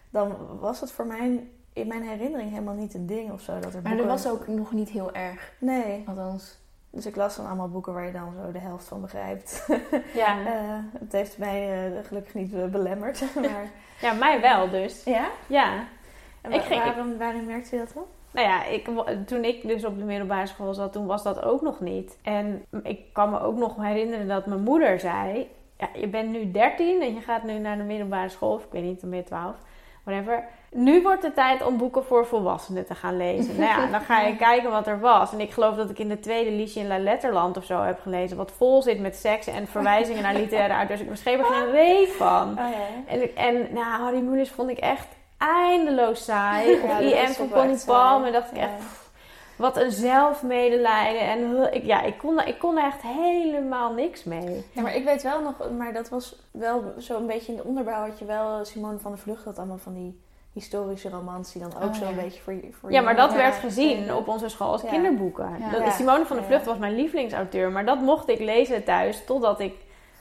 dan 0.09 0.35
was 0.59 0.79
het 0.81 0.91
voor 0.91 1.05
mij 1.05 1.47
in 1.73 1.87
mijn 1.87 2.03
herinnering 2.03 2.49
helemaal 2.49 2.73
niet 2.73 2.93
een 2.93 3.05
ding 3.05 3.31
of 3.31 3.41
zo. 3.41 3.53
Dat 3.59 3.65
er 3.73 3.81
Maar 3.81 3.91
boeken... 3.91 4.07
dat 4.07 4.23
was 4.23 4.31
ook 4.33 4.47
nog 4.47 4.71
niet 4.71 4.89
heel 4.89 5.13
erg, 5.13 5.51
Nee, 5.59 6.03
althans. 6.07 6.57
Dus 6.95 7.05
ik 7.05 7.15
las 7.15 7.35
dan 7.35 7.45
allemaal 7.47 7.69
boeken 7.69 7.93
waar 7.93 8.05
je 8.05 8.11
dan 8.11 8.33
zo 8.45 8.51
de 8.51 8.59
helft 8.59 8.87
van 8.87 9.01
begrijpt. 9.01 9.67
Ja, 10.13 10.37
Eh, 10.45 10.53
het 10.99 11.11
heeft 11.11 11.37
mij 11.37 11.85
eh, 11.85 12.05
gelukkig 12.07 12.33
niet 12.33 12.53
eh, 12.53 12.65
belemmerd. 12.65 13.23
maar... 13.41 13.69
ja 14.01 14.13
mij 14.13 14.41
wel 14.41 14.69
dus. 14.69 15.03
Ja? 15.03 15.27
Ja. 15.47 15.73
En 16.41 16.51
Ik 16.51 16.59
wa- 16.61 16.65
ging- 16.65 16.83
waarom, 16.83 17.17
waarin 17.17 17.45
merkte 17.45 17.75
je 17.75 17.81
dat 17.81 17.93
dan? 17.93 18.03
Nou 18.31 18.47
ja, 18.47 18.65
ik, 18.65 18.89
toen 19.25 19.43
ik 19.43 19.67
dus 19.67 19.85
op 19.85 19.97
de 19.97 20.03
middelbare 20.03 20.47
school 20.47 20.73
zat, 20.73 20.93
toen 20.93 21.05
was 21.05 21.23
dat 21.23 21.43
ook 21.43 21.61
nog 21.61 21.79
niet. 21.79 22.17
En 22.21 22.65
ik 22.83 22.99
kan 23.13 23.29
me 23.29 23.39
ook 23.39 23.57
nog 23.57 23.75
herinneren 23.81 24.27
dat 24.27 24.45
mijn 24.45 24.61
moeder 24.63 24.99
zei... 24.99 25.49
ja, 25.77 25.89
je 25.93 26.07
bent 26.07 26.29
nu 26.29 26.51
13 26.51 27.01
en 27.01 27.13
je 27.13 27.21
gaat 27.21 27.43
nu 27.43 27.57
naar 27.59 27.77
de 27.77 27.83
middelbare 27.83 28.29
school, 28.29 28.53
of 28.53 28.63
ik 28.63 28.71
weet 28.71 28.83
niet, 28.83 29.01
dan 29.01 29.09
ben 29.09 29.19
je 29.19 29.25
12, 29.25 29.55
whatever. 30.03 30.43
Nu 30.77 31.01
wordt 31.01 31.23
het 31.23 31.35
tijd 31.35 31.65
om 31.65 31.77
boeken 31.77 32.03
voor 32.05 32.25
volwassenen 32.25 32.85
te 32.85 32.95
gaan 32.95 33.17
lezen. 33.17 33.59
nou 33.59 33.81
ja, 33.81 33.87
dan 33.87 34.01
ga 34.01 34.21
je 34.21 34.35
kijken 34.47 34.71
wat 34.71 34.87
er 34.87 34.99
was. 34.99 35.33
En 35.33 35.39
ik 35.39 35.51
geloof 35.51 35.75
dat 35.75 35.89
ik 35.89 35.99
in 35.99 36.09
de 36.09 36.19
tweede 36.19 36.51
Liesje 36.51 36.79
in 36.79 36.87
La 36.87 36.99
Letterland 36.99 37.57
of 37.57 37.65
zo 37.65 37.81
heb 37.81 37.99
gelezen. 38.01 38.37
Wat 38.37 38.51
vol 38.51 38.81
zit 38.81 38.99
met 38.99 39.15
seks 39.15 39.47
en 39.47 39.67
verwijzingen 39.67 40.23
naar 40.23 40.33
literaire 40.33 40.73
auteurs. 40.87 41.01
Ik 41.01 41.09
er 41.09 41.45
geen 41.45 41.71
reet 41.71 42.11
van. 42.11 42.49
Oh, 42.49 42.55
ja. 42.55 43.13
En, 43.13 43.35
en 43.35 43.73
nou, 43.73 44.01
Harry 44.01 44.19
Mulisch 44.19 44.51
vond 44.51 44.69
ik 44.69 44.77
echt 44.77 45.07
eindeloos 45.37 46.23
saai. 46.23 46.73
Of 46.83 46.89
Ja, 46.89 46.99
dat 46.99 47.29
I.M. 47.29 47.33
van 47.33 47.49
Connie 47.49 47.77
saai. 47.77 47.97
Palmer. 47.97 48.31
dacht 48.31 48.51
ik 48.51 48.57
echt, 48.57 48.77
pff, 48.77 49.09
wat 49.55 49.77
een 49.77 49.91
zelfmedelijden. 49.91 51.21
En 51.21 51.73
ik, 51.73 51.83
ja, 51.83 52.01
ik 52.01 52.17
kon, 52.17 52.39
ik 52.39 52.59
kon 52.59 52.77
er 52.77 52.83
echt 52.83 53.01
helemaal 53.01 53.93
niks 53.93 54.23
mee. 54.23 54.65
Ja, 54.71 54.81
maar 54.81 54.95
ik 54.95 55.03
weet 55.03 55.23
wel 55.23 55.41
nog, 55.41 55.71
maar 55.77 55.93
dat 55.93 56.09
was 56.09 56.35
wel 56.51 56.93
zo'n 56.97 57.27
beetje 57.27 57.51
in 57.51 57.57
de 57.57 57.63
onderbouw 57.63 58.07
had 58.07 58.19
je 58.19 58.25
wel 58.25 58.65
Simone 58.65 58.97
van 58.99 59.11
der 59.11 59.19
Vlucht 59.19 59.45
had 59.45 59.57
allemaal 59.57 59.77
van 59.77 59.93
die 59.93 60.23
historische 60.59 61.09
romans 61.09 61.51
die 61.51 61.61
dan 61.61 61.71
ook 61.75 61.89
Oh, 61.89 61.93
zo'n 61.95 62.15
ja. 62.15 62.21
beetje 62.23 62.41
voor, 62.41 62.53
voor 62.79 62.91
Ja, 62.91 63.01
maar 63.01 63.15
dat 63.15 63.33
werd 63.33 63.55
gezien 63.55 64.13
op 64.13 64.27
onze 64.27 64.49
school 64.49 64.71
als 64.71 64.81
Ja. 64.81 64.89
kinderboeken. 64.89 65.49
Ja. 65.59 65.69
Dat, 65.69 65.79
Ja. 65.81 65.89
Simone 65.89 66.25
van 66.25 66.35
der 66.35 66.45
Ja. 66.45 66.51
Vlucht 66.51 66.65
was 66.65 66.77
mijn 66.77 66.95
lievelingsauteur. 66.95 67.71
Maar 67.71 67.85
dat 67.85 67.99
mocht 68.01 68.29
ik 68.29 68.39
lezen 68.39 68.83
thuis 68.83 69.25
totdat 69.25 69.59
ik 69.59 69.73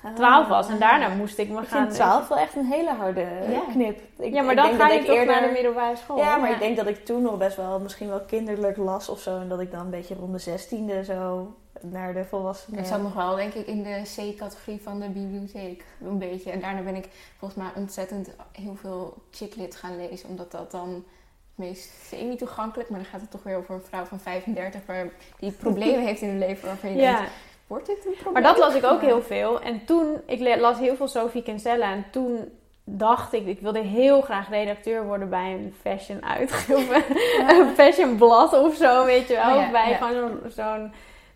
Ah. 0.03 0.15
12 0.15 0.49
was. 0.49 0.69
En 0.69 0.79
daarna 0.79 1.09
moest 1.09 1.39
ik 1.39 1.49
me 1.49 1.61
Ik 1.61 1.69
gaan... 1.69 1.83
vind 1.83 1.95
12 1.95 2.29
wel 2.29 2.39
echt 2.39 2.57
een 2.57 2.65
hele 2.67 2.91
harde 2.93 3.21
Ja. 3.51 3.61
knip. 3.73 3.99
Ik, 4.19 4.33
Ja, 4.35 4.43
maar 4.43 4.55
dan 4.57 4.75
ga 4.75 4.89
je 4.89 5.01
ik 5.01 5.07
eerder... 5.09 5.35
naar 5.35 5.43
de 5.47 5.53
middelbare 5.53 5.97
school. 5.97 6.17
Ja, 6.17 6.37
maar 6.37 6.49
Ja. 6.49 6.55
ik 6.55 6.61
denk 6.61 6.77
dat 6.77 6.87
ik 6.87 7.05
toen 7.05 7.23
nog 7.23 7.37
best 7.39 7.57
wel 7.57 7.81
misschien 7.81 8.09
wel 8.09 8.21
kinderlijk 8.21 8.77
las 8.77 9.09
of 9.09 9.21
zo. 9.21 9.37
En 9.41 9.49
dat 9.49 9.61
ik 9.61 9.71
dan 9.71 9.81
een 9.81 9.91
beetje 9.91 10.15
rond 10.15 10.33
de 10.33 10.39
zestiende 10.39 11.05
zo 11.05 11.55
naar 11.81 12.15
de 12.15 12.25
volwassenen... 12.25 12.81
Ik 12.81 12.87
zat 12.87 13.03
nog 13.03 13.15
wel, 13.15 13.37
denk 13.37 13.55
ik, 13.55 13.67
in 13.67 13.83
de 13.83 14.03
C-categorie 14.17 14.81
van 14.83 15.01
de 15.01 15.09
bibliotheek. 15.09 15.85
Een 16.05 16.19
beetje. 16.19 16.51
En 16.51 16.61
daarna 16.61 16.81
ben 16.81 16.95
ik 16.95 17.09
volgens 17.39 17.63
mij 17.63 17.71
ontzettend 17.75 18.31
heel 18.53 18.75
veel 18.75 19.15
chicklit 19.31 19.77
gaan 19.77 19.97
lezen. 19.97 20.29
Omdat 20.29 20.51
dat 20.51 20.71
dan 20.71 20.89
het 20.95 21.67
meest 21.67 21.91
semi-toegankelijk... 22.09 22.89
Maar 22.91 22.99
dan 23.01 23.09
gaat 23.09 23.21
het 23.21 23.31
toch 23.31 23.43
weer 23.43 23.57
over 23.57 23.75
een 23.75 23.81
vrouw 23.89 24.05
van 24.05 24.21
35... 24.21 24.81
Waar 24.87 25.09
die 25.39 25.53
problemen 25.53 26.05
heeft 26.07 26.21
in 26.21 26.29
haar 26.29 26.39
leven 26.39 26.67
waarvan 26.67 26.91
je 26.91 26.97
Ja, 26.97 27.17
denkt... 27.17 27.31
Wordt 27.67 27.87
dit 27.87 27.97
een 28.07 28.13
probleem? 28.13 28.33
maar 28.33 28.43
dat 28.43 28.59
las 28.59 28.75
ik 28.75 28.85
ook 28.85 29.01
heel 29.01 29.23
veel. 29.23 29.61
En 29.61 29.85
toen, 29.85 30.21
ik 30.27 30.59
las 30.59 30.79
heel 30.79 30.97
veel 30.97 31.09
Sophie 31.09 31.43
Kinsella. 31.43 31.93
En 31.93 32.05
toen 32.11 32.49
dacht 32.85 33.33
ik, 33.33 33.47
ik 33.47 33.61
wilde 33.61 33.81
heel 33.81 34.21
graag 34.21 34.49
redacteur 34.49 35.05
worden 35.07 35.29
bij 35.29 35.53
een 35.53 35.75
fashion 35.81 36.25
uitgave. 36.25 37.05
een 37.61 37.75
fashion 37.75 38.17
blad 38.17 38.53
of 38.53 38.75
zo, 38.77 39.05
weet 39.05 39.29
je 39.29 39.35
wel. 39.35 39.55
Oh 39.57 39.61
ja, 39.63 39.71
bij 39.71 39.95
gewoon 40.01 40.15
zo'n- 40.15 40.51
zo'n 40.51 40.93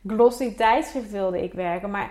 glossy 0.08 0.54
tijdschrift 0.54 1.10
wilde 1.10 1.42
ik 1.42 1.52
werken. 1.52 1.90
Maar 1.90 2.10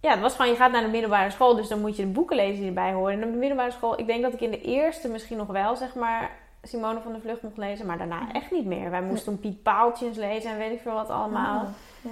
ja, 0.00 0.10
het 0.10 0.20
was 0.20 0.34
gewoon, 0.34 0.50
je 0.50 0.56
gaat 0.56 0.72
naar 0.72 0.82
de 0.82 0.88
middelbare 0.88 1.30
school, 1.30 1.54
dus 1.56 1.68
dan 1.68 1.80
moet 1.80 1.96
je 1.96 2.02
de 2.02 2.08
boeken 2.12 2.36
lezen 2.36 2.56
die 2.58 2.66
erbij 2.66 2.92
horen. 2.92 3.12
En 3.20 3.24
op 3.24 3.32
de 3.32 3.38
middelbare 3.38 3.70
school, 3.70 3.98
ik 3.98 4.06
denk 4.06 4.22
dat 4.22 4.32
ik 4.32 4.40
in 4.40 4.50
de 4.50 4.60
eerste 4.60 5.08
misschien 5.08 5.36
nog 5.36 5.46
wel, 5.46 5.76
zeg 5.76 5.94
maar, 5.94 6.30
Simone 6.62 7.00
van 7.00 7.12
der 7.12 7.20
Vlucht 7.20 7.42
mocht 7.42 7.56
lezen, 7.56 7.86
maar 7.86 7.98
daarna 7.98 8.20
echt 8.32 8.50
niet 8.50 8.64
meer. 8.66 8.90
Wij 8.90 9.02
moesten 9.02 9.40
Piet 9.40 9.62
Paaltjes 9.62 10.16
lezen 10.16 10.50
en 10.50 10.58
weet 10.58 10.72
ik 10.72 10.80
veel 10.80 10.92
wat 10.94 11.08
allemaal. 11.10 11.60
Ah, 11.60 11.68
ja. 12.00 12.10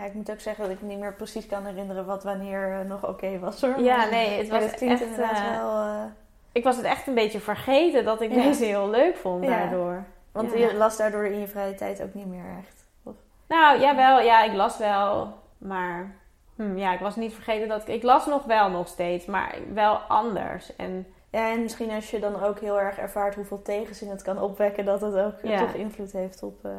ja, 0.00 0.06
ik 0.06 0.14
moet 0.14 0.30
ook 0.30 0.40
zeggen 0.40 0.64
dat 0.64 0.72
ik 0.72 0.82
niet 0.82 0.98
meer 0.98 1.14
precies 1.14 1.46
kan 1.46 1.64
herinneren 1.66 2.06
wat 2.06 2.22
wanneer 2.24 2.72
eh, 2.80 2.88
nog 2.88 3.06
oké 3.08 3.38
was 3.38 3.60
hoor. 3.60 3.80
Ja, 3.80 3.96
Maar- 3.96 4.10
nee, 4.10 4.38
het 4.38 4.48
was 4.48 4.58
klinkt 4.74 4.82
echt... 4.82 5.10
inderdaad 5.10 5.36
eh, 5.36 5.56
wel... 5.60 5.82
eh, 5.82 6.02
Ik 6.52 6.64
was 6.64 6.76
het 6.76 6.84
echt 6.84 7.06
een 7.06 7.14
beetje 7.14 7.40
vergeten 7.40 8.04
dat 8.04 8.20
ik 8.20 8.30
Ja. 8.34 8.42
deze 8.42 8.64
heel 8.64 8.90
leuk 8.90 9.16
vond 9.16 9.46
daardoor. 9.46 10.04
want 10.32 10.52
je 10.52 10.74
las 10.74 10.96
daardoor 10.96 11.24
in 11.24 11.38
je 11.40 11.46
vrije 11.46 11.74
tijd 11.74 12.02
ook 12.02 12.14
niet 12.14 12.26
meer 12.26 12.44
echt. 12.58 12.85
Nou, 13.48 13.80
jawel, 13.80 14.20
ja, 14.20 14.42
ik 14.44 14.52
las 14.52 14.78
wel, 14.78 15.34
maar 15.58 16.14
hm, 16.56 16.76
ja, 16.78 16.92
ik 16.92 17.00
was 17.00 17.16
niet 17.16 17.34
vergeten 17.34 17.68
dat 17.68 17.82
ik... 17.82 17.88
Ik 17.94 18.02
las 18.02 18.26
nog 18.26 18.44
wel 18.44 18.70
nog 18.70 18.88
steeds, 18.88 19.26
maar 19.26 19.54
wel 19.72 19.94
anders. 19.96 20.76
En 20.76 21.06
Ja, 21.30 21.50
en 21.52 21.62
misschien 21.62 21.90
als 21.90 22.10
je 22.10 22.18
dan 22.20 22.42
ook 22.42 22.58
heel 22.60 22.80
erg 22.80 22.98
ervaart 22.98 23.34
hoeveel 23.34 23.62
tegenzin 23.62 24.08
het 24.10 24.22
kan 24.22 24.40
opwekken, 24.40 24.84
dat 24.84 25.00
het 25.00 25.14
ook 25.16 25.38
eh, 25.38 25.50
Ja. 25.50 25.58
toch 25.58 25.72
invloed 25.72 26.12
heeft 26.12 26.42
op, 26.42 26.64
eh, 26.64 26.70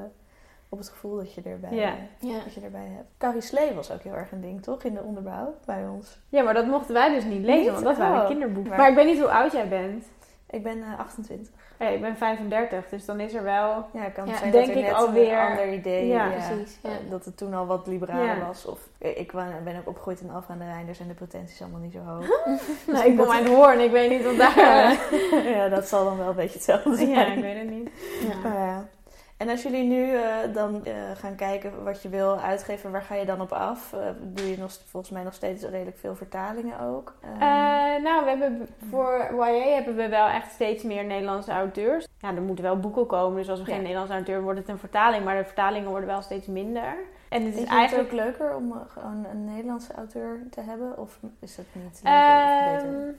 op 0.70 0.78
het 0.78 0.90
gevoel 0.90 1.16
dat 1.16 1.34
je, 1.34 1.42
erbij, 1.42 1.74
Ja. 1.74 1.88
eh, 2.20 2.30
Ja. 2.30 2.40
dat 2.44 2.54
je 2.54 2.62
erbij 2.62 2.88
hebt. 2.96 3.08
Carrie 3.18 3.42
Slee 3.42 3.74
was 3.74 3.92
ook 3.92 4.02
heel 4.02 4.14
erg 4.14 4.32
een 4.32 4.42
ding, 4.42 4.64
toch? 4.64 4.84
In 4.84 4.94
de 4.94 5.02
onderbouw 5.02 5.56
bij 5.66 5.88
ons. 5.88 6.20
ja, 6.30 6.44
maar 6.44 6.54
dat 6.54 6.66
mochten 6.66 6.94
wij 6.94 7.14
dus 7.14 7.24
niet 7.24 7.46
lezen, 7.46 7.62
Niet? 7.64 7.72
want 7.72 7.84
dat 7.86 7.98
waren 7.98 8.22
Oh. 8.22 8.28
kinderboeken. 8.28 8.70
Maar- 8.70 8.80
Maar 8.80 8.90
ik 8.90 8.96
weet 8.96 9.06
niet 9.06 9.20
hoe 9.20 9.32
oud 9.32 9.52
jij 9.52 9.68
bent. 9.68 10.06
Ik 10.50 10.64
ben 10.64 10.82
eh, 10.84 11.00
28. 11.00 11.67
Ja, 11.80 11.88
ik 11.88 12.02
ben 12.02 12.18
35, 12.18 12.90
dus 12.90 13.06
dan 13.06 13.20
is 13.20 13.34
er 13.34 13.44
wel... 13.44 13.86
Ja, 13.94 14.10
kan 14.10 14.28
Ja, 14.28 14.38
zijn 14.38 14.52
denk 14.52 14.66
dat 14.66 14.76
er 14.76 14.82
ik 14.82 14.88
net 14.88 14.96
alweer- 14.96 15.40
een 15.40 15.48
ander 15.48 15.74
idee 15.74 16.08
Ja, 16.08 16.30
precies, 16.30 16.78
ja. 16.84 16.90
eh, 16.90 16.96
Dat 17.10 17.26
het 17.26 17.38
toen 17.38 17.54
al 17.54 17.66
wat 17.66 17.88
liberaler 17.88 18.46
was. 18.48 18.66
Of 18.66 18.80
eh, 18.98 19.18
ik 19.20 19.32
ben 19.64 19.78
ook 19.80 19.88
opgegroeid 19.88 20.20
in 20.22 20.32
Alphen 20.32 20.54
aan 20.54 20.60
de 20.60 20.66
Rijn, 20.66 20.86
daar 20.86 20.96
zijn 20.96 21.08
de 21.08 21.14
potenties 21.14 21.62
allemaal 21.62 21.80
niet 21.80 21.94
zo 21.94 22.00
hoog. 22.00 22.28
Nou, 22.94 23.06
ik 23.06 23.18
kom 23.18 23.30
uit 23.32 23.48
Hoorn, 23.48 23.80
ik 23.80 23.92
weet 23.92 24.10
niet 24.10 24.26
of 24.28 24.36
daar... 24.38 24.98
ja, 25.56 25.70
dat 25.70 25.88
zal 25.88 26.06
dan 26.06 26.18
wel 26.18 26.30
een 26.30 26.36
beetje 26.36 26.54
hetzelfde 26.54 26.96
zijn. 26.96 27.10
ja, 27.10 27.26
ik 27.26 27.42
weet 27.42 27.58
het 27.58 27.70
niet. 27.70 27.90
Maar 28.44 28.54
ja. 28.60 28.86
En 29.38 29.50
als 29.50 29.64
jullie 29.64 29.84
nu 29.84 30.14
eh, 30.16 30.24
dan 30.54 30.86
eh, 30.86 30.94
gaan 31.16 31.36
kijken 31.36 31.84
wat 31.84 32.02
je 32.02 32.10
wil 32.10 32.38
uitgeven, 32.40 32.92
waar 32.92 33.02
ga 33.02 33.16
je 33.16 33.26
dan 33.26 33.42
op 33.42 33.52
af? 33.52 33.94
Eh, 33.94 34.00
doe 34.22 34.50
je 34.50 34.58
nog, 34.58 34.72
volgens 34.86 35.12
mij 35.12 35.24
nog 35.24 35.34
steeds 35.34 35.64
redelijk 35.64 35.98
veel 35.98 36.16
vertalingen 36.16 36.80
ook? 36.80 37.14
Ehm, 37.22 37.34
Eh, 37.34 38.04
nou, 38.04 38.24
we 38.24 38.30
hebben 38.30 38.68
voor 38.90 39.28
YA 39.38 39.74
hebben 39.74 39.96
we 39.96 40.08
wel 40.10 40.28
echt 40.28 40.52
steeds 40.52 40.84
meer 40.84 41.06
Nederlandse 41.06 41.52
auteurs. 41.52 42.08
Ja, 42.20 42.36
er 42.36 42.42
moeten 42.42 42.64
wel 42.66 42.80
boeken 42.80 43.06
komen, 43.06 43.38
dus 43.38 43.50
als 43.50 43.60
we 43.60 43.66
Ja. 43.66 43.72
geen 43.74 43.82
Nederlandse 43.82 44.14
auteur 44.16 44.42
wordt 44.42 44.60
het 44.60 44.68
een 44.70 44.80
vertaling, 44.80 45.24
maar 45.26 45.38
de 45.38 45.44
vertalingen 45.46 45.90
worden 45.90 46.08
wel 46.10 46.22
steeds 46.22 46.48
minder. 46.48 46.96
En 47.30 47.46
het 47.46 47.54
is 47.56 47.60
je 47.60 47.68
eigenlijk 47.68 48.12
het 48.12 48.20
ook 48.20 48.26
leuker 48.26 48.56
om 48.56 48.74
gewoon 48.88 49.26
een 49.32 49.46
Nederlandse 49.46 49.94
auteur 49.94 50.40
te 50.50 50.62
hebben? 50.62 50.98
Of 50.98 51.20
is 51.40 51.56
dat 51.56 51.66
niet 51.72 51.86
of 51.94 52.02
beter? 52.02 53.16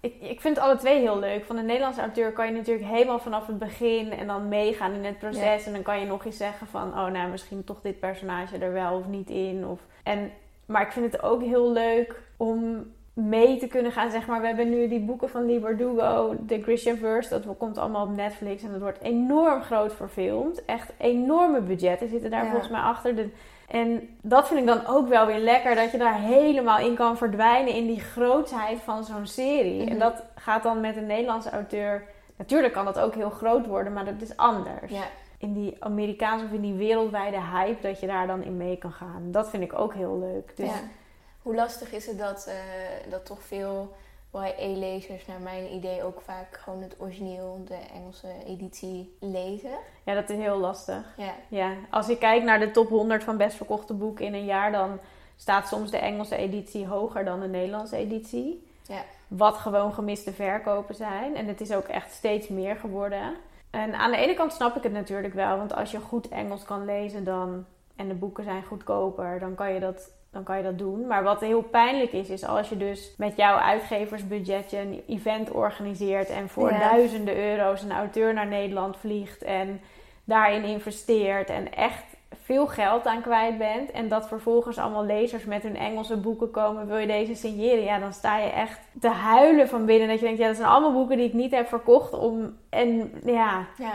Ik, 0.00 0.14
ik 0.20 0.40
vind 0.40 0.58
alle 0.58 0.76
twee 0.76 1.00
heel 1.00 1.18
leuk. 1.18 1.44
Van 1.44 1.56
een 1.56 1.66
Nederlandse 1.66 2.00
auteur 2.00 2.32
kan 2.32 2.46
je 2.46 2.52
natuurlijk 2.52 2.86
helemaal 2.86 3.18
vanaf 3.18 3.46
het 3.46 3.58
begin 3.58 4.12
en 4.12 4.26
dan 4.26 4.48
meegaan 4.48 4.92
in 4.92 5.04
het 5.04 5.18
proces. 5.18 5.66
En 5.66 5.72
dan 5.72 5.82
kan 5.82 6.00
je 6.00 6.06
nog 6.06 6.24
eens 6.24 6.36
zeggen 6.36 6.66
van, 6.66 6.88
oh 6.88 7.06
nou, 7.06 7.30
misschien 7.30 7.64
toch 7.64 7.80
dit 7.80 8.00
personage 8.00 8.58
er 8.58 8.72
wel 8.72 8.96
of 8.98 9.06
niet 9.06 9.30
in. 9.30 9.66
Of, 9.66 9.80
en, 10.02 10.30
maar 10.66 10.82
ik 10.82 10.92
vind 10.92 11.12
het 11.12 11.22
ook 11.22 11.42
heel 11.42 11.72
leuk 11.72 12.22
om 12.36 12.86
mee 13.12 13.56
te 13.58 13.66
kunnen 13.66 13.92
gaan. 13.92 14.10
Zeg 14.10 14.26
maar, 14.26 14.40
we 14.40 14.46
hebben 14.46 14.70
nu 14.70 14.88
die 14.88 15.00
boeken 15.00 15.28
van 15.30 15.46
Lee 15.46 15.60
Bardugo, 15.60 16.36
The 16.46 16.62
Christian 16.62 16.96
Verse. 16.96 17.28
Dat 17.28 17.56
komt 17.56 17.78
allemaal 17.78 18.06
op 18.06 18.16
Netflix 18.16 18.62
en 18.62 18.70
dat 18.72 18.80
wordt 18.80 19.02
enorm 19.02 19.62
groot 19.62 19.94
verfilmd. 19.94 20.64
Echt 20.64 20.92
enorme 20.98 21.60
budgetten 21.60 22.08
zitten 22.08 22.30
daar 22.30 22.44
Ja. 22.44 22.50
volgens 22.50 22.70
mij 22.70 22.80
achter. 22.80 23.16
De, 23.16 23.28
en 23.68 24.16
dat 24.22 24.48
vind 24.48 24.60
ik 24.60 24.66
dan 24.66 24.86
ook 24.86 25.08
wel 25.08 25.26
weer 25.26 25.38
lekker, 25.38 25.74
dat 25.74 25.90
je 25.90 25.98
daar 25.98 26.20
helemaal 26.20 26.78
in 26.78 26.94
kan 26.94 27.16
verdwijnen 27.16 27.74
in 27.74 27.86
die 27.86 28.00
grootsheid 28.00 28.80
van 28.80 29.04
zo'n 29.04 29.26
serie. 29.26 29.82
Mhm. 29.82 29.88
En 29.90 29.98
dat 29.98 30.22
gaat 30.34 30.62
dan 30.62 30.80
met 30.80 30.96
een 30.96 31.06
Nederlandse 31.06 31.50
auteur. 31.50 32.04
Natuurlijk 32.36 32.72
kan 32.72 32.84
dat 32.84 32.98
ook 32.98 33.14
heel 33.14 33.30
groot 33.30 33.66
worden, 33.66 33.92
maar 33.92 34.04
dat 34.04 34.20
is 34.20 34.36
anders. 34.36 34.92
Ja. 34.92 35.04
In 35.38 35.52
die 35.52 35.76
Amerikaanse 35.78 36.44
of 36.44 36.52
in 36.52 36.60
die 36.60 36.74
wereldwijde 36.74 37.40
hype, 37.40 37.80
dat 37.80 38.00
je 38.00 38.06
daar 38.06 38.26
dan 38.26 38.42
in 38.42 38.56
mee 38.56 38.76
kan 38.76 38.92
gaan. 38.92 39.22
Dat 39.30 39.50
vind 39.50 39.62
ik 39.62 39.78
ook 39.78 39.94
heel 39.94 40.18
leuk. 40.18 40.56
Dus 40.56 40.68
Ja. 40.68 40.80
Hoe 41.42 41.54
lastig 41.54 41.92
is 41.92 42.06
het 42.06 42.18
dat, 42.18 42.46
eh, 42.48 43.10
dat 43.10 43.26
toch 43.26 43.42
veel 43.42 43.92
YA-lezers 44.32 45.26
naar 45.26 45.40
mijn 45.40 45.72
idee 45.72 46.02
ook 46.04 46.20
vaak 46.20 46.56
gewoon 46.56 46.82
het 46.82 46.96
origineel, 46.98 47.62
de 47.64 47.78
Engelse 47.94 48.28
editie, 48.46 49.16
lezen? 49.20 49.78
ja, 50.04 50.14
dat 50.14 50.30
is 50.30 50.38
heel 50.38 50.58
lastig. 50.58 51.14
Ja. 51.16 51.34
Ja, 51.48 51.74
als 51.90 52.08
ik 52.08 52.18
kijk 52.18 52.42
naar 52.42 52.58
de 52.58 52.70
top 52.70 52.88
100 52.88 53.24
van 53.24 53.36
best 53.36 53.56
verkochte 53.56 53.94
boeken 53.94 54.24
in 54.24 54.34
een 54.34 54.44
jaar, 54.44 54.72
dan 54.72 54.98
staat 55.36 55.68
soms 55.68 55.90
de 55.90 55.98
Engelse 55.98 56.36
editie 56.36 56.86
hoger 56.86 57.24
dan 57.24 57.40
de 57.40 57.48
Nederlandse 57.48 57.96
editie. 57.96 58.66
Ja. 58.88 59.02
Wat 59.28 59.56
gewoon 59.56 59.92
gemiste 59.92 60.32
verkopen 60.32 60.94
zijn. 60.94 61.36
En 61.36 61.46
het 61.46 61.60
is 61.60 61.72
ook 61.72 61.86
echt 61.86 62.12
steeds 62.12 62.48
meer 62.48 62.76
geworden. 62.76 63.36
En 63.70 63.94
aan 63.94 64.10
de 64.10 64.16
ene 64.16 64.34
kant 64.34 64.52
snap 64.52 64.76
ik 64.76 64.82
het 64.82 64.92
natuurlijk 64.92 65.34
wel, 65.34 65.56
want 65.56 65.74
als 65.74 65.90
je 65.90 66.00
goed 66.00 66.28
Engels 66.28 66.64
kan 66.64 66.84
lezen 66.84 67.24
dan, 67.24 67.66
en 67.96 68.08
de 68.08 68.14
boeken 68.14 68.44
zijn 68.44 68.64
goedkoper, 68.64 69.38
dan 69.38 69.54
kan 69.54 69.72
je 69.72 69.80
dat. 69.80 70.10
Dan 70.32 70.42
kan 70.42 70.56
je 70.56 70.62
dat 70.62 70.78
doen. 70.78 71.06
Maar 71.06 71.22
wat 71.22 71.40
heel 71.40 71.62
pijnlijk 71.62 72.12
is, 72.12 72.28
is 72.28 72.44
als 72.44 72.68
je 72.68 72.76
dus 72.76 73.14
met 73.18 73.36
jouw 73.36 73.56
uitgeversbudgetje 73.56 74.78
een 74.78 75.02
event 75.08 75.50
organiseert 75.50 76.28
en 76.30 76.48
voor 76.48 76.70
Ja. 76.72 76.78
duizenden 76.78 77.36
euro's 77.36 77.82
een 77.82 77.92
auteur 77.92 78.34
naar 78.34 78.46
Nederland 78.46 78.96
vliegt 78.96 79.42
en 79.42 79.80
daarin 80.24 80.64
investeert 80.64 81.50
en 81.50 81.72
echt 81.74 82.04
veel 82.44 82.66
geld 82.66 83.06
aan 83.06 83.20
kwijt 83.22 83.58
bent 83.58 83.90
en 83.90 84.08
dat 84.08 84.28
vervolgens 84.28 84.78
allemaal 84.78 85.04
lezers 85.04 85.44
met 85.44 85.62
hun 85.62 85.76
Engelse 85.76 86.16
boeken 86.16 86.50
komen, 86.50 86.86
wil 86.86 86.96
je 86.96 87.06
deze 87.06 87.34
signeren? 87.34 87.84
Ja, 87.84 87.98
dan 87.98 88.12
sta 88.12 88.38
je 88.38 88.50
echt 88.50 88.80
te 89.00 89.08
huilen 89.08 89.68
van 89.68 89.84
binnen 89.84 90.08
dat 90.08 90.18
je 90.18 90.24
denkt, 90.24 90.40
ja, 90.40 90.46
dat 90.46 90.56
zijn 90.56 90.68
allemaal 90.68 90.92
boeken 90.92 91.16
die 91.16 91.26
ik 91.26 91.32
niet 91.32 91.54
heb 91.54 91.68
verkocht 91.68 92.12
om 92.12 92.56
en 92.70 93.12
ja, 93.24 93.66
Ja. 93.76 93.92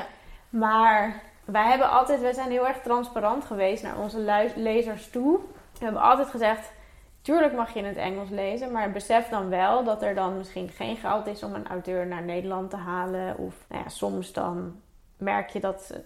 maar 0.49 1.21
wij 1.45 1.65
hebben 1.69 1.89
altijd, 1.89 2.21
wij 2.21 2.33
zijn 2.33 2.49
heel 2.51 2.67
erg 2.67 2.81
transparant 2.81 3.45
geweest 3.45 3.83
naar 3.83 3.99
onze 3.99 4.49
lezers 4.55 5.09
toe. 5.09 5.39
We 5.83 5.89
hebben 5.89 6.09
altijd 6.09 6.29
gezegd, 6.29 6.71
tuurlijk 7.21 7.53
mag 7.53 7.73
je 7.73 7.79
in 7.79 7.85
het 7.85 7.97
Engels 7.97 8.29
lezen, 8.29 8.71
maar 8.71 8.91
besef 8.91 9.29
dan 9.29 9.49
wel 9.49 9.83
dat 9.83 10.01
er 10.01 10.15
dan 10.15 10.37
misschien 10.37 10.69
geen 10.69 10.95
geld 10.95 11.27
is 11.27 11.43
om 11.43 11.53
een 11.53 11.67
auteur 11.67 12.07
naar 12.07 12.23
Nederland 12.23 12.69
te 12.69 12.75
halen. 12.75 13.37
Of 13.37 13.65
nou 13.67 13.83
ja, 13.83 13.89
soms 13.89 14.33
dan 14.33 14.75
merk 15.17 15.49
je 15.49 15.59
dat 15.59 15.81
ze, 15.81 16.01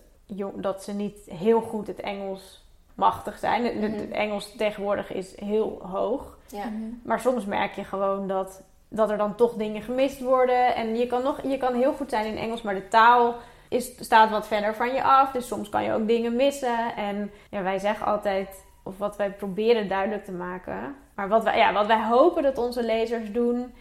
dat 0.56 0.84
ze 0.84 0.94
niet 0.94 1.20
heel 1.26 1.62
goed 1.62 1.88
het 1.88 2.00
Engels 2.00 2.66
machtig 2.96 3.38
zijn. 3.38 3.66
Het, 3.66 3.74
het 3.82 4.10
Mhm. 4.10 4.12
Engels 4.12 4.56
tegenwoordig 4.56 5.14
is 5.14 5.40
heel 5.40 5.82
hoog. 5.92 6.38
Ja. 6.48 6.66
Maar 7.04 7.20
soms 7.20 7.46
merk 7.46 7.74
je 7.74 7.84
gewoon 7.84 8.28
dat, 8.28 8.64
dat 8.88 9.10
er 9.10 9.18
dan 9.18 9.36
toch 9.36 9.54
dingen 9.54 9.82
gemist 9.82 10.20
worden. 10.20 10.76
En 10.76 10.96
je 10.96 11.08
kan, 11.08 11.24
nog, 11.24 11.42
je 11.42 11.58
kan 11.58 11.74
heel 11.74 11.94
goed 11.94 12.10
zijn 12.10 12.26
in 12.26 12.38
Engels, 12.38 12.62
maar 12.62 12.76
de 12.76 12.88
taal 12.88 13.36
is, 13.70 13.94
staat 14.00 14.30
wat 14.30 14.48
verder 14.48 14.76
van 14.76 14.94
je 14.94 15.04
af. 15.04 15.32
Dus 15.32 15.48
soms 15.48 15.70
kan 15.70 15.84
je 15.84 15.94
ook 15.94 16.08
dingen 16.08 16.36
missen. 16.36 16.96
En 16.96 17.32
ja, 17.50 17.62
wij 17.64 17.80
zeggen 17.80 18.06
altijd, 18.06 18.66
of 18.88 18.98
wat 18.98 19.16
wij 19.16 19.32
proberen 19.32 19.88
duidelijk 19.88 20.26
te 20.26 20.32
maken. 20.32 20.96
Maar 21.16 21.28
wat 21.28 21.44
wij, 21.44 21.58
ja, 21.58 21.74
wat 21.74 21.86
wij 21.88 22.04
hopen 22.04 22.44
dat 22.44 22.58
onze 22.58 22.84
lezers 22.84 23.32
doen, 23.32 23.74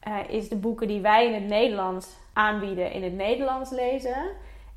eh, 0.00 0.16
is 0.28 0.48
de 0.48 0.56
boeken 0.56 0.88
die 0.88 1.00
wij 1.00 1.26
in 1.26 1.34
het 1.34 1.46
Nederlands 1.48 2.08
aanbieden 2.32 2.92
in 2.92 3.02
het 3.02 3.14
Nederlands 3.14 3.70
lezen. 3.70 4.16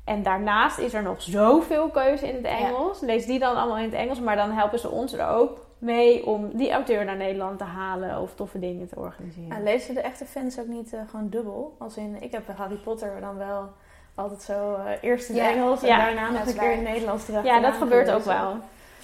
En 0.04 0.22
daarnaast 0.22 0.78
is 0.78 0.94
er 0.94 1.02
nog 1.02 1.22
zoveel 1.22 1.88
keuze 1.88 2.28
in 2.28 2.34
het 2.34 2.44
Ja. 2.44 2.58
Engels. 2.58 3.00
Lees 3.00 3.26
die 3.26 3.38
dan 3.38 3.56
allemaal 3.56 3.76
in 3.78 3.84
het 3.84 3.92
Engels, 3.94 4.20
maar 4.20 4.36
dan 4.36 4.50
helpen 4.50 4.78
ze 4.78 4.90
ons 4.90 5.12
er 5.12 5.28
ook 5.28 5.64
mee 5.78 6.26
om 6.26 6.50
die 6.56 6.72
auteur 6.72 7.04
naar 7.04 7.16
Nederland 7.16 7.58
te 7.58 7.64
halen 7.64 8.20
of 8.20 8.34
toffe 8.34 8.58
dingen 8.58 8.88
te 8.88 8.96
organiseren. 8.98 9.56
Ja, 9.56 9.62
lezen 9.62 9.94
de 9.94 10.00
echte 10.00 10.24
fans 10.24 10.58
ook 10.58 10.66
niet 10.66 10.92
eh, 10.92 11.00
gewoon 11.10 11.28
dubbel? 11.28 11.76
Als 11.78 11.96
in, 11.96 12.16
ik 12.22 12.32
heb 12.32 12.42
Harry 12.56 12.76
Potter 12.76 13.20
dan 13.20 13.36
wel 13.36 13.68
altijd 14.14 14.42
zo 14.42 14.74
eh, 14.74 14.84
eerst 15.00 15.28
in 15.28 15.34
het 15.36 15.44
Ja. 15.44 15.50
Engels 15.50 15.82
en 15.82 15.98
daarna 15.98 16.30
nog 16.30 16.46
een 16.46 16.56
keer 16.58 16.72
in 16.72 16.78
het 16.78 16.88
Nederlands 16.88 17.24
terug. 17.24 17.44
ja, 17.44 17.60
dat 17.60 17.74
gebeurt 17.74 18.10
ook 18.10 18.22
wel. 18.24 18.56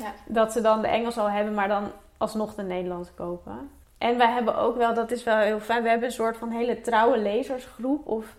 Ja. 0.03 0.13
Dat 0.27 0.53
ze 0.53 0.61
dan 0.61 0.81
de 0.83 0.89
Engels 0.89 1.19
al 1.19 1.31
hebben, 1.31 1.55
maar 1.55 1.69
dan 1.69 1.91
alsnog 2.19 2.55
de 2.55 2.63
Nederlands 2.63 3.15
kopen. 3.15 3.71
En 3.99 4.19
wij 4.19 4.31
hebben 4.31 4.57
ook 4.57 4.77
wel, 4.77 4.95
dat 4.95 5.11
is 5.11 5.25
wel 5.25 5.37
heel 5.39 5.61
fijn, 5.61 5.83
we 5.83 5.89
hebben 5.89 6.09
een 6.09 6.15
soort 6.15 6.37
van 6.37 6.51
hele 6.51 6.81
trouwe 6.81 7.19
lezersgroep 7.19 8.07
of 8.07 8.37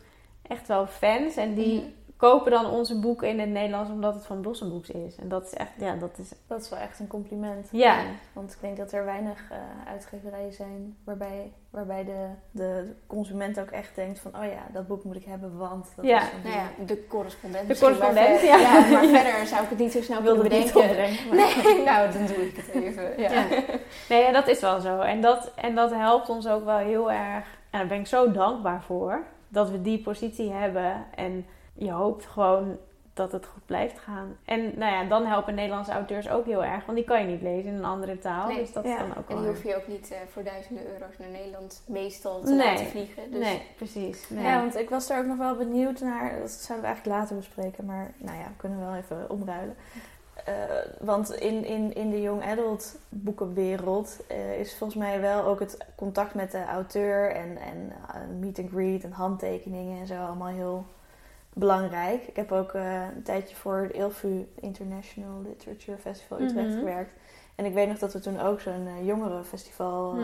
echt 0.48 0.68
wel 0.68 0.88
fans. 0.88 1.36
En 1.36 1.54
die 1.54 1.80
Mhm. 1.80 1.88
Kopen 2.18 2.52
dan 2.52 2.66
onze 2.70 3.00
boeken 3.00 3.28
in 3.30 3.40
het 3.40 3.50
Nederlands 3.50 3.90
omdat 3.92 4.14
het 4.16 4.26
van 4.26 4.42
Blossombooks 4.42 4.90
is. 4.90 5.16
En 5.16 5.28
dat 5.30 5.46
is 5.46 5.54
echt, 5.54 5.72
ja, 5.78 5.96
dat 5.96 6.18
is... 6.18 6.32
Dat 6.48 6.62
is 6.62 6.70
wel 6.70 6.80
echt 6.80 7.00
een 7.00 7.08
compliment. 7.08 7.68
Ja. 7.72 7.98
Want 8.34 8.52
ik 8.52 8.58
denk 8.62 8.78
dat 8.78 8.92
er 8.92 9.06
weinig 9.06 9.44
eh, 9.52 9.58
uitgeverijen 9.92 10.54
zijn 10.54 10.98
waarbij, 11.04 11.52
waarbij 11.70 12.04
de, 12.06 12.28
de 12.52 12.92
consument 13.08 13.60
ook 13.60 13.70
echt 13.70 13.96
denkt 13.96 14.20
van... 14.20 14.32
Oh 14.36 14.44
ja, 14.46 14.64
dat 14.74 14.88
boek 14.88 15.04
moet 15.04 15.16
ik 15.16 15.26
hebben, 15.26 15.58
want 15.58 15.88
dat 15.96 16.06
Ja. 16.06 16.22
is 16.22 16.28
van 16.28 16.40
die- 16.44 16.52
Nou 16.52 16.64
ja, 16.80 16.86
de 16.86 17.08
correspondent. 17.08 17.68
De 17.68 17.78
correspondent, 17.80 18.40
verder- 18.40 18.60
ja. 18.60 18.72
Maar 18.92 19.06
verder 19.22 19.48
zou 19.48 19.64
ik 19.64 19.70
het 19.70 19.80
niet 19.80 19.92
zo 19.92 20.02
snel 20.02 20.22
wilde 20.22 20.50
niet 20.50 20.74
bedenken. 20.74 21.28
maar- 21.28 21.36
Nee, 21.64 21.84
nou, 21.90 22.12
dan 22.12 22.26
doe 22.26 22.48
ik 22.48 22.56
het 22.56 22.68
even. 22.84 23.22
Ja. 23.22 23.32
Ja. 23.32 23.46
Nee, 24.10 24.22
ja, 24.22 24.32
dat 24.32 24.48
is 24.48 24.60
wel 24.60 24.80
zo. 24.80 25.00
En 25.00 25.22
dat, 25.22 25.52
en 25.56 25.76
dat 25.76 25.92
helpt 25.94 26.30
ons 26.30 26.48
ook 26.48 26.66
wel 26.66 26.78
heel 26.78 27.12
erg. 27.12 27.46
En 27.70 27.80
daar 27.80 27.88
ben 27.88 28.00
ik 28.00 28.08
zo 28.08 28.32
dankbaar 28.32 28.82
voor. 28.84 29.24
Dat 29.48 29.70
we 29.70 29.82
die 29.82 30.02
positie 30.02 30.52
hebben. 30.52 31.06
En 31.16 31.46
je 31.74 31.92
hoopt 31.92 32.26
gewoon 32.26 32.78
dat 33.14 33.32
het 33.32 33.46
goed 33.46 33.66
blijft 33.66 34.00
gaan. 34.00 34.38
En 34.46 34.62
nou 34.78 34.92
ja, 34.94 35.04
dan 35.04 35.26
helpen 35.26 35.56
Nederlandse 35.56 35.92
auteurs 35.92 36.30
ook 36.30 36.46
heel 36.46 36.64
erg. 36.64 36.86
Want 36.86 36.98
die 36.98 37.08
kan 37.08 37.22
je 37.22 37.28
niet 37.28 37.42
lezen 37.42 37.70
in 37.72 37.78
een 37.78 37.86
andere 37.86 38.20
taal. 38.20 38.48
Nee. 38.48 38.58
Dus 38.60 38.74
dat 38.74 38.84
Ja. 38.84 38.94
is 38.94 39.00
dan 39.00 39.10
ook 39.18 39.30
En 39.30 39.36
wel... 39.36 39.38
die 39.38 39.48
hoef 39.48 39.64
je 39.64 39.76
ook 39.76 39.88
niet 39.88 40.12
eh, 40.12 40.18
voor 40.32 40.44
duizenden 40.44 40.84
euro's 40.94 41.18
naar 41.18 41.30
Nederland 41.30 41.84
meestal 41.88 42.42
te 42.42 42.54
Nee. 42.54 42.68
laten 42.68 42.86
vliegen. 42.86 43.32
Dus 43.32 43.40
Nee, 43.40 43.62
precies. 43.76 44.30
Nee. 44.30 44.44
Ja, 44.44 44.60
want 44.60 44.76
ik 44.78 44.90
was 44.90 45.08
daar 45.08 45.20
ook 45.20 45.26
nog 45.26 45.38
wel 45.38 45.56
benieuwd 45.56 46.00
naar. 46.00 46.40
Dat 46.40 46.52
zouden 46.52 46.88
we 46.88 46.94
eigenlijk 46.94 47.20
later 47.20 47.36
bespreken, 47.36 47.86
maar 47.86 48.14
nou 48.18 48.38
ja, 48.38 48.44
we 48.44 48.56
kunnen 48.58 48.80
wel 48.80 48.96
even 48.96 49.30
omruilen. 49.30 49.76
Eh, 50.46 50.54
want 51.00 51.32
in, 51.36 51.66
in, 51.66 51.94
in 51.96 52.10
de 52.10 52.22
young 52.22 52.44
adult 52.46 52.98
boekenwereld 53.10 54.20
eh, 54.28 54.60
is 54.60 54.76
volgens 54.78 55.00
mij 55.00 55.22
wel 55.22 55.44
ook 55.44 55.60
het 55.60 55.78
contact 55.96 56.34
met 56.34 56.52
de 56.52 56.66
auteur 56.66 57.32
en, 57.32 57.58
en 57.58 57.92
meet 58.40 58.60
and 58.60 58.70
greet 58.70 59.04
en 59.04 59.12
handtekeningen 59.12 60.00
en 60.00 60.08
zo 60.08 60.26
allemaal 60.26 60.48
heel 60.48 60.86
belangrijk. 61.54 62.24
Ik 62.28 62.36
heb 62.36 62.52
ook 62.52 62.74
eh, 62.74 63.02
een 63.16 63.24
tijdje 63.24 63.56
voor 63.56 63.78
het 63.82 63.94
ILFU 63.94 64.48
International 64.60 65.42
Literature 65.42 65.98
Festival 65.98 66.40
Utrecht 66.42 66.68
Mhm. 66.70 66.78
gewerkt. 66.78 67.14
En 67.56 67.66
ik 67.66 67.74
weet 67.74 67.88
nog 67.88 67.98
dat 68.00 68.14
we 68.14 68.20
toen 68.20 68.40
ook 68.40 68.60
zo'n 68.60 68.88
eh, 68.88 69.06
jongerenfestival. 69.06 70.16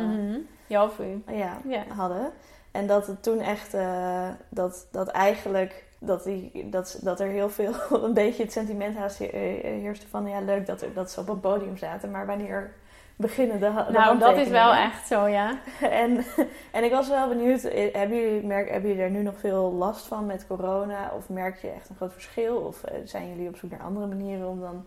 Jalfu. 0.68 1.24
ja, 1.28 1.58
hadden. 1.96 2.32
En 2.72 2.88
dat 2.88 3.08
het 3.08 3.24
toen 3.24 3.40
echt, 3.40 3.74
eh, 3.74 4.28
dat, 4.50 4.88
dat 4.92 5.08
eigenlijk, 5.08 5.86
dat, 6.00 6.24
die, 6.24 6.70
dat, 6.70 7.00
dat 7.02 7.20
er 7.20 7.28
heel 7.28 7.50
veel, 7.50 7.74
een 8.04 8.14
beetje 8.14 8.44
het 8.44 8.52
sentiment 8.52 8.96
haast 8.98 9.20
he- 9.20 9.60
heerste 9.64 10.08
van, 10.08 10.28
ja 10.28 10.40
leuk 10.42 10.66
dat, 10.66 10.82
er, 10.82 10.94
dat 10.94 11.12
ze 11.12 11.20
op 11.20 11.30
een 11.30 11.40
podium 11.40 11.78
zaten, 11.78 12.12
maar 12.12 12.26
wanneer 12.26 12.74
beginnen 13.20 13.60
de, 13.60 13.70
Nou, 13.92 14.20
dat 14.20 14.38
is 14.38 14.48
wel 14.50 14.74
echt 14.74 15.08
zo, 15.08 15.28
ja. 15.28 15.58
En, 16.04 16.24
en 16.72 16.84
ik 16.84 16.92
was 16.92 17.08
wel 17.10 17.28
benieuwd, 17.28 17.64
eh, 17.64 17.94
hebben 17.94 18.18
jullie, 18.22 18.46
merk, 18.46 18.70
hebben 18.70 18.90
jullie 18.90 19.04
er 19.06 19.10
nu 19.12 19.22
nog 19.22 19.38
veel 19.38 19.74
last 19.74 20.06
van 20.08 20.26
met 20.26 20.48
corona? 20.48 21.12
Of 21.16 21.30
merk 21.30 21.62
je 21.62 21.70
echt 21.70 21.90
een 21.90 21.96
groot 21.96 22.14
verschil? 22.14 22.56
Of 22.56 22.84
eh, 22.84 23.00
zijn 23.04 23.30
jullie 23.30 23.48
op 23.48 23.56
zoek 23.58 23.72
naar 23.72 23.82
andere 23.84 24.06
manieren 24.08 24.48
om 24.48 24.60
dan 24.62 24.86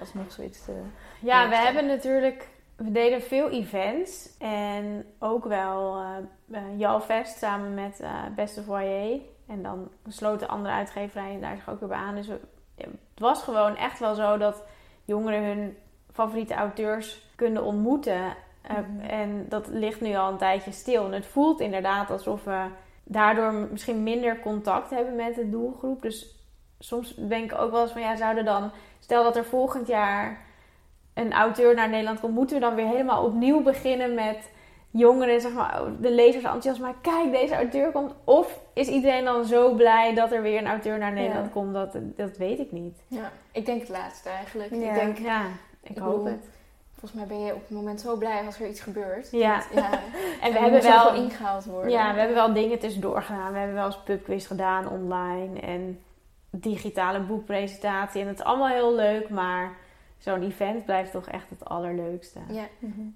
alsnog 0.00 0.32
zoiets 0.32 0.64
te... 0.64 0.72
Ja, 1.20 1.48
we 1.48 1.56
hebben 1.56 1.86
natuurlijk... 1.86 2.48
We 2.76 2.92
deden 2.92 3.22
veel 3.22 3.50
events. 3.50 4.36
En 4.38 5.04
ook 5.18 5.44
wel 5.44 5.96
eh 5.96 6.56
eh, 6.56 6.78
Jalfest 6.78 7.38
samen 7.38 7.74
met 7.74 8.00
eh 8.00 8.10
Beste 8.36 8.62
Voyer. 8.62 9.20
En 9.48 9.62
dan 9.62 9.88
sloten 10.06 10.48
andere 10.48 10.74
uitgeverijen 10.74 11.40
daar 11.40 11.56
zich 11.56 11.68
ook 11.68 11.80
weer 11.80 11.88
bij 11.88 11.98
aan. 11.98 12.14
Dus 12.14 12.26
we- 12.26 12.40
het 12.76 12.88
was 13.18 13.42
gewoon 13.42 13.76
echt 13.76 13.98
wel 13.98 14.14
zo 14.14 14.36
dat 14.36 14.62
jongeren 15.04 15.44
hun 15.44 15.76
favoriete 16.18 16.54
auteurs 16.54 17.30
kunnen 17.36 17.62
ontmoeten. 17.64 18.20
Eh, 18.62 18.76
Mhm. 18.76 19.00
En 19.00 19.46
dat 19.48 19.66
ligt 19.68 20.00
nu 20.00 20.14
al 20.16 20.30
een 20.30 20.36
tijdje 20.38 20.70
stil. 20.72 21.04
En 21.04 21.12
het 21.12 21.26
voelt 21.26 21.60
inderdaad 21.60 22.10
alsof 22.10 22.44
we 22.44 22.64
daardoor 23.04 23.52
misschien 23.52 24.02
minder 24.02 24.38
contact 24.40 24.90
hebben 24.90 25.16
met 25.16 25.34
de 25.34 25.50
doelgroep. 25.50 26.02
Dus 26.02 26.36
soms 26.78 27.14
denk 27.16 27.52
ik 27.52 27.58
ook 27.58 27.70
wel 27.70 27.82
eens 27.82 27.92
van 27.92 28.00
ja, 28.00 28.16
zouden 28.16 28.44
dan... 28.44 28.70
Stel 29.00 29.22
dat 29.22 29.36
er 29.36 29.44
volgend 29.44 29.86
jaar 29.86 30.40
een 31.14 31.32
auteur 31.32 31.74
naar 31.74 31.88
Nederland 31.88 32.20
komt, 32.20 32.34
moeten 32.34 32.56
we 32.56 32.62
dan 32.62 32.74
weer 32.74 32.86
helemaal 32.86 33.24
opnieuw 33.24 33.62
beginnen 33.62 34.14
met 34.14 34.50
jongeren, 34.90 35.40
zeg 35.40 35.52
maar, 35.52 35.80
de 36.00 36.10
lezers 36.10 36.44
enthousiast, 36.44 36.80
maar 36.80 36.94
kijk, 37.02 37.32
deze 37.32 37.54
auteur 37.54 37.90
komt. 37.92 38.14
Of 38.24 38.60
is 38.74 38.88
iedereen 38.88 39.24
dan 39.24 39.44
zo 39.44 39.74
blij 39.74 40.14
dat 40.14 40.32
er 40.32 40.42
weer 40.42 40.58
een 40.58 40.66
auteur 40.66 40.98
naar 40.98 41.12
Nederland 41.12 41.46
Ja. 41.46 41.52
komt? 41.52 41.74
Dat, 41.74 41.96
dat 42.16 42.36
weet 42.36 42.58
ik 42.58 42.72
niet. 42.72 43.02
ja, 43.06 43.30
ik 43.52 43.66
denk 43.66 43.80
het 43.80 43.88
laatste 43.88 44.28
eigenlijk. 44.28 44.70
Ja. 44.74 44.76
Ik 44.88 44.94
denk, 44.94 45.18
Ja, 45.18 45.42
ik, 45.88 45.96
Ik 45.96 46.02
hoop 46.02 46.12
bedoel, 46.24 46.24
het. 46.32 46.48
volgens 46.92 47.12
mij 47.12 47.26
ben 47.26 47.44
je 47.44 47.54
op 47.54 47.60
het 47.60 47.70
moment 47.70 48.00
zo 48.00 48.16
blij 48.16 48.42
als 48.46 48.60
er 48.60 48.68
iets 48.68 48.80
gebeurt. 48.80 49.30
Ja. 49.30 49.50
Want, 49.74 49.84
ja. 49.84 49.90
En 50.42 50.52
we 50.52 50.58
hebben 50.58 50.82
wel, 50.82 51.14
ingehaald 51.14 51.64
worden. 51.64 51.90
ja, 51.90 52.12
we 52.12 52.18
hebben 52.18 52.36
wel 52.36 52.52
dingen 52.52 52.78
tussendoor 52.78 53.22
gedaan. 53.22 53.52
We 53.52 53.58
hebben 53.58 53.76
wel 53.76 53.86
eens 53.86 54.02
pubquiz 54.04 54.46
gedaan 54.46 54.88
online 54.88 55.60
en 55.60 56.00
digitale 56.50 57.20
boekpresentatie. 57.20 58.20
En 58.20 58.26
het 58.28 58.38
is 58.38 58.44
allemaal 58.44 58.68
heel 58.68 58.94
leuk, 58.94 59.28
maar 59.28 59.76
zo'n 60.18 60.42
event 60.42 60.84
blijft 60.84 61.12
toch 61.12 61.26
echt 61.28 61.50
het 61.50 61.64
allerleukste. 61.64 62.38
Ja. 62.48 62.64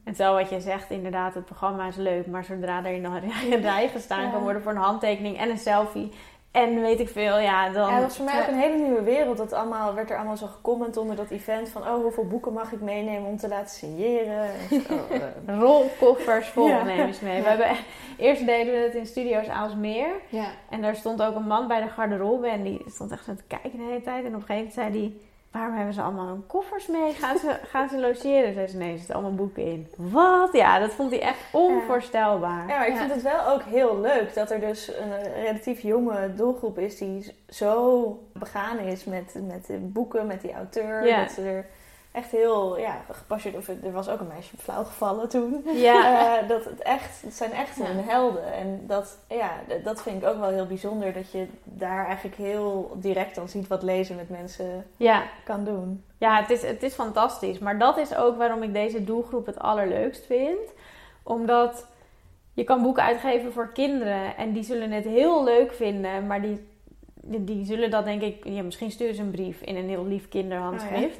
En 0.04 0.14
zo 0.14 0.34
wat 0.34 0.50
je 0.50 0.60
zegt, 0.60 0.90
inderdaad, 0.90 1.34
het 1.34 1.44
programma 1.44 1.86
is 1.86 1.96
leuk, 1.96 2.26
maar 2.26 2.44
zodra 2.44 2.84
er 2.84 2.94
in 2.94 3.04
een 3.04 3.60
rij 3.70 3.88
gestaan 3.88 4.22
Ja. 4.22 4.30
kan 4.30 4.42
worden 4.42 4.62
voor 4.62 4.72
een 4.72 4.78
handtekening 4.78 5.38
en 5.38 5.50
een 5.50 5.58
selfie 5.58 6.12
en 6.52 6.80
weet 6.80 7.00
ik 7.00 7.08
veel, 7.08 7.38
ja, 7.38 7.68
dan... 7.70 7.88
Ja, 7.88 7.94
dat 7.94 8.02
was 8.02 8.16
voor 8.16 8.24
mij 8.24 8.40
ook 8.40 8.46
een 8.48 8.58
hele 8.58 8.76
nieuwe 8.82 9.02
wereld. 9.02 9.36
Dat 9.36 9.52
allemaal, 9.52 9.94
werd 9.94 10.10
er 10.10 10.16
allemaal 10.16 10.36
zo 10.36 10.46
gecomment 10.46 10.96
onder 10.96 11.16
dat 11.16 11.30
event 11.30 11.68
van... 11.68 11.82
oh, 11.82 11.94
hoeveel 12.02 12.26
boeken 12.26 12.52
mag 12.52 12.72
ik 12.72 12.80
meenemen 12.80 13.28
om 13.28 13.36
te 13.36 13.48
laten 13.48 13.70
signeren? 13.76 14.50
Eh, 15.46 15.58
rolkoffers 15.58 16.48
vol 16.48 16.66
Ja. 16.68 16.82
mee. 16.82 16.96
Ja. 16.96 17.06
We 17.20 17.26
hebben, 17.48 17.66
eerst 18.16 18.46
deden 18.46 18.72
we 18.74 18.78
het 18.80 18.94
in 18.94 19.06
Studio's 19.06 19.48
Aalsmeer. 19.48 20.08
ja. 20.28 20.46
En 20.70 20.82
daar 20.82 20.96
stond 20.96 21.22
ook 21.22 21.34
een 21.34 21.46
man 21.46 21.68
bij 21.68 21.80
de 21.82 21.88
garderobe 21.88 22.46
en 22.48 22.62
die 22.62 22.82
stond 22.86 23.10
echt 23.12 23.24
zo 23.24 23.34
te 23.34 23.42
kijken 23.46 23.70
de 23.78 23.84
hele 23.84 24.02
tijd. 24.02 24.24
En 24.24 24.34
op 24.34 24.40
een 24.40 24.46
gegeven 24.46 24.54
moment 24.56 24.72
zei 24.74 24.90
hij, 24.90 25.12
waarom 25.52 25.76
hebben 25.76 25.94
ze 25.94 26.02
allemaal 26.02 26.26
hun 26.26 26.46
koffers 26.46 26.86
mee? 26.86 27.12
Gaan 27.12 27.38
ze, 27.38 27.58
gaan 27.72 27.88
ze 27.88 27.98
logeren? 28.00 28.54
Zei 28.54 28.66
ze, 28.66 28.76
nee, 28.76 28.92
er 28.92 28.96
zitten 28.98 29.14
allemaal 29.14 29.34
boeken 29.34 29.64
in. 29.64 29.88
Wat? 29.96 30.52
Ja, 30.52 30.78
dat 30.78 30.90
vond 30.92 31.10
hij 31.10 31.20
echt 31.20 31.38
onvoorstelbaar. 31.52 32.68
Ja, 32.68 32.76
maar 32.78 32.86
ik 32.86 32.92
Ja. 32.92 32.98
vind 32.98 33.12
het 33.12 33.22
wel 33.22 33.46
ook 33.48 33.62
heel 33.62 34.00
leuk 34.00 34.34
dat 34.34 34.50
er 34.50 34.60
dus 34.60 34.88
een 34.98 35.32
relatief 35.44 35.80
jonge 35.80 36.34
doelgroep 36.34 36.78
is 36.78 36.96
die 36.98 37.34
zo 37.48 38.18
begaan 38.32 38.78
is 38.78 39.04
met, 39.04 39.34
met 39.46 39.66
de 39.66 39.78
boeken, 39.78 40.26
met 40.26 40.40
die 40.40 40.52
auteur. 40.52 41.06
Ja. 41.06 41.20
Dat 41.22 41.32
ze 41.32 41.42
er 41.42 41.66
echt 42.12 42.30
heel 42.30 42.78
ja, 42.78 43.00
gepassioneerd... 43.10 43.68
Of 43.68 43.84
er 43.84 43.92
was 43.92 44.08
ook 44.08 44.20
een 44.20 44.26
meisje 44.26 44.56
flauw 44.56 44.84
gevallen 44.84 45.28
toen. 45.28 45.64
Ja, 45.74 46.00
Eh, 46.42 46.48
dat 46.48 46.64
het 46.64 46.82
echt, 46.82 47.22
het 47.22 47.34
zijn 47.34 47.52
echt 47.52 47.76
Ja. 47.76 47.84
hun 47.84 48.04
helden. 48.04 48.52
En 48.52 48.84
dat, 48.86 49.18
ja, 49.28 49.50
dat 49.84 50.02
vind 50.02 50.22
ik 50.22 50.28
ook 50.28 50.38
wel 50.38 50.48
heel 50.48 50.66
bijzonder. 50.66 51.12
Dat 51.12 51.32
je 51.32 51.46
daar 51.64 52.06
eigenlijk 52.06 52.36
heel 52.36 52.96
direct 53.00 53.34
dan 53.34 53.48
ziet 53.48 53.68
wat 53.68 53.82
lezen 53.82 54.16
met 54.16 54.30
mensen 54.30 54.86
ja. 54.96 55.22
kan 55.44 55.64
doen. 55.64 56.04
Ja, 56.18 56.40
het 56.40 56.50
is, 56.50 56.62
het 56.62 56.82
is 56.82 56.94
fantastisch. 56.94 57.58
Maar 57.58 57.78
dat 57.78 57.96
is 57.96 58.14
ook 58.14 58.36
waarom 58.36 58.62
ik 58.62 58.72
deze 58.72 59.04
doelgroep 59.04 59.46
het 59.46 59.58
allerleukst 59.58 60.26
vind. 60.26 60.72
Omdat 61.22 61.86
je 62.52 62.64
kan 62.64 62.82
boeken 62.82 63.02
uitgeven 63.02 63.52
voor 63.52 63.72
kinderen 63.72 64.36
en 64.36 64.52
die 64.52 64.62
zullen 64.62 64.90
het 64.90 65.04
heel 65.04 65.44
leuk 65.44 65.72
vinden, 65.72 66.26
maar 66.26 66.42
die, 66.42 66.66
die, 67.22 67.64
zullen 67.64 67.90
dat 67.90 68.04
denk 68.04 68.22
ik, 68.22 68.44
ja, 68.44 68.62
misschien 68.62 68.90
sturen 68.90 69.14
ze 69.14 69.22
een 69.22 69.30
brief 69.30 69.60
in 69.60 69.76
een 69.76 69.88
heel 69.88 70.06
lief 70.06 70.28
kinderhandschrift. 70.28 71.18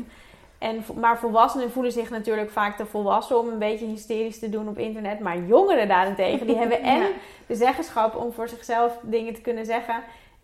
En, 0.62 0.84
maar 1.00 1.18
volwassenen 1.18 1.70
voelen 1.70 1.92
zich 1.92 2.10
natuurlijk 2.10 2.50
vaak 2.50 2.76
te 2.76 2.86
volwassen 2.86 3.38
om 3.38 3.48
een 3.48 3.58
beetje 3.58 3.86
hysterisch 3.86 4.38
te 4.38 4.48
doen 4.48 4.68
op 4.68 4.78
internet. 4.78 5.20
Maar 5.20 5.38
jongeren 5.38 5.88
daarentegen, 5.88 6.46
die 6.46 6.56
hebben 6.56 6.82
en 6.94 7.00
Ja. 7.00 7.06
de 7.46 7.54
zeggenschap 7.54 8.16
om 8.16 8.32
voor 8.32 8.48
zichzelf 8.48 8.98
dingen 9.02 9.34
te 9.34 9.40
kunnen 9.40 9.66
zeggen. 9.66 10.02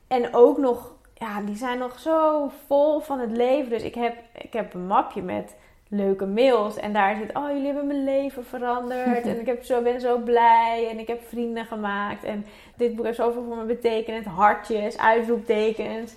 En 0.08 0.34
ook 0.34 0.58
nog, 0.58 0.92
ja, 1.14 1.40
die 1.40 1.56
zijn 1.56 1.78
nog 1.78 1.98
zo 1.98 2.50
vol 2.66 3.00
van 3.00 3.18
het 3.20 3.30
leven. 3.30 3.70
Dus 3.70 3.82
ik 3.82 3.94
heb, 3.94 4.16
ik 4.32 4.52
heb 4.52 4.74
een 4.74 4.86
mapje 4.86 5.22
met 5.22 5.54
leuke 5.88 6.26
mails. 6.26 6.76
En 6.76 6.92
daar 6.92 7.16
zit, 7.16 7.36
oh, 7.36 7.48
jullie 7.48 7.66
hebben 7.66 7.86
mijn 7.86 8.04
leven 8.04 8.44
veranderd. 8.44 9.26
en 9.32 9.40
ik 9.40 9.46
heb 9.46 9.64
zo, 9.64 9.82
ben 9.82 10.00
zo 10.00 10.18
blij. 10.18 10.88
En 10.90 10.98
ik 10.98 11.06
heb 11.08 11.28
vrienden 11.28 11.64
gemaakt. 11.64 12.24
En 12.24 12.46
dit 12.76 12.96
boek 12.96 13.04
heeft 13.04 13.16
zoveel 13.16 13.44
voor 13.46 13.56
me 13.56 13.64
betekend. 13.64 14.26
Hartjes, 14.26 14.98
uitroeptekens. 14.98 16.12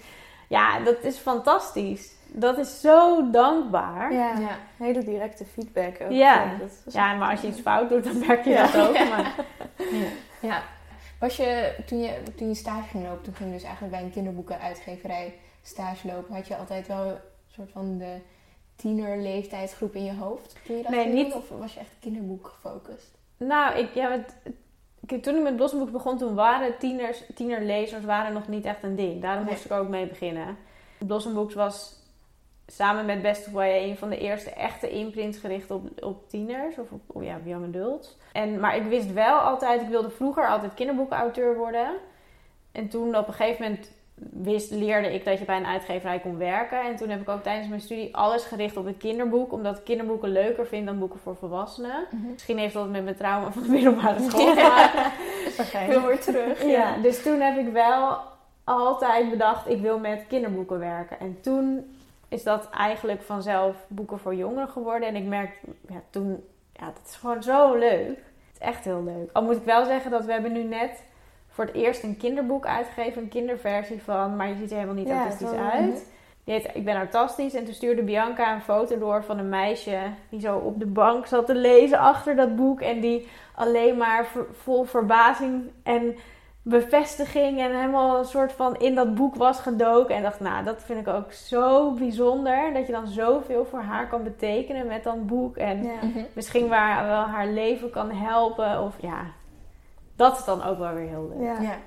Ja, 0.48 0.80
dat 0.80 0.98
is 1.04 1.18
fantastisch. 1.18 2.20
Dat 2.34 2.58
is 2.58 2.82
zo 2.82 3.30
dankbaar. 3.32 4.14
Ja, 4.14 4.58
hele 4.78 5.04
directe 5.04 5.46
feedback 5.46 6.02
ook. 6.02 6.12
Ja. 6.12 6.56
Dat 6.60 6.94
ja, 6.94 7.14
maar 7.14 7.32
als 7.32 7.42
je 7.42 7.48
iets 7.48 7.62
fout 7.62 7.90
doet, 7.90 8.04
dan 8.04 8.20
merk 8.28 8.46
je 8.46 8.56
dat 8.56 8.78
ook. 8.78 8.94
Maar, 8.94 9.36
ja. 9.78 10.08
ja. 10.42 10.62
Was 11.20 11.38
je, 11.38 11.76
toen 11.86 12.00
je, 12.00 12.24
toen 12.36 12.48
je 12.48 12.56
stage 12.56 12.88
ging 12.88 13.04
lopen, 13.04 13.24
toen 13.24 13.34
ging 13.34 13.50
je 13.50 13.56
dus 13.56 13.66
eigenlijk 13.66 13.96
bij 13.96 14.04
een 14.04 14.12
kinderboekenuitgeverij 14.12 15.34
stage 15.62 16.08
lopen, 16.08 16.36
had 16.36 16.48
je 16.48 16.58
altijd 16.58 16.88
wel 16.88 17.06
een 17.06 17.18
soort 17.48 17.72
van 17.72 17.98
de 17.98 18.18
tienerleeftijdsgroep 18.76 19.96
in 19.96 20.04
je 20.04 20.14
hoofd? 20.14 20.56
Toen 20.66 20.78
je 20.78 20.84
dat 20.84 20.92
nee, 20.92 21.08
niet. 21.08 21.34
Of 21.34 21.50
was 21.50 21.74
je 21.74 21.80
echt 21.80 21.96
kinderboek 22.00 22.48
gefocust? 22.48 23.18
Nou, 23.38 23.78
ik, 23.78 23.94
ja, 23.94 24.12
het, 24.12 24.36
toen 25.24 25.36
ik 25.36 25.44
met 25.44 25.56
Blossenboek 25.56 25.92
begon, 25.92 26.18
toen 26.18 26.36
waren 26.36 26.78
tieners, 26.78 27.24
tienerlezers 27.36 28.06
waren 28.06 28.34
nog 28.34 28.48
niet 28.48 28.66
echt 28.66 28.84
een 28.84 28.96
ding. 28.96 29.22
Daarom 29.22 29.46
moest 29.46 29.66
ik 29.66 29.72
ook 29.72 29.88
mee 29.88 30.08
beginnen. 30.08 30.58
Blossomboeks 30.98 31.54
was 31.54 32.01
samen 32.72 33.06
met 33.06 33.22
Best 33.22 33.48
of 33.48 33.54
Way 33.54 33.90
een 33.90 33.98
van 33.98 34.10
de 34.10 34.18
eerste 34.18 34.50
echte 34.50 34.90
imprints 34.90 35.38
gericht 35.38 35.72
op, 35.72 36.04
op 36.04 36.30
tieners 36.30 36.78
of 36.78 36.92
op, 36.92 37.02
op 37.08 37.24
ja, 37.24 37.40
young 37.44 37.66
adults. 37.66 38.18
En, 38.32 38.60
maar 38.60 38.76
ik 38.76 38.84
wist 38.84 39.14
wel 39.14 39.38
altijd, 39.38 39.82
ik 39.82 39.88
wilde 39.88 40.10
vroeger 40.10 40.48
altijd 40.48 40.74
kinderboekauteur 40.74 41.58
worden. 41.58 41.88
En 42.72 42.88
toen 42.88 43.16
op 43.16 43.28
een 43.28 43.34
gegeven 43.34 43.64
moment 43.64 43.92
wist, 44.30 44.72
leerde 44.72 45.14
ik 45.14 45.26
dat 45.26 45.40
je 45.40 45.46
bij 45.46 45.58
een 45.58 45.66
uitgeverij 45.66 46.20
kon 46.20 46.38
werken. 46.38 46.82
En 46.82 46.96
toen 46.96 47.10
heb 47.10 47.22
ik 47.22 47.30
ook 47.30 47.44
tijdens 47.44 47.68
mijn 47.68 47.82
studie 47.82 48.16
alles 48.16 48.44
gericht 48.44 48.78
op 48.78 48.86
het 48.86 48.98
kinderboek. 48.98 49.52
Omdat 49.52 49.78
ik 49.78 49.84
kinderboeken 49.84 50.30
leuker 50.30 50.68
vind 50.68 50.86
dan 50.86 51.00
boeken 51.00 51.20
voor 51.20 51.36
volwassenen. 51.36 52.08
Mhm. 52.12 52.32
Misschien 52.32 52.58
heeft 52.58 52.74
dat 52.74 52.90
met 52.90 53.04
mijn 53.04 53.16
trauma 53.16 53.52
van 53.52 53.64
de 53.64 53.70
middelbare 53.70 54.22
school 54.30 54.54
te 54.54 54.62
maken. 54.62 56.06
Weer 56.06 56.20
terug. 56.20 56.64
Ja. 56.66 56.98
dus 56.98 57.22
toen 57.24 57.40
heb 57.40 57.58
ik 57.58 57.72
wel 57.74 58.18
altijd 58.64 59.30
bedacht, 59.30 59.70
ik 59.70 59.82
wil 59.82 60.00
met 60.00 60.26
kinderboeken 60.28 60.80
werken. 60.80 61.20
En 61.20 61.38
toen 61.42 61.96
is 62.32 62.44
dat 62.44 62.70
eigenlijk 62.70 63.22
vanzelf 63.22 63.76
boeken 63.88 64.20
voor 64.20 64.36
jongeren 64.36 64.70
geworden. 64.70 65.08
En 65.08 65.16
ik 65.16 65.26
merk 65.26 65.60
ja, 65.88 66.02
toen, 66.10 66.44
ja, 66.74 66.86
dat 66.86 67.08
is 67.08 67.16
gewoon 67.16 67.44
zo 67.44 67.76
leuk. 67.76 68.08
Het 68.08 68.54
is 68.54 68.60
echt 68.60 68.84
heel 68.84 69.04
leuk. 69.04 69.30
Al 69.34 69.44
moet 69.44 69.56
ik 69.56 69.64
wel 69.64 69.86
zeggen 69.86 70.12
dat 70.12 70.26
we 70.26 70.32
hebben 70.32 70.52
nu 70.52 70.64
net 70.64 71.04
voor 71.48 71.66
het 71.66 71.74
eerst 71.74 72.04
een 72.04 72.18
kinderboek 72.18 72.66
uitgegeven. 72.66 73.22
Een 73.22 73.30
kinderversie 73.30 74.02
van, 74.04 74.36
maar 74.36 74.48
je 74.48 74.56
ziet 74.56 74.70
er 74.70 74.78
helemaal 74.78 75.04
niet 75.04 75.10
autistisch 75.10 75.52
uit. 75.52 76.06
Die 76.44 76.54
heet 76.54 76.70
Ik 76.74 76.86
ben 76.86 76.96
autistisch. 76.96 77.54
En 77.54 77.66
toen 77.66 77.74
stuurde 77.74 78.04
Bianca 78.04 78.54
een 78.54 78.62
foto 78.62 78.98
door 78.98 79.24
van 79.24 79.38
een 79.38 79.50
meisje 79.50 80.00
die 80.30 80.40
zo 80.40 80.58
op 80.58 80.80
de 80.80 80.86
bank 80.86 81.26
zat 81.26 81.46
te 81.46 81.56
lezen 81.56 82.00
achter 82.00 82.36
dat 82.36 82.56
boek. 82.56 82.82
En 82.82 83.00
die 83.00 83.28
alleen 83.56 83.98
maar 83.98 84.28
vol 84.52 84.84
verbazing 84.84 85.72
en 85.84 86.16
bevestiging 86.62 87.60
en 87.60 87.76
helemaal 87.76 88.18
een 88.18 88.26
soort 88.26 88.52
van 88.52 88.76
in 88.76 88.96
dat 88.96 89.16
boek 89.16 89.36
was 89.36 89.60
gedoken. 89.60 90.16
En 90.16 90.22
dacht, 90.22 90.40
nou, 90.40 90.64
dat 90.64 90.84
vind 90.84 91.08
ik 91.08 91.14
ook 91.14 91.32
zo 91.32 91.92
bijzonder. 91.92 92.74
Dat 92.74 92.86
je 92.86 92.92
dan 92.92 93.08
zoveel 93.08 93.66
voor 93.66 93.82
haar 93.82 94.08
kan 94.08 94.24
betekenen 94.24 94.88
met 94.88 95.04
dat 95.04 95.28
boek. 95.28 95.58
En 95.58 95.80
mhm. 95.80 96.24
misschien 96.34 96.68
waar 96.68 97.08
wel 97.08 97.24
haar 97.24 97.48
leven 97.48 97.90
kan 97.90 98.12
helpen. 98.12 98.82
Of 98.82 98.96
ja, 99.02 99.26
dat 100.16 100.38
is 100.38 100.46
dan 100.46 100.64
ook 100.64 100.78
wel 100.78 100.94
weer 100.94 101.08
heel 101.08 101.34
leuk. 101.36 101.48
Ja, 101.62 101.78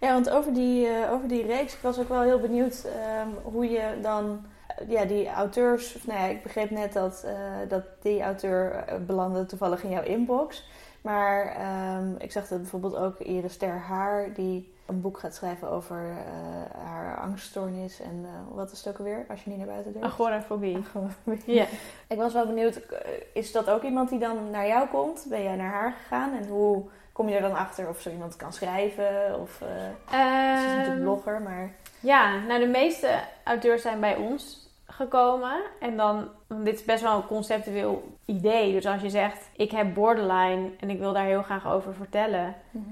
ja. 0.00 0.12
want 0.12 0.30
over 0.30 0.52
die, 0.54 0.86
uh, 0.86 1.12
over 1.12 1.28
die 1.28 1.46
reeks, 1.46 1.74
ik 1.74 1.80
was 1.82 1.98
ook 1.98 2.08
wel 2.08 2.22
heel 2.22 2.40
benieuwd 2.40 2.84
um, 2.84 3.52
hoe 3.52 3.70
je 3.70 3.98
dan 4.02 4.46
eh, 4.66 4.90
ja, 4.90 5.04
die 5.04 5.28
auteurs. 5.28 5.94
Of, 5.94 6.06
nou 6.06 6.20
ja, 6.20 6.26
ik 6.26 6.42
begreep 6.42 6.70
net 6.70 6.92
dat, 6.92 7.24
uh, 7.26 7.32
dat 7.68 7.82
die 8.02 8.22
auteur 8.22 8.84
belandde 9.06 9.46
toevallig 9.46 9.82
in 9.82 9.90
jouw 9.90 10.02
inbox. 10.02 10.68
Maar 11.06 11.56
um, 11.98 12.14
ik 12.18 12.32
zag 12.32 12.48
dat 12.48 12.60
bijvoorbeeld 12.60 12.96
ook 12.96 13.18
Iris 13.18 13.56
Ter 13.56 13.78
Haar, 13.78 14.32
die 14.34 14.74
een 14.86 15.00
boek 15.00 15.18
gaat 15.18 15.34
schrijven 15.34 15.70
over 15.70 15.96
uh, 15.96 16.84
haar 16.84 17.16
angststoornis 17.16 18.00
en 18.00 18.20
uh, 18.22 18.56
wat 18.56 18.72
is 18.72 18.78
het 18.78 18.88
ook 18.88 18.98
alweer, 18.98 19.24
als 19.28 19.44
je 19.44 19.50
niet 19.50 19.58
naar 19.58 19.66
buiten 19.66 19.92
durft? 19.92 20.06
Agorafobie. 20.06 20.76
Agorafobie. 20.76 21.54
Ja. 21.54 21.66
Ik 22.08 22.16
was 22.16 22.32
wel 22.32 22.46
benieuwd, 22.46 22.80
is 23.32 23.52
dat 23.52 23.70
ook 23.70 23.82
iemand 23.82 24.08
die 24.08 24.18
dan 24.18 24.50
naar 24.50 24.66
jou 24.66 24.88
komt? 24.88 25.26
Ben 25.28 25.42
jij 25.42 25.56
naar 25.56 25.72
haar 25.72 25.92
gegaan 25.92 26.36
en 26.36 26.48
hoe 26.48 26.84
kom 27.12 27.28
je 27.28 27.34
er 27.34 27.42
dan 27.42 27.56
achter 27.56 27.88
of 27.88 28.00
zo 28.00 28.10
iemand 28.10 28.36
kan 28.36 28.52
schrijven? 28.52 29.40
Of 29.40 29.60
uh, 29.60 29.68
ze 30.58 30.66
is 30.66 30.76
natuurlijk 30.76 31.02
blogger, 31.02 31.42
maar... 31.42 31.70
Ja, 32.00 32.38
nou 32.38 32.60
de 32.60 32.66
meeste 32.66 33.20
auteurs 33.44 33.82
zijn 33.82 34.00
bij 34.00 34.16
ons 34.16 34.65
gekomen. 34.86 35.62
En 35.80 35.96
dan, 35.96 36.28
dit 36.48 36.74
is 36.74 36.84
best 36.84 37.02
wel 37.02 37.16
een 37.16 37.26
conceptueel 37.26 38.18
idee. 38.24 38.72
Dus 38.72 38.86
als 38.86 39.02
je 39.02 39.10
zegt, 39.10 39.50
ik 39.56 39.70
heb 39.70 39.94
borderline 39.94 40.70
en 40.80 40.90
ik 40.90 40.98
wil 40.98 41.12
daar 41.12 41.24
heel 41.24 41.42
graag 41.42 41.68
over 41.68 41.94
vertellen. 41.94 42.54
Mhm. 42.70 42.84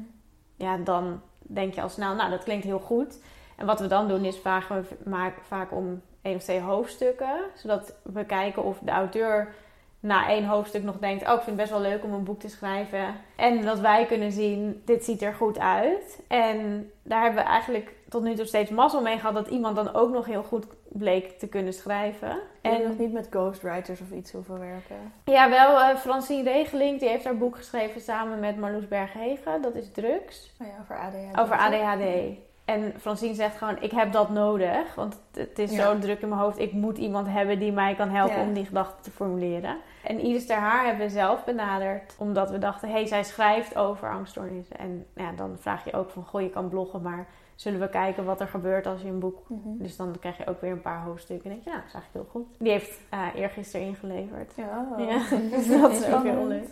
Ja, 0.56 0.76
dan 0.76 1.20
denk 1.38 1.74
je 1.74 1.82
al 1.82 1.88
snel, 1.88 2.14
nou 2.14 2.30
dat 2.30 2.44
klinkt 2.44 2.64
heel 2.64 2.78
goed. 2.78 3.18
En 3.56 3.66
wat 3.66 3.80
we 3.80 3.86
dan 3.86 4.08
doen 4.08 4.24
is 4.24 4.38
vragen 4.38 4.86
we 5.04 5.32
vaak 5.42 5.72
om 5.72 6.02
één 6.22 6.36
of 6.36 6.42
twee 6.42 6.60
hoofdstukken. 6.60 7.40
Zodat 7.54 7.94
we 8.02 8.24
kijken 8.24 8.64
of 8.64 8.78
de 8.78 8.90
auteur 8.90 9.54
na 10.00 10.28
één 10.28 10.44
hoofdstuk 10.44 10.82
nog 10.82 10.98
denkt: 10.98 11.22
Oh, 11.22 11.34
ik 11.34 11.42
vind 11.42 11.46
het 11.46 11.56
best 11.56 11.70
wel 11.70 11.80
leuk 11.80 12.04
om 12.04 12.12
een 12.12 12.24
boek 12.24 12.40
te 12.40 12.48
schrijven. 12.48 13.14
En 13.36 13.64
dat 13.64 13.80
wij 13.80 14.06
kunnen 14.06 14.32
zien: 14.32 14.82
dit 14.84 15.04
ziet 15.04 15.22
er 15.22 15.34
goed 15.34 15.58
uit. 15.58 16.22
En 16.28 16.90
daar 17.02 17.22
hebben 17.22 17.42
we 17.42 17.48
eigenlijk 17.48 17.92
tot 18.08 18.22
nu 18.22 18.34
toe 18.34 18.44
steeds 18.44 18.70
mazzel 18.70 19.02
mee 19.02 19.18
gehad 19.18 19.34
dat 19.34 19.48
iemand 19.48 19.76
dan 19.76 19.94
ook 19.94 20.12
nog 20.12 20.26
heel 20.26 20.42
goed 20.42 20.66
bleek 20.98 21.38
te 21.38 21.48
kunnen 21.48 21.72
schrijven. 21.72 22.38
En 22.60 22.82
nog 22.82 22.98
niet 22.98 23.12
met 23.12 23.26
ghostwriters 23.30 24.00
of 24.00 24.10
iets 24.10 24.32
hoeven 24.32 24.58
werken? 24.58 25.12
Ja, 25.24 25.50
wel 25.50 25.80
uh, 25.80 25.96
Francine 25.96 26.50
Regeling, 26.50 27.00
die 27.00 27.08
heeft 27.08 27.24
haar 27.24 27.36
boek 27.36 27.56
geschreven 27.56 28.00
samen 28.00 28.40
met 28.40 28.56
Marloes 28.56 28.88
Berghegen. 28.88 29.62
Dat 29.62 29.74
is 29.74 29.92
drugs. 29.92 30.52
Oh 30.60 30.66
ja, 30.66 30.72
over 30.80 30.98
ADHD. 30.98 31.38
Over 31.38 31.56
ADHD. 31.56 32.36
En 32.64 32.94
Francine 33.00 33.34
zegt 33.34 33.56
gewoon, 33.56 33.82
ik 33.82 33.90
heb 33.90 34.12
dat 34.12 34.30
nodig. 34.30 34.94
Want 34.94 35.20
het 35.32 35.58
is 35.58 35.74
zo 35.74 35.98
druk 35.98 36.20
in 36.20 36.28
mijn 36.28 36.40
hoofd. 36.40 36.58
Ik 36.58 36.72
moet 36.72 36.98
iemand 36.98 37.28
hebben 37.28 37.58
die 37.58 37.72
mij 37.72 37.94
kan 37.94 38.08
helpen 38.08 38.40
om 38.40 38.52
die 38.52 38.64
gedachten 38.64 39.02
te 39.02 39.10
formuleren. 39.10 39.76
En 40.02 40.20
Iris 40.20 40.46
ter 40.46 40.56
Haar 40.56 40.84
hebben 40.84 41.06
we 41.06 41.12
zelf 41.12 41.44
benaderd. 41.44 42.14
Omdat 42.18 42.50
we 42.50 42.58
dachten, 42.58 42.88
hé, 42.88 42.94
hey, 42.94 43.06
zij 43.06 43.24
schrijft 43.24 43.76
over 43.76 44.10
angststoornissen. 44.10 44.78
En 44.78 45.06
ja, 45.14 45.32
dan 45.32 45.56
vraag 45.58 45.84
je 45.84 45.92
ook 45.92 46.10
van, 46.10 46.24
goh, 46.24 46.40
je 46.40 46.50
kan 46.50 46.68
bloggen, 46.68 47.02
maar 47.02 47.26
zullen 47.54 47.80
we 47.80 47.88
kijken 47.88 48.24
wat 48.24 48.40
er 48.40 48.48
gebeurt 48.48 48.86
als 48.86 49.00
je 49.00 49.08
een 49.08 49.18
boek... 49.18 49.48
Mhm. 49.48 49.82
Dus 49.82 49.96
dan 49.96 50.16
krijg 50.20 50.36
je 50.36 50.46
ook 50.46 50.60
weer 50.60 50.70
een 50.70 50.80
paar 50.80 51.02
hoofdstukken. 51.02 51.50
En 51.50 51.50
denk 51.50 51.64
je, 51.64 51.70
nou, 51.70 51.82
dat 51.82 51.88
is 51.88 51.94
eigenlijk 51.94 52.24
heel 52.24 52.42
goed. 52.42 52.56
Die 52.58 52.70
heeft 52.70 53.00
uh, 53.14 53.26
eergisteren 53.34 53.86
ingeleverd. 53.86 54.52
Ja, 54.56 54.86
ja. 54.98 55.22
dus 55.56 55.68
dat 55.68 55.92
is 55.92 56.06
ook 56.12 56.22
heel 56.22 56.46
leuk. 56.46 56.68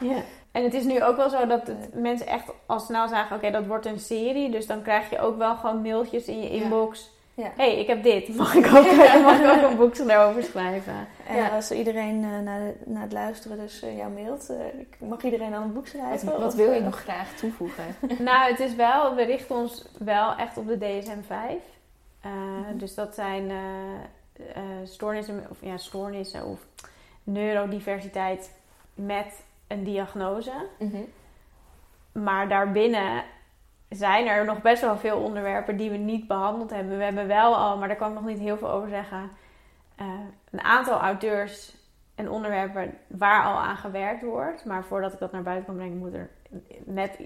ja. 0.00 0.22
En 0.52 0.62
het 0.62 0.74
is 0.74 0.84
nu 0.84 1.02
ook 1.02 1.16
wel 1.16 1.30
zo 1.30 1.46
dat 1.46 1.66
het, 1.66 1.94
mensen 1.94 2.26
echt 2.26 2.52
al 2.66 2.80
snel 2.80 3.08
zagen: 3.08 3.36
oké, 3.36 3.50
dat 3.50 3.66
wordt 3.66 3.86
een 3.86 4.00
serie. 4.00 4.50
Dus 4.50 4.66
dan 4.66 4.82
krijg 4.82 5.10
je 5.10 5.20
ook 5.20 5.38
wel 5.38 5.56
gewoon 5.56 5.82
mailtjes 5.82 6.26
in 6.26 6.40
je 6.40 6.50
inbox. 6.50 7.00
Ja. 7.02 7.16
Hey, 7.56 7.78
ik 7.78 7.86
heb 7.86 8.02
dit. 8.02 8.36
Mag 8.36 8.54
ik 8.54 8.66
ook, 8.66 8.92
mag 9.22 9.40
ik 9.40 9.46
ook 9.46 9.70
een 9.70 9.76
boek 9.76 9.96
erover 9.96 10.42
schrijven? 10.42 11.06
En 11.26 11.36
ja. 11.36 11.48
als 11.48 11.70
iedereen 11.70 12.22
uh, 12.22 12.38
naar, 12.38 12.60
naar 12.84 13.02
het 13.02 13.12
luisteren 13.12 13.58
dus 13.58 13.82
uh, 13.84 13.96
jou 13.96 14.12
mailt, 14.12 14.50
uh, 14.50 15.08
mag 15.08 15.22
iedereen 15.22 15.50
dan 15.50 15.62
een 15.62 15.72
boek 15.72 15.86
schrijven? 15.86 16.40
Wat, 16.40 16.54
wil 16.54 16.72
je 16.72 16.80
nog 16.80 17.00
graag 17.00 17.34
toevoegen? 17.34 17.84
nou, 18.18 18.50
het 18.50 18.60
is 18.60 18.74
wel, 18.74 19.14
we 19.14 19.22
richten 19.22 19.56
ons 19.56 19.84
wel 19.98 20.34
echt 20.34 20.56
op 20.56 20.66
de 20.66 20.78
DSM-5. 20.78 21.76
Mm 22.22 22.78
Dus 22.78 22.94
dat 22.94 23.14
zijn 23.14 23.52
stoornissen, 24.84 25.46
of 25.50 25.56
ja, 25.60 25.76
stoornissen 25.76 26.44
of 26.44 26.66
neurodiversiteit 27.24 28.50
met 28.94 29.44
een 29.66 29.84
diagnose. 29.84 30.52
Mhm. 30.78 31.02
Maar 32.12 32.48
daarbinnen 32.48 33.24
zijn 33.88 34.26
er 34.26 34.44
nog 34.44 34.62
best 34.62 34.80
wel 34.80 34.96
veel 34.96 35.18
onderwerpen 35.18 35.76
die 35.76 35.90
we 35.90 35.96
niet 35.96 36.26
behandeld 36.26 36.70
hebben. 36.70 36.98
We 36.98 37.04
hebben 37.04 37.26
wel 37.26 37.56
al, 37.56 37.78
maar 37.78 37.88
daar 37.88 37.96
kan 37.96 38.08
ik 38.08 38.14
nog 38.14 38.26
niet 38.26 38.38
heel 38.38 38.56
veel 38.56 38.70
over 38.70 38.88
zeggen, 38.88 39.30
uh, 40.00 40.06
een 40.50 40.62
aantal 40.62 40.98
auteurs 40.98 41.76
en 42.14 42.30
onderwerpen 42.30 42.94
waar 43.06 43.44
al 43.44 43.56
aan 43.56 43.76
gewerkt 43.76 44.22
wordt. 44.22 44.64
Maar 44.64 44.84
voordat 44.84 45.12
ik 45.12 45.18
dat 45.18 45.32
naar 45.32 45.42
buiten 45.42 45.66
kan 45.66 45.76
brengen, 45.76 45.98
moet 45.98 46.14
er 46.14 46.30
net, 46.84 47.18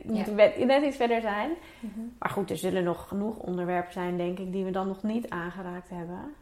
net 0.58 0.84
iets 0.84 0.96
verder 0.96 1.20
zijn. 1.20 1.50
Mhm. 1.80 2.00
Maar 2.18 2.30
goed, 2.30 2.50
er 2.50 2.56
zullen 2.56 2.84
nog 2.84 3.08
genoeg 3.08 3.36
onderwerpen 3.36 3.92
zijn, 3.92 4.16
denk 4.16 4.38
ik, 4.38 4.52
die 4.52 4.64
we 4.64 4.70
dan 4.70 4.88
nog 4.88 5.02
niet 5.02 5.30
aangeraakt 5.30 5.88
hebben. 5.88 6.34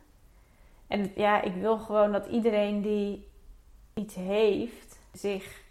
En 0.86 1.12
ja, 1.14 1.42
ik 1.42 1.54
wil 1.54 1.78
gewoon 1.78 2.12
dat 2.12 2.26
iedereen 2.26 2.82
die 2.82 3.28
iets 3.94 4.14
heeft, 4.14 5.00
zich 5.12 5.62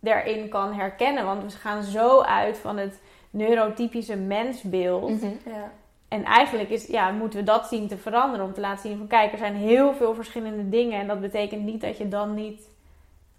daarin 0.00 0.48
kan 0.48 0.72
herkennen. 0.72 1.24
Want 1.24 1.42
we 1.42 1.58
gaan 1.58 1.82
zo 1.82 2.20
uit 2.20 2.58
van 2.58 2.76
het 2.76 3.00
neurotypische 3.30 4.16
mensbeeld. 4.16 5.10
Mhm. 5.10 5.26
ja. 5.44 5.72
En 6.08 6.24
eigenlijk 6.24 6.68
is, 6.68 6.86
ja, 6.86 7.10
moeten 7.10 7.38
we 7.38 7.44
dat 7.44 7.66
zien 7.66 7.88
te 7.88 7.96
veranderen. 7.96 8.46
Om 8.46 8.52
te 8.52 8.60
laten 8.60 8.88
zien 8.88 8.98
van 8.98 9.06
kijk, 9.06 9.32
er 9.32 9.38
zijn 9.38 9.54
heel 9.54 9.94
veel 9.94 10.14
verschillende 10.14 10.68
dingen. 10.68 11.00
En 11.00 11.06
dat 11.06 11.20
betekent 11.20 11.64
niet 11.64 11.80
dat 11.80 11.98
je 11.98 12.08
dan 12.08 12.34
niet 12.34 12.68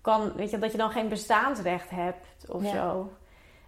kan, 0.02 0.34
weet 0.36 0.50
je, 0.50 0.60
dat 0.60 0.72
je 0.72 0.78
dan 0.78 0.92
geen 0.92 1.10
bestaansrecht 1.10 1.90
hebt 1.90 2.46
of 2.48 2.66
zo. 2.66 3.10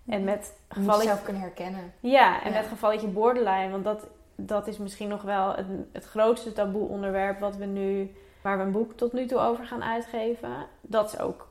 En 0.05 0.23
met 0.23 0.57
gevalletje... 0.69 1.07
zelf 1.07 1.23
kunnen 1.23 1.41
herkennen. 1.41 1.93
Ja, 1.99 2.43
en 2.43 2.51
met 2.53 2.67
gevalletje 2.67 3.07
borderline. 3.07 3.69
Want 3.69 3.83
dat, 3.83 4.07
dat 4.35 4.67
is 4.67 4.77
misschien 4.77 5.07
nog 5.07 5.21
wel 5.21 5.55
het, 5.55 5.65
het 5.91 6.05
grootste 6.05 6.53
taboe 6.53 6.87
onderwerp 6.87 7.39
wat 7.39 7.55
we 7.55 7.65
nu 7.65 8.15
waar 8.41 8.57
we 8.57 8.63
een 8.63 8.71
boek 8.71 8.93
tot 8.93 9.13
nu 9.13 9.25
toe 9.25 9.39
over 9.39 9.65
gaan 9.65 9.83
uitgeven. 9.83 10.49
Dat 10.81 11.13
is 11.13 11.19
ook 11.19 11.47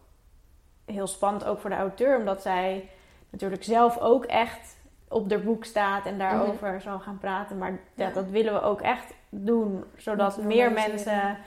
heel 0.84 1.06
spannend, 1.06 1.44
ook 1.44 1.58
voor 1.58 1.70
de 1.70 1.76
auteur, 1.76 2.18
omdat 2.18 2.42
zij 2.42 2.88
natuurlijk 3.30 3.64
zelf 3.64 3.98
ook 3.98 4.24
echt 4.24 4.78
op 5.08 5.28
de 5.28 5.38
boek 5.38 5.64
staat 5.64 6.06
en 6.06 6.18
daarover 6.18 6.72
mm 6.72 6.80
zal 6.80 6.98
gaan 6.98 7.18
praten. 7.18 7.58
Maar 7.58 7.78
ja, 7.94 8.10
dat 8.10 8.28
willen 8.28 8.52
we 8.52 8.62
ook 8.62 8.80
echt 8.80 9.14
doen, 9.28 9.84
zodat 9.96 10.42
meer 10.42 10.72
mensen 10.72 11.38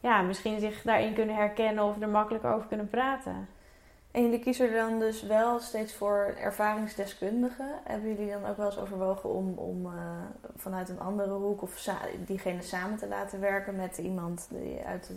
ja, 0.00 0.22
misschien 0.22 0.60
zich 0.60 0.82
daarin 0.82 1.14
kunnen 1.14 1.34
herkennen 1.34 1.84
of 1.84 2.00
er 2.00 2.08
makkelijk 2.08 2.44
over 2.44 2.66
kunnen 2.66 2.88
praten. 2.88 3.48
En 4.10 4.22
jullie 4.22 4.38
kiezen 4.38 4.68
er 4.68 4.88
dan 4.88 4.98
dus 4.98 5.22
wel 5.22 5.58
steeds 5.58 5.94
voor 5.94 6.34
ervaringsdeskundigen. 6.40 7.68
Hebben 7.84 8.14
jullie 8.14 8.32
dan 8.32 8.46
ook 8.50 8.56
wel 8.56 8.66
eens 8.66 8.78
overwogen 8.78 9.30
om, 9.30 9.54
om 9.56 9.86
uh, 9.86 9.92
vanuit 10.56 10.88
een 10.88 11.00
andere 11.00 11.30
hoek 11.30 11.62
of 11.62 11.88
diegene 12.26 12.62
samen 12.62 12.98
te 12.98 13.08
laten 13.08 13.40
werken 13.40 13.76
met 13.76 13.98
iemand 13.98 14.48
die 14.50 14.80
uit 14.86 15.10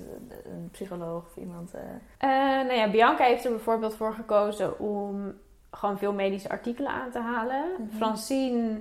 een 0.45 0.69
psycholoog 0.71 1.25
of 1.25 1.35
iemand? 1.35 1.75
Uh... 1.75 1.81
Uh, 1.81 2.67
nou 2.67 2.73
ja, 2.73 2.89
Bianca 2.89 3.23
heeft 3.23 3.45
er 3.45 3.51
bijvoorbeeld 3.51 3.95
voor 3.95 4.13
gekozen 4.13 4.79
om 4.79 5.33
gewoon 5.71 5.97
veel 5.97 6.13
medische 6.13 6.49
artikelen 6.49 6.91
aan 6.91 7.11
te 7.11 7.19
halen. 7.19 7.65
Mm 7.77 7.89
Francine 7.95 8.79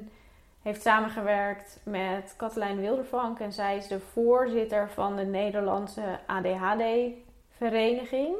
heeft 0.62 0.82
samengewerkt 0.82 1.80
met 1.82 2.34
Katelijn 2.36 2.80
Wildervank 2.80 3.38
en 3.38 3.52
zij 3.52 3.76
is 3.76 3.88
de 3.88 4.00
voorzitter 4.00 4.90
van 4.90 5.16
de 5.16 5.24
Nederlandse 5.24 6.18
ADHD-vereniging. 6.26 8.34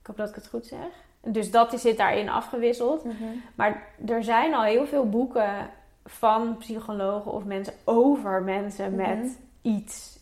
Ik 0.00 0.06
hoop 0.06 0.16
dat 0.16 0.28
ik 0.28 0.34
het 0.34 0.48
goed 0.48 0.66
zeg. 0.66 0.88
Dus 1.20 1.50
dat 1.50 1.80
zit 1.80 1.96
daarin 1.96 2.28
afgewisseld. 2.28 3.04
Mhm. 3.04 3.24
Maar 3.54 3.88
er 4.06 4.24
zijn 4.24 4.54
al 4.54 4.62
heel 4.62 4.86
veel 4.86 5.08
boeken 5.08 5.70
van 6.04 6.56
psychologen 6.56 7.32
of 7.32 7.44
mensen 7.44 7.74
over 7.84 8.42
mensen 8.42 8.94
mhm. 8.94 8.96
met 8.96 9.38
iets. 9.62 10.18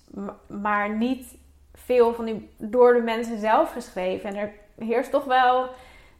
Maar 0.47 0.97
niet 0.97 1.41
veel 1.75 2.15
van 2.15 2.25
die 2.25 2.51
door 2.59 2.93
de 2.93 3.01
mensen 3.01 3.39
zelf 3.39 3.73
geschreven. 3.73 4.31
En 4.31 4.37
er 4.37 4.53
heerst 4.79 5.11
toch 5.11 5.25
wel. 5.25 5.69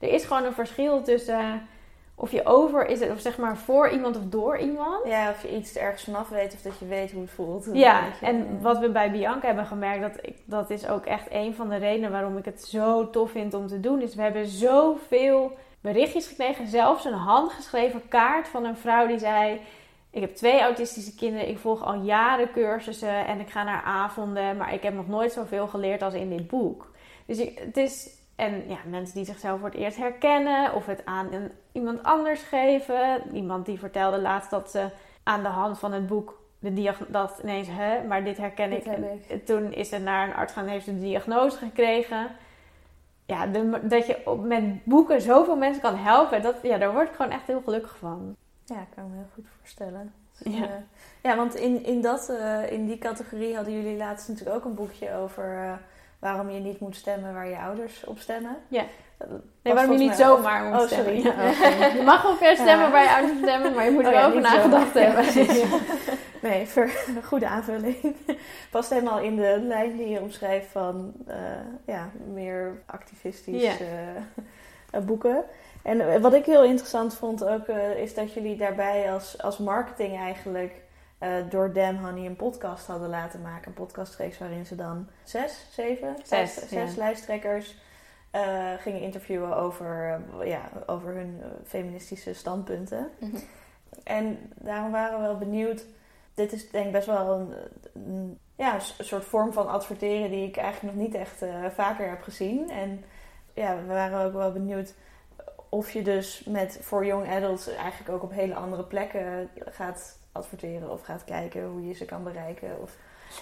Er 0.03 0.13
is 0.13 0.25
gewoon 0.25 0.45
een 0.45 0.53
verschil 0.53 1.03
tussen 1.03 1.69
of 2.15 2.31
je 2.31 2.45
over 2.45 2.87
is 2.87 3.01
het, 3.01 3.11
of 3.11 3.21
zeg 3.21 3.39
maar 3.39 3.57
voor 3.57 3.89
iemand 3.89 4.17
of 4.17 4.23
door 4.25 4.59
iemand. 4.59 5.07
Ja, 5.07 5.31
of 5.31 5.43
je 5.43 5.57
iets 5.57 5.77
ergens 5.77 6.05
vanaf 6.05 6.29
weet 6.29 6.55
of 6.55 6.63
dat 6.63 6.79
je 6.79 6.87
weet 6.87 7.13
hoe 7.13 7.23
het 7.23 7.31
voelt. 7.31 7.69
Ja, 7.73 8.03
en 8.21 8.61
wat 8.61 8.79
we 8.79 8.91
bij 8.91 9.11
Bianca 9.11 9.47
hebben 9.47 9.67
gemerkt, 9.67 10.01
dat, 10.01 10.27
ik, 10.27 10.37
dat 10.45 10.71
is 10.71 10.89
ook 10.89 11.05
echt 11.05 11.27
een 11.31 11.55
van 11.55 11.69
de 11.69 11.77
redenen 11.77 12.11
waarom 12.11 12.37
ik 12.37 12.45
het 12.45 12.65
zo 12.65 13.11
tof 13.11 13.31
vind 13.31 13.55
om 13.55 13.67
te 13.67 13.81
doen. 13.81 14.01
Is 14.01 14.15
we 14.15 14.23
hebben 14.23 14.47
zoveel 14.47 15.53
berichtjes 15.81 16.27
gekregen, 16.27 16.67
zelfs 16.67 17.05
een 17.05 17.13
handgeschreven 17.13 18.09
kaart 18.09 18.49
van 18.49 18.65
een 18.65 18.77
vrouw 18.77 19.07
die 19.07 19.19
zei. 19.19 19.61
Ik 20.11 20.21
heb 20.21 20.35
twee 20.35 20.61
autistische 20.61 21.15
kinderen. 21.15 21.49
Ik 21.49 21.59
volg 21.59 21.85
al 21.85 21.95
jaren 21.95 22.51
cursussen 22.53 23.27
en 23.27 23.41
ik 23.41 23.51
ga 23.51 23.63
naar 23.63 23.83
avonden. 23.83 24.57
Maar 24.57 24.75
ik 24.75 24.83
heb 24.83 24.95
nog 24.95 25.09
nooit 25.09 25.33
zoveel 25.33 25.67
geleerd 25.67 26.03
als 26.03 26.15
in 26.15 26.31
dit 26.31 26.49
boek. 26.49 26.91
Dus 27.27 27.39
het 27.39 27.77
is 27.77 28.21
en 28.37 28.69
ja, 28.69 28.79
mensen 28.87 29.15
die 29.15 29.25
zichzelf 29.25 29.61
voor 29.61 29.69
het 29.69 29.79
eerst 29.79 29.97
herkennen 29.97 30.75
of 30.75 30.87
het 30.87 31.05
aan 31.05 31.33
een, 31.33 31.51
iemand 31.73 32.03
anders 32.03 32.43
geven. 32.43 33.23
Iemand 33.33 33.67
die 33.67 33.79
vertelde 33.79 34.21
laatst 34.21 34.51
dat 34.51 34.71
ze 34.71 34.89
aan 35.23 35.43
de 35.43 35.49
hand 35.49 35.79
van 35.79 35.93
het 35.93 36.07
boek 36.07 36.41
de 36.59 36.73
diagnose, 36.73 37.13
dat 37.13 37.39
ineens, 37.43 37.69
hè, 37.71 38.03
maar 38.03 38.25
dit 38.25 38.37
herken 38.37 38.73
ik. 38.73 38.85
ik. 38.85 39.47
Toen 39.47 39.73
is 39.73 39.89
ze 39.89 39.99
naar 39.99 40.29
een 40.29 40.35
arts 40.35 40.53
gaan 40.53 40.65
en 40.65 40.71
heeft 40.71 40.85
ze 40.85 40.95
de 40.95 41.01
diagnose 41.01 41.59
gekregen. 41.59 42.27
Ja, 43.27 43.47
dat 43.83 44.07
je 44.07 44.37
met 44.43 44.85
boeken 44.85 45.21
zoveel 45.21 45.57
mensen 45.57 45.83
kan 45.83 45.97
helpen, 45.97 46.43
dat, 46.43 46.57
ja, 46.63 46.79
daar 46.79 46.93
word 46.93 47.09
ik 47.09 47.15
gewoon 47.15 47.33
echt 47.33 47.47
heel 47.47 47.61
gelukkig 47.65 47.97
van. 47.97 48.37
Ja, 48.65 48.81
ik 48.81 48.87
kan 48.95 49.11
me 49.11 49.17
heel 49.17 49.31
goed 49.35 49.47
voorstellen. 49.59 50.13
Dus, 50.39 50.55
ja. 50.55 50.63
Uh, 50.63 50.71
ja, 51.23 51.37
want 51.37 51.55
in, 51.55 51.85
in, 51.85 52.03
dat, 52.03 52.29
uh, 52.31 52.73
in 52.73 52.87
die 52.87 52.99
categorie 52.99 53.55
hadden 53.55 53.75
jullie 53.75 53.97
laatst 53.97 54.29
natuurlijk 54.29 54.57
ook 54.57 54.65
een 54.65 54.75
boekje 54.75 55.15
over... 55.15 55.65
Uh, 55.65 55.73
waarom 56.23 56.51
je 56.51 56.61
niet 56.61 56.81
moet 56.81 56.97
stemmen 56.97 57.35
waar 57.35 57.49
je 57.49 57.59
ouders 57.59 58.05
op 58.05 58.19
stemmen. 58.19 58.57
Ja. 58.69 58.85
Nee, 59.63 59.75
waarom 59.75 59.93
je 59.93 59.99
niet 59.99 60.15
zomaar 60.15 60.65
moet 60.65 60.81
oh, 60.81 60.87
stemmen. 60.87 61.23
Sorry. 61.23 61.43
Ja. 61.63 61.87
je 61.99 62.03
mag 62.05 62.27
ongeveer 62.27 62.57
stemmen 62.57 62.91
waar 62.91 63.03
je 63.03 63.15
ouders 63.15 63.39
stemmen, 63.39 63.75
maar 63.75 63.85
je 63.85 63.91
moet 63.91 64.07
oh, 64.07 64.13
er 64.13 64.27
over 64.27 64.41
nagedacht 64.41 64.95
hebben. 64.95 65.25
nee, 66.51 66.69
een 66.75 67.23
goede 67.31 67.47
aanvulling. 67.47 68.17
Past 68.71 68.91
helemaal 68.91 69.19
in 69.19 69.37
de 69.37 69.61
lijn 69.63 69.97
die 69.97 70.09
je 70.09 70.21
omschrijft 70.21 70.67
van 70.71 71.13
uh, 71.29 71.35
ja, 71.87 72.11
meer 72.33 72.83
activistische 72.87 73.87
uh, 74.95 75.01
boeken. 75.01 75.45
En 75.83 76.21
wat 76.21 76.35
ik 76.35 76.45
heel 76.45 76.65
interessant 76.65 77.15
vond 77.15 77.45
ook, 77.45 77.69
uh, 77.69 77.97
is 77.97 78.15
dat 78.15 78.33
jullie 78.33 78.57
daarbij 78.57 79.13
als, 79.13 79.43
als 79.43 79.59
marketing 79.59 80.19
eigenlijk 80.19 80.82
uh, 81.23 81.51
door 81.51 81.73
Damn 81.73 82.05
Honey 82.05 82.27
een 82.27 82.37
podcast 82.37 82.87
hadden 82.87 83.09
laten 83.09 83.41
maken. 83.41 83.69
Een 83.69 83.75
podcastreeks 83.75 84.39
waarin 84.39 84.67
ze 84.67 84.75
dan 84.75 85.09
zes, 85.25 85.67
zeven, 85.71 86.17
zes, 86.23 86.69
zes, 86.69 86.95
lijsttrekkers 86.95 87.77
uh, 88.33 88.73
gingen 88.79 89.01
interviewen 89.01 89.57
over, 89.57 90.21
uh, 90.41 90.47
ja, 90.47 90.71
over 90.87 91.15
hun 91.15 91.43
feministische 91.67 92.35
standpunten. 92.35 93.11
Mm 93.19 93.31
-hmm. 93.31 93.41
En 94.05 94.53
daarom 94.55 94.91
waren 94.91 95.19
we 95.19 95.27
wel 95.27 95.39
benieuwd. 95.39 95.85
Dit 96.35 96.53
is 96.53 96.71
denk 96.71 96.87
ik 96.87 96.93
best 96.93 97.07
wel 97.07 97.31
een, 97.31 97.55
een 97.95 98.39
ja, 98.57 98.75
een 98.75 99.05
soort 99.05 99.25
vorm 99.25 99.53
van 99.53 99.69
adverteren 99.69 100.31
die 100.31 100.49
ik 100.49 100.57
eigenlijk 100.57 100.95
nog 100.95 101.05
niet 101.05 101.15
echt 101.15 101.45
vaker 101.75 102.09
heb 102.09 102.23
gezien. 102.23 102.71
En 102.71 103.05
ja, 103.55 103.77
we 103.77 103.87
waren 103.87 104.27
ook 104.27 104.33
wel 104.33 104.53
benieuwd 104.53 104.95
of 105.69 105.91
je 105.91 106.03
dus 106.03 106.45
met 106.45 106.79
voor 106.81 107.07
young 107.07 107.29
adults 107.29 107.69
eigenlijk 107.69 108.11
ook 108.11 108.23
op 108.23 108.33
hele 108.33 108.55
andere 108.55 108.85
plekken 108.85 109.51
gaat 109.65 110.19
adverteren 110.33 110.91
of 110.91 111.03
gaat 111.03 111.25
kijken 111.25 111.65
hoe 111.65 111.87
je 111.87 111.95
ze 111.95 112.05
kan 112.05 112.25
bereiken. 112.25 112.81
Of, 112.83 112.97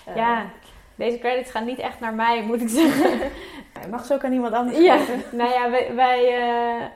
uh, 0.08 0.16
ja, 0.16 0.50
deze 0.94 1.18
credits 1.18 1.50
gaan 1.50 1.64
niet 1.64 1.78
echt 1.78 2.00
naar 2.00 2.14
mij, 2.14 2.42
moet 2.42 2.60
ik 2.60 2.68
zeggen. 2.68 3.10
je 3.82 3.88
mag 3.90 4.04
ze 4.04 4.14
ook 4.14 4.24
aan 4.24 4.32
iemand 4.32 4.54
anders 4.54 4.78
ja, 4.78 4.96
Nou 5.32 5.50
ja, 5.50 5.70
wij... 5.70 5.94
wij 5.94 6.38
uh, 6.38 6.86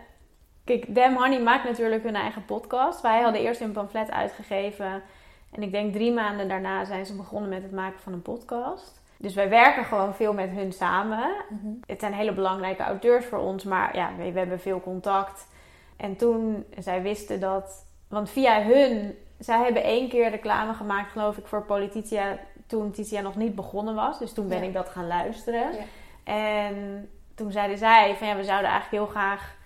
kijk, 0.65 0.95
Damn 0.95 1.17
Honey 1.17 1.43
maakt 1.43 1.65
natuurlijk 1.65 2.03
hun 2.03 2.17
eigen 2.17 2.45
podcast. 2.45 3.01
Wij 3.01 3.23
hadden 3.23 3.41
eerst 3.41 3.61
een 3.61 3.73
pamflet 3.73 4.11
uitgegeven. 4.11 5.03
En 5.51 5.63
ik 5.63 5.73
denk 5.73 5.93
drie 5.93 6.13
maanden 6.13 6.49
daarna 6.49 6.85
zijn 6.85 7.07
ze 7.07 7.17
begonnen 7.17 7.51
met 7.51 7.63
het 7.63 7.73
maken 7.73 8.01
van 8.01 8.13
een 8.13 8.23
podcast. 8.23 9.03
Dus 9.17 9.35
wij 9.35 9.49
werken 9.49 9.85
gewoon 9.85 10.15
veel 10.15 10.33
met 10.33 10.51
hun 10.51 10.73
samen. 10.73 11.35
Mhm. 11.49 11.73
Het 11.87 12.01
zijn 12.01 12.13
hele 12.13 12.33
belangrijke 12.33 12.83
auteurs 12.83 13.27
voor 13.27 13.39
ons, 13.39 13.65
maar 13.65 13.97
ja, 13.97 14.11
we, 14.17 14.33
we, 14.33 14.39
hebben 14.39 14.61
veel 14.61 14.81
contact. 14.81 15.49
En 15.97 16.17
toen 16.17 16.65
zij 16.79 17.03
wisten 17.03 17.41
dat, 17.41 17.87
want 18.09 18.31
via 18.31 18.63
hun 18.63 19.15
zij 19.45 19.63
hebben 19.63 19.83
één 19.83 20.09
keer 20.09 20.31
reclame 20.31 20.75
gemaakt, 20.75 21.11
geloof 21.11 21.37
ik, 21.37 21.47
voor 21.47 21.63
Polititia 21.63 22.39
toen 22.67 22.91
Titia 22.91 23.21
nog 23.21 23.37
niet 23.37 23.55
begonnen 23.55 23.95
was. 23.95 24.19
Dus 24.19 24.33
toen 24.33 24.49
ben 24.49 24.63
ik 24.63 24.73
dat 24.73 24.89
gaan 24.89 25.07
luisteren. 25.07 25.73
Ja. 25.73 25.85
En 26.25 27.09
toen 27.35 27.53
zeiden 27.53 27.79
zij 27.79 28.17
van 28.17 28.27
ja, 28.27 28.37
we 28.37 28.45
zouden 28.45 28.71
eigenlijk 28.71 29.03
heel 29.05 29.13
graag 29.21 29.57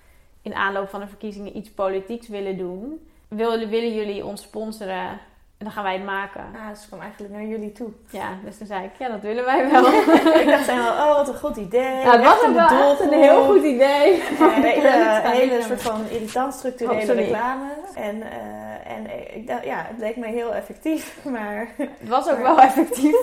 in 0.42 0.54
aanloop 0.54 0.88
van 0.88 1.00
de 1.00 1.06
verkiezingen 1.06 1.56
iets 1.56 1.70
politieks 1.70 2.28
willen 2.28 2.56
doen. 2.56 3.08
Willen, 3.28 3.68
willen 3.68 3.94
jullie 3.94 4.24
ons 4.24 4.42
sponsoren 4.42 5.20
en 5.58 5.64
dan 5.64 5.72
gaan 5.72 5.82
wij 5.82 5.92
het 5.92 6.04
maken. 6.04 6.40
Ah, 6.40 6.68
dus 6.68 6.86
kwam 6.86 7.00
eigenlijk 7.00 7.32
naar 7.32 7.44
jullie 7.44 7.72
toe. 7.72 7.88
Ja, 8.10 8.28
dus 8.44 8.58
toen 8.58 8.66
zei 8.66 8.84
ik, 8.84 8.90
ja, 8.98 9.08
dat 9.08 9.20
willen 9.20 9.44
wij 9.44 9.70
wel. 9.70 9.86
ik 10.42 10.46
dacht 10.46 10.66
wel, 10.66 10.92
oh, 10.92 11.14
wat 11.16 11.28
een 11.28 11.34
goed 11.34 11.56
idee. 11.56 11.96
Ja, 11.96 12.12
het 12.12 12.24
was 12.24 12.42
een, 12.42 12.54
wel 12.54 13.00
een 13.00 13.22
heel 13.22 13.44
goed 13.44 13.64
idee. 13.64 14.14
Een 14.40 15.30
hele, 15.30 15.62
soort 15.62 15.82
van 15.82 16.08
irritant 16.08 16.54
structurele 16.54 17.12
oh, 17.12 17.18
reclame. 17.18 17.66
En, 17.94 18.16
uh, 18.16 18.92
en 18.96 19.34
ik 19.36 19.46
dacht, 19.46 19.64
ja, 19.64 19.84
het 19.88 19.98
leek 19.98 20.16
me 20.16 20.26
heel 20.26 20.54
effectief, 20.54 21.18
maar... 21.34 21.68
Het 21.76 22.08
was 22.08 22.30
ook 22.30 22.42
wel 22.42 22.60
effectief. 22.60 23.16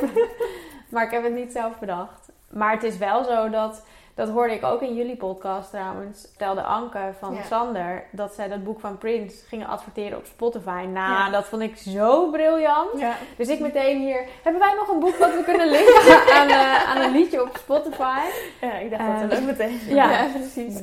maar 0.89 1.03
ik 1.03 1.11
heb 1.11 1.23
het 1.23 1.33
niet 1.33 1.51
zelf 1.51 1.79
bedacht. 1.79 2.29
Maar 2.49 2.71
het 2.71 2.83
is 2.83 2.97
wel 2.97 3.23
zo 3.23 3.49
dat 3.49 3.83
dat 4.15 4.29
hoorde 4.29 4.53
ik 4.53 4.63
ook 4.63 4.81
in 4.81 4.95
jullie 4.95 5.15
podcast 5.15 5.69
trouwens. 5.69 6.25
Vertelde 6.27 6.61
Anke 6.61 7.13
van 7.19 7.37
Sander 7.49 8.03
dat 8.11 8.33
zij 8.33 8.47
dat 8.47 8.63
boek 8.63 8.79
van 8.79 8.97
Prince 8.97 9.45
gingen 9.45 9.67
adverteren 9.67 10.17
op 10.17 10.25
Spotify. 10.25 10.85
Nou, 10.93 11.31
dat 11.31 11.45
vond 11.45 11.61
ik 11.61 11.77
zo 11.77 12.29
briljant. 12.29 13.03
Dus 13.37 13.47
ik 13.47 13.59
meteen 13.59 13.99
hier. 13.99 14.25
Hebben 14.43 14.61
wij 14.61 14.73
nog 14.75 14.87
een 14.87 14.99
boek 14.99 15.19
dat 15.19 15.33
we 15.33 15.43
kunnen 15.43 15.69
linken 15.69 16.33
aan, 16.37 16.49
uh, 16.49 16.89
aan 16.89 17.01
een 17.01 17.11
liedje 17.11 17.41
op 17.41 17.57
Spotify? 17.57 18.19
Ja, 18.61 18.73
ik 18.73 18.89
dacht 18.89 19.19
dat 19.21 19.29
we 19.29 19.35
ook 19.35 19.45
meteen. 19.45 19.79
Ja, 19.87 20.27
precies. 20.33 20.79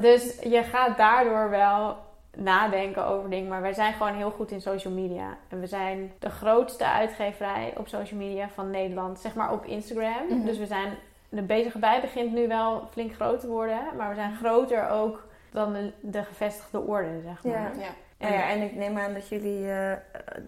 Dus 0.00 0.38
je 0.42 0.62
gaat 0.62 0.96
daardoor 0.96 1.50
wel 1.50 1.96
nadenken 2.36 3.06
over 3.06 3.30
dingen. 3.30 3.48
Maar 3.48 3.62
wij 3.62 3.72
zijn 3.72 3.92
gewoon 3.92 4.14
heel 4.14 4.30
goed 4.30 4.50
in 4.50 4.60
social 4.60 4.92
media. 4.92 5.36
En 5.48 5.60
we 5.60 5.66
zijn 5.66 6.12
de 6.18 6.30
grootste 6.30 6.86
uitgeverij 6.86 7.72
op 7.76 7.88
social 7.88 8.20
media 8.20 8.48
van 8.48 8.70
Nederland. 8.70 9.18
Zeg 9.18 9.34
maar 9.34 9.52
op 9.52 9.64
Instagram. 9.64 10.26
Mhm. 10.28 10.44
Dus 10.44 10.58
we 10.58 10.66
zijn 10.66 10.98
de 11.28 11.42
bezige 11.42 11.78
bij 11.78 12.00
begint 12.00 12.32
nu 12.32 12.48
wel 12.48 12.88
flink 12.90 13.14
groot 13.14 13.40
te 13.40 13.46
worden. 13.46 13.80
Maar 13.96 14.08
we 14.08 14.14
zijn 14.14 14.36
groter 14.36 14.88
ook 14.88 15.26
dan 15.50 15.72
de, 15.72 15.92
de 16.00 16.22
gevestigde 16.22 16.80
orde, 16.80 17.20
zeg 17.24 17.44
maar. 17.44 17.76
Ja. 17.76 17.82
ja. 17.82 17.90
En, 18.18 18.32
ja, 18.32 18.50
en 18.50 18.62
ik 18.62 18.74
neem 18.74 18.98
aan 18.98 19.14
dat 19.14 19.28
jullie, 19.28 19.60
uh, 19.60 19.92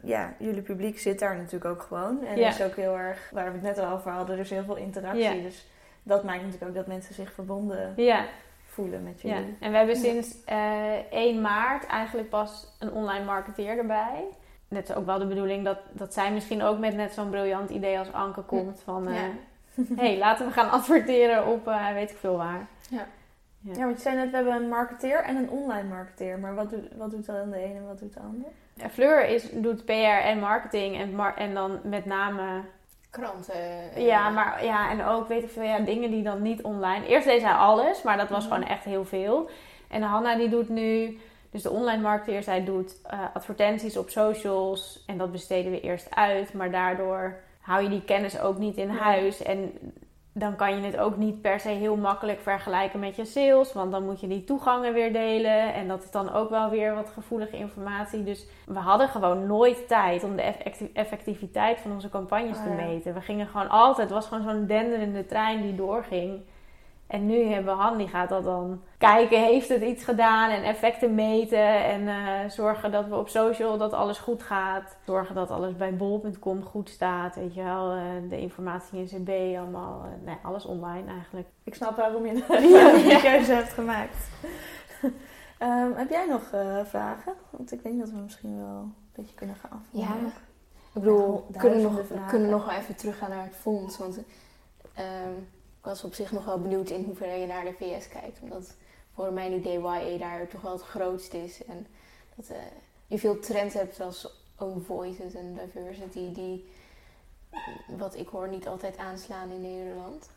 ja, 0.03 0.35
jullie 0.39 0.62
publiek 0.62 0.99
zit 0.99 1.18
daar 1.18 1.37
natuurlijk 1.37 1.64
ook 1.64 1.83
gewoon. 1.83 2.24
En 2.24 2.39
ja. 2.39 2.49
is 2.49 2.62
ook 2.62 2.76
heel 2.76 2.97
erg, 2.97 3.31
waar 3.33 3.45
we 3.45 3.53
het 3.53 3.62
net 3.62 3.79
al 3.79 3.93
over 3.93 4.11
hadden, 4.11 4.35
er 4.35 4.41
is 4.41 4.51
heel 4.51 4.64
veel 4.64 4.76
interactie. 4.76 5.43
Dus 5.43 5.66
dat 6.03 6.24
maakt 6.24 6.43
natuurlijk 6.43 6.68
ook 6.68 6.74
dat 6.74 6.87
mensen 6.87 7.14
zich 7.14 7.33
verbonden 7.33 7.93
ja. 7.97 8.24
voelen 8.66 9.03
met 9.03 9.20
jullie. 9.20 9.37
Ja. 9.37 9.53
En 9.61 9.70
we 9.70 9.76
hebben 9.76 9.97
sinds 9.97 10.37
uh, 10.49 10.99
eh, 10.99 11.05
1 11.11 11.41
maart 11.41 11.87
eigenlijk 11.87 12.29
pas 12.29 12.76
een 12.79 12.93
online 12.93 13.24
marketeer 13.24 13.79
erbij. 13.79 14.24
Net 14.68 14.89
is 14.89 14.95
ook 14.95 15.07
wel 15.07 15.18
de 15.18 15.26
bedoeling 15.26 15.64
dat, 15.64 15.79
dat 15.93 16.14
zij 16.14 16.33
misschien 16.33 16.62
ook 16.62 16.79
met 16.79 16.95
net 16.95 17.12
zo'n 17.12 17.31
briljant 17.31 17.70
idee 17.70 17.99
als 17.99 18.12
Anke 18.12 18.43
komt. 18.43 18.81
Van, 18.85 19.09
uh, 19.09 19.20
hey, 19.97 20.18
laten 20.18 20.47
we 20.47 20.53
gaan 20.53 20.70
adverteren 20.70 21.47
op 21.47 21.68
uh, 21.68 21.93
weet 21.93 22.11
ik 22.11 22.16
veel 22.16 22.37
waar. 22.37 22.66
Ja. 22.91 23.07
ja. 23.61 23.85
want 23.85 23.97
je 23.97 24.03
zei 24.03 24.16
net, 24.16 24.31
we 24.31 24.37
hebben 24.37 24.55
een 24.55 24.68
marketeer 24.68 25.22
en 25.22 25.37
een 25.37 25.51
online 25.51 25.89
marketeer. 25.89 26.39
Maar 26.39 26.55
wat, 26.55 26.70
doet, 26.70 26.89
wat 26.97 27.11
doet 27.11 27.26
dan 27.26 27.51
de 27.51 27.57
ene 27.57 27.74
en 27.74 27.87
wat 27.87 27.99
doet 27.99 28.14
de 28.14 28.20
ander? 28.20 28.49
Ja, 28.74 28.91
Fleur 28.91 29.29
is, 29.29 29.51
doet 29.53 29.85
PR 29.85 29.93
en 29.93 30.39
marketing 30.39 30.99
en, 30.99 31.14
mar 31.14 31.37
en 31.37 31.55
dan 31.55 31.81
met 31.83 32.05
name... 32.05 32.62
Kranten. 33.11 34.03
Ja, 34.03 34.29
maar 34.29 34.64
ja, 34.64 34.91
en 34.91 35.05
ook 35.05 35.29
weet 35.29 35.43
ik 35.43 35.51
veel, 35.51 35.62
ja, 35.62 35.79
dingen 35.79 36.11
die 36.11 36.22
dan 36.22 36.43
niet 36.43 36.62
online... 36.62 37.07
Eerst 37.07 37.26
deed 37.26 37.41
zij 37.41 37.53
alles, 37.53 38.03
maar 38.03 38.16
dat 38.16 38.29
was 38.29 38.45
mhm. 38.45 38.55
gewoon 38.55 38.68
echt 38.68 38.85
heel 38.85 39.05
veel. 39.05 39.51
En 39.89 40.03
Hanna 40.03 40.37
die 40.37 40.49
doet 40.49 40.68
nu 40.68 41.18
dus 41.51 41.62
de 41.62 41.70
online 41.70 42.03
marketeer, 42.03 42.43
zij 42.43 42.64
doet 42.64 42.97
uh, 43.12 43.20
advertenties 43.35 43.97
op 43.97 44.09
socials 44.09 45.05
en 45.07 45.18
dat 45.18 45.33
besteden 45.33 45.72
we 45.72 45.81
eerst 45.81 46.14
uit. 46.14 46.53
Maar 46.53 46.70
daardoor 46.70 47.41
hou 47.69 47.83
je 47.83 47.89
die 47.89 48.05
kennis 48.05 48.41
ook 48.41 48.59
niet 48.59 48.77
in 48.77 48.89
huis. 48.89 49.43
En 49.43 49.73
dan 50.33 50.57
kan 50.57 50.77
je 50.77 50.87
het 50.87 50.97
ook 50.97 51.16
niet 51.16 51.41
per 51.41 51.61
se 51.61 51.69
heel 51.69 51.97
makkelijk 51.97 52.41
vergelijken 52.41 53.01
met 53.01 53.16
je 53.16 53.25
sales. 53.25 53.73
Want 53.73 53.93
dan 53.93 54.05
moet 54.05 54.21
je 54.21 54.27
die 54.27 54.45
toegangen 54.45 54.93
weer 54.93 55.12
delen. 55.12 55.75
En 55.75 55.89
dat 55.89 56.03
is 56.03 56.11
dan 56.11 56.33
ook 56.33 56.51
wel 56.51 56.71
weer 56.71 56.95
wat 56.95 57.11
gevoelige 57.11 57.57
informatie. 57.57 58.25
Dus 58.25 58.47
we 58.66 58.79
hadden 58.79 59.09
gewoon 59.09 59.47
nooit 59.47 59.89
tijd 59.89 60.25
om 60.25 60.37
de 60.37 60.43
effectiviteit 60.93 61.81
van 61.81 61.93
onze 61.93 62.09
campagnes 62.09 62.57
te 62.57 62.69
oh 62.69 62.77
meten. 62.77 63.14
We 63.14 63.21
gingen 63.21 63.47
gewoon 63.47 63.69
altijd, 63.69 64.11
het 64.11 64.19
was 64.19 64.27
gewoon 64.27 64.51
zo'n 64.51 64.66
denderende 64.66 65.27
trein 65.27 65.62
die 65.62 65.75
doorging. 65.75 66.41
En 67.09 67.26
nu 67.26 67.42
hebben 67.44 67.76
we 67.76 67.82
Han, 67.82 67.98
die 67.98 68.09
gaat 68.09 68.28
dat 68.28 68.44
dan 68.44 68.80
kijken, 68.98 69.44
heeft 69.44 69.68
het 69.68 69.82
iets 69.82 70.04
gedaan 70.04 70.50
en 70.50 70.62
effecten 70.62 71.14
meten. 71.14 71.84
En 71.84 72.00
uh, 72.00 72.50
zorgen 72.50 72.90
dat 72.90 73.09
we 73.09 73.14
op 73.14 73.28
social 73.28 73.78
dat 73.78 73.92
alles 73.92 74.18
goed 74.18 74.42
gaat. 74.42 74.96
Zorgen 75.06 75.34
dat 75.34 75.50
alles 75.50 75.76
bij 75.76 75.96
bol.com 75.96 76.62
goed 76.62 76.88
staat. 76.88 77.34
Weet 77.34 77.54
je 77.54 77.62
wel, 77.62 77.96
uh, 77.96 78.02
de 78.28 78.40
informatie 78.40 78.98
in 78.98 79.24
CB, 79.24 79.59
allemaal, 79.59 80.04
uh, 80.04 80.26
nee, 80.26 80.36
alles 80.42 80.64
online 80.64 81.11
eigenlijk. 81.11 81.48
Ik 81.64 81.74
snap 81.74 81.96
waarom 81.96 82.26
je 82.26 82.32
die 83.09 83.20
keuze 83.20 83.52
hebt 83.52 83.72
gemaakt. 83.72 84.16
um, 85.62 85.94
heb 86.02 86.11
jij 86.11 86.26
nog 86.26 86.42
vragen? 86.88 87.32
Want 87.50 87.72
ik 87.72 87.82
denk 87.82 87.98
dat 87.98 88.11
we 88.11 88.16
misschien 88.16 88.56
wel 88.56 88.76
een 88.76 88.94
beetje 89.12 89.34
kunnen 89.34 89.56
gaan 89.56 89.70
afronden. 89.70 90.20
Ja, 90.22 90.28
ik 90.94 91.04
bedoel, 91.04 91.46
we 91.52 91.59
kunnen, 91.59 91.82
nog, 91.82 92.00
kunnen 92.28 92.50
nog 92.50 92.66
wel 92.66 92.74
even 92.74 92.96
teruggaan 92.96 93.30
naar 93.30 93.44
het 93.44 93.56
fonds. 93.56 93.98
Want... 93.98 94.16
Um, 94.98 95.46
was 95.89 96.05
op 96.05 96.14
zich 96.14 96.32
nog 96.32 96.45
wel 96.45 96.61
benieuwd 96.61 96.91
in 96.91 97.05
hoeverre 97.05 97.41
je 97.41 97.47
naar 97.47 97.64
de 97.64 97.72
VS 97.72 98.09
kijkt. 98.09 98.39
Omdat 98.41 98.76
voor 99.14 99.32
mijn 99.32 99.53
idee 99.53 99.80
YA 99.80 100.18
daar 100.18 100.49
toch 100.49 100.61
wel 100.61 100.72
het 100.72 100.82
grootst 100.82 101.34
is. 101.34 101.64
En 101.64 101.86
dat 102.36 102.51
uh, 102.51 102.57
je 103.07 103.18
veel 103.18 103.39
trends 103.39 103.74
hebt 103.74 104.01
als 104.01 104.28
own 104.59 104.80
voices 104.80 105.34
en 105.34 105.59
diversity 105.64 106.32
die, 106.32 106.68
wat 107.86 108.16
ik 108.16 108.28
hoor, 108.28 108.49
niet 108.49 108.68
altijd 108.68 108.97
aanslaan 108.97 109.51
in 109.51 109.61
Nederland. 109.61 110.30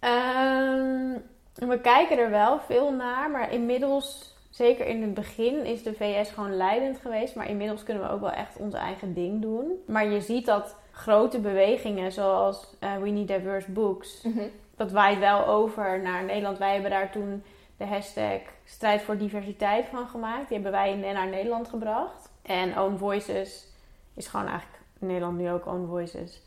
Um, 0.00 1.22
we 1.68 1.80
kijken 1.80 2.18
er 2.18 2.30
wel 2.30 2.60
veel 2.60 2.92
naar, 2.92 3.30
maar 3.30 3.52
inmiddels, 3.52 4.34
zeker 4.50 4.86
in 4.86 5.02
het 5.02 5.14
begin, 5.14 5.64
is 5.64 5.82
de 5.82 5.94
VS 5.94 6.30
gewoon 6.30 6.56
leidend 6.56 6.98
geweest. 6.98 7.34
Maar 7.34 7.48
inmiddels 7.48 7.82
kunnen 7.82 8.02
we 8.02 8.10
ook 8.10 8.20
wel 8.20 8.30
echt 8.30 8.56
ons 8.56 8.74
eigen 8.74 9.14
ding 9.14 9.42
doen. 9.42 9.82
Maar 9.86 10.06
je 10.06 10.20
ziet 10.20 10.46
dat 10.46 10.76
grote 10.90 11.38
bewegingen 11.38 12.12
zoals 12.12 12.66
uh, 12.80 12.96
We 12.96 13.08
Need 13.08 13.28
Diverse 13.28 13.70
Books, 13.70 14.22
mhm 14.22 14.48
dat 14.76 14.92
waait 14.92 15.18
wel 15.18 15.46
over 15.46 16.00
naar 16.00 16.24
Nederland. 16.24 16.58
Wij 16.58 16.72
hebben 16.72 16.90
daar 16.90 17.10
toen 17.10 17.42
de 17.76 17.86
hashtag 17.86 18.40
strijd 18.64 19.02
voor 19.02 19.16
diversiteit 19.16 19.86
van 19.86 20.06
gemaakt. 20.06 20.48
Die 20.48 20.60
hebben 20.60 20.72
wij 20.72 20.94
naar 20.94 21.28
Nederland 21.28 21.68
gebracht. 21.68 22.30
En 22.42 22.78
Own 22.78 22.96
Voices 22.96 23.66
is 24.14 24.26
gewoon 24.26 24.46
eigenlijk 24.46 24.80
in 24.98 25.06
Nederland 25.06 25.38
nu 25.38 25.50
ook 25.50 25.66
Own 25.66 25.86
Voices. 25.86 26.42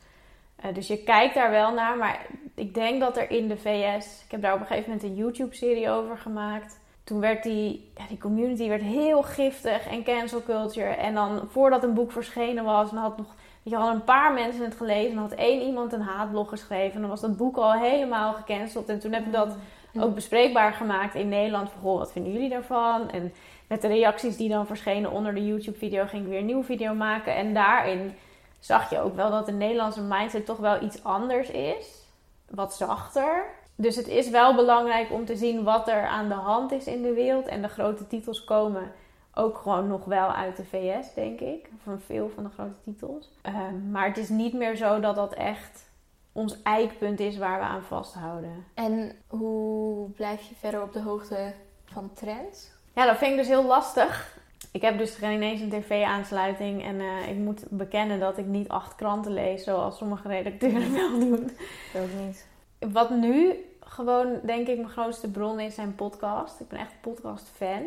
Uh, 0.65 0.73
dus 0.73 0.87
je 0.87 1.03
kijkt 1.03 1.33
daar 1.33 1.51
wel 1.51 1.73
naar. 1.73 1.97
Maar 1.97 2.25
ik 2.55 2.73
denk 2.73 2.99
dat 2.99 3.17
er 3.17 3.31
in 3.31 3.47
de 3.47 3.57
VS... 3.57 4.23
Ik 4.25 4.31
heb 4.31 4.41
daar 4.41 4.53
op 4.53 4.59
een 4.59 4.65
gegeven 4.65 4.91
moment 4.91 5.09
een 5.09 5.15
YouTube-serie 5.15 5.89
over 5.89 6.17
gemaakt. 6.17 6.79
Toen 7.03 7.19
werd 7.19 7.43
die, 7.43 7.91
die 8.07 8.17
community 8.17 8.67
werd 8.67 8.81
heel 8.81 9.23
giftig 9.23 9.87
en 9.87 10.03
cancel 10.03 10.43
culture. 10.43 10.89
En 10.89 11.13
dan 11.13 11.47
voordat 11.49 11.83
een 11.83 11.93
boek 11.93 12.11
verschenen 12.11 12.63
was... 12.63 12.91
en 12.91 12.97
had 12.97 13.17
nog 13.17 13.35
je, 13.69 13.77
al 13.77 13.89
een 13.89 14.03
paar 14.03 14.33
mensen 14.33 14.63
het 14.63 14.75
gelezen. 14.75 15.11
En 15.11 15.17
had 15.17 15.31
één 15.31 15.61
iemand 15.61 15.93
een 15.93 16.01
haatblog 16.01 16.49
geschreven. 16.49 16.95
En 16.95 17.01
dan 17.01 17.09
was 17.09 17.21
dat 17.21 17.37
boek 17.37 17.57
al 17.57 17.73
helemaal 17.73 18.33
gecanceld. 18.33 18.89
En 18.89 18.99
toen 18.99 19.13
heb 19.13 19.25
ik 19.25 19.31
dat 19.31 19.55
ook 19.99 20.15
bespreekbaar 20.15 20.73
gemaakt 20.73 21.15
in 21.15 21.29
Nederland. 21.29 21.69
Van, 21.69 21.81
goh, 21.81 21.97
wat 21.97 22.11
vinden 22.11 22.31
jullie 22.31 22.49
daarvan? 22.49 23.09
En 23.11 23.33
met 23.67 23.81
de 23.81 23.87
reacties 23.87 24.37
die 24.37 24.49
dan 24.49 24.67
verschenen 24.67 25.11
onder 25.11 25.33
de 25.33 25.45
YouTube-video... 25.45 26.05
ging 26.05 26.23
ik 26.23 26.29
weer 26.29 26.39
een 26.39 26.45
nieuwe 26.45 26.63
video 26.63 26.93
maken. 26.93 27.35
En 27.35 27.53
daarin 27.53 28.15
zag 28.59 28.89
je 28.89 28.99
ook 28.99 29.15
wel 29.15 29.29
dat 29.29 29.45
de 29.45 29.51
Nederlandse 29.51 30.01
mindset 30.01 30.45
toch 30.45 30.57
wel 30.57 30.81
iets 30.81 31.03
anders 31.03 31.49
is. 31.49 32.03
Wat 32.49 32.73
zachter. 32.73 33.43
Dus 33.75 33.95
het 33.95 34.07
is 34.07 34.29
wel 34.29 34.55
belangrijk 34.55 35.11
om 35.11 35.25
te 35.25 35.35
zien 35.35 35.63
wat 35.63 35.87
er 35.87 36.07
aan 36.07 36.27
de 36.27 36.33
hand 36.33 36.71
is 36.71 36.85
in 36.85 37.01
de 37.01 37.13
wereld. 37.13 37.47
En 37.47 37.61
de 37.61 37.67
grote 37.67 38.07
titels 38.07 38.43
komen 38.43 38.91
ook 39.35 39.57
gewoon 39.57 39.87
nog 39.87 40.05
wel 40.05 40.31
uit 40.31 40.57
de 40.57 40.65
VS, 40.65 41.13
denk 41.13 41.39
ik. 41.39 41.69
Van 41.83 41.99
veel 41.99 42.29
van 42.29 42.43
de 42.43 42.49
grote 42.49 42.81
titels. 42.83 43.31
Ehm, 43.41 43.91
maar 43.91 44.07
het 44.07 44.17
is 44.17 44.29
niet 44.29 44.53
meer 44.53 44.75
zo 44.75 44.99
dat 44.99 45.15
dat 45.15 45.33
echt 45.33 45.89
ons 46.31 46.61
eikpunt 46.61 47.19
is 47.19 47.37
waar 47.37 47.59
we 47.59 47.65
aan 47.65 47.83
vasthouden. 47.83 48.65
En 48.73 49.15
hoe 49.27 50.09
blijf 50.09 50.49
je 50.49 50.55
verder 50.55 50.81
op 50.81 50.93
de 50.93 51.01
hoogte 51.01 51.53
van 51.85 52.13
trends? 52.13 52.71
Ja, 52.93 53.05
dat 53.05 53.17
vind 53.17 53.31
ik 53.31 53.37
dus 53.37 53.47
heel 53.47 53.65
lastig. 53.65 54.37
Ik 54.71 54.81
heb 54.81 54.97
dus 54.97 55.15
geen 55.15 55.31
ineens 55.31 55.61
een 55.61 55.69
tv-aansluiting 55.69 56.83
en 56.83 56.95
uh, 56.95 57.29
ik 57.29 57.35
moet 57.35 57.63
bekennen 57.69 58.19
dat 58.19 58.37
ik 58.37 58.45
niet 58.45 58.69
acht 58.69 58.95
kranten 58.95 59.33
lees 59.33 59.63
zoals 59.63 59.97
sommige 59.97 60.27
redacteuren 60.27 60.93
wel 60.93 61.19
doen. 61.29 61.51
Dat 61.93 62.01
ook 62.01 62.25
niet. 62.25 62.47
Wat 62.79 63.09
nu 63.09 63.53
gewoon, 63.79 64.39
denk 64.43 64.67
ik, 64.67 64.77
mijn 64.77 64.89
grootste 64.89 65.31
bron 65.31 65.59
is 65.59 65.75
zijn 65.75 65.95
podcast. 65.95 66.59
Ik 66.59 66.67
ben 66.67 66.79
echt 66.79 67.01
podcast-fan. 67.01 67.83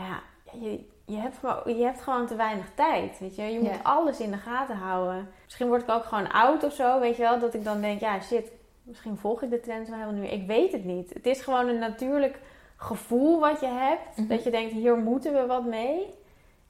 Maar 0.00 0.08
ja, 0.08 0.22
je, 0.60 0.84
je, 1.04 1.16
hebt, 1.16 1.36
je 1.66 1.84
hebt 1.84 2.02
gewoon 2.02 2.26
te 2.26 2.36
weinig 2.36 2.66
tijd. 2.74 3.18
Weet 3.18 3.36
je, 3.36 3.42
je 3.42 3.60
moet 3.60 3.82
alles 3.84 4.20
in 4.20 4.30
de 4.30 4.36
gaten 4.36 4.76
houden. 4.76 5.28
Misschien 5.44 5.68
word 5.68 5.82
ik 5.82 5.90
ook 5.90 6.04
gewoon 6.04 6.30
oud 6.30 6.64
of 6.64 6.72
zo. 6.72 7.00
Weet 7.00 7.16
je 7.16 7.22
wel, 7.22 7.38
dat 7.38 7.54
ik 7.54 7.64
dan 7.64 7.80
denk, 7.80 8.00
ja 8.00 8.20
shit, 8.20 8.52
misschien 8.82 9.16
volg 9.16 9.42
ik 9.42 9.50
de 9.50 9.60
trends 9.60 9.88
wel 9.88 9.98
helemaal 9.98 10.20
nu. 10.20 10.26
Ik 10.26 10.46
weet 10.46 10.72
het 10.72 10.84
niet. 10.84 11.14
Het 11.14 11.26
is 11.26 11.40
gewoon 11.40 11.68
een 11.68 11.78
natuurlijk 11.78 12.38
gevoel 12.76 13.40
wat 13.40 13.60
je 13.60 13.66
hebt. 13.66 14.16
Mhm. 14.16 14.28
Dat 14.28 14.44
je 14.44 14.50
denkt, 14.50 14.72
hier 14.72 14.96
moeten 14.96 15.32
we 15.32 15.46
wat 15.46 15.64
mee. 15.64 16.14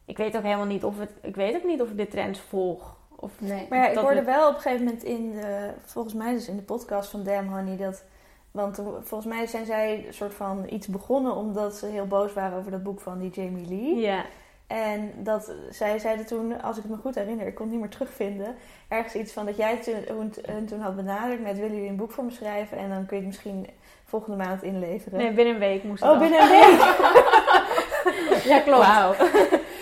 Ik 0.05 0.17
weet 0.17 0.37
ook 0.37 0.43
helemaal 0.43 0.67
niet 0.67 0.85
of 0.85 0.99
het. 0.99 1.11
Ik 1.23 1.37
weet 1.37 1.55
ook 1.55 1.65
niet 1.65 1.83
of 1.83 1.91
ik 1.91 1.97
de 1.97 2.09
trends 2.09 2.41
volg. 2.41 2.97
Of 3.17 3.41
nee. 3.41 3.67
Maar 3.69 3.79
ja, 3.79 3.89
ik 3.89 3.99
hoorde 3.99 4.23
wel 4.23 4.49
op 4.49 4.55
een 4.55 4.61
gegeven 4.61 4.85
moment 4.85 5.03
in 5.03 5.33
de, 5.33 5.71
volgens 5.85 6.15
mij 6.15 6.33
dus 6.33 6.49
in 6.49 6.57
de 6.57 6.63
podcast 6.63 7.11
van 7.11 7.25
Damn 7.25 7.49
Honey 7.49 7.77
dat 7.77 8.05
want 8.51 8.83
volgens 9.01 9.35
mij 9.35 9.47
zijn 9.47 9.67
zij 9.67 10.05
een 10.07 10.15
soort 10.15 10.35
van 10.35 10.67
iets 10.69 10.87
begonnen 10.87 11.35
omdat 11.35 11.75
ze 11.75 11.87
heel 11.87 12.07
boos 12.07 12.33
waren 12.33 12.59
over 12.59 12.71
dat 12.71 12.83
boek 12.83 13.01
van 13.01 13.19
die 13.19 13.31
Jamie 13.31 13.69
Lee. 13.69 13.97
Ja. 13.97 14.25
En 14.67 15.13
dat 15.17 15.53
zij 15.71 15.99
zeiden 15.99 16.27
toen, 16.27 16.63
als 16.63 16.79
ik 16.79 16.85
me 16.85 16.97
goed 16.97 17.15
herinner, 17.15 17.47
ik 17.47 17.55
kon 17.55 17.65
het 17.65 17.73
niet 17.73 17.81
meer 17.81 17.91
terugvinden, 17.91 18.55
ergens 18.89 19.15
iets 19.15 19.33
van 19.33 19.47
dat 19.47 19.57
jij 19.57 19.77
toen, 19.77 20.35
toen 20.67 20.81
had 20.81 20.97
benaderd 20.97 21.43
met 21.43 21.59
willen 21.59 21.75
jullie 21.75 21.89
een 21.89 21.97
boek 21.97 22.13
voor 22.13 22.25
me 22.25 22.31
schrijven 22.31 22.79
en 22.79 22.89
dan 22.89 23.07
kun 23.07 23.17
je 23.17 23.23
het 23.23 23.33
misschien 23.33 23.67
volgende 24.05 24.45
maand 24.45 24.63
inleveren. 24.63 25.19
Nee, 25.19 25.33
binnen 25.33 25.55
een 25.55 25.61
week 25.61 25.83
moest 25.83 26.03
het 26.03 26.11
Oh, 26.11 26.19
binnen 26.19 26.43
een 26.43 26.49
week? 26.49 26.81
ja, 28.53 28.61
klopt. 28.61 28.87
Wow. 28.87 29.15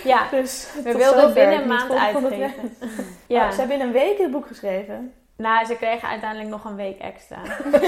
Ja, 0.05 0.29
dus 0.31 0.73
we 0.85 0.97
wilden 0.97 1.35
binnen 1.35 1.63
een 1.63 1.69
maand 1.69 1.93
uitgeven. 1.93 2.73
ja. 3.27 3.45
Oh, 3.45 3.51
ze 3.51 3.59
hebben 3.59 3.79
binnen 3.79 3.87
een 3.87 3.93
week 3.93 4.19
het 4.19 4.31
boek 4.31 4.47
geschreven? 4.47 5.13
Nou, 5.39 5.65
ze 5.67 5.77
kregen 5.77 6.09
uiteindelijk 6.09 6.51
nog 6.51 6.65
een 6.65 6.77
week 6.77 6.99
extra. 6.99 7.39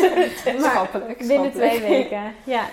schappelijk. 0.71 1.19
Binnen 1.27 1.53
twee 1.53 1.81
weken, 1.81 2.35
ja. 2.45 2.65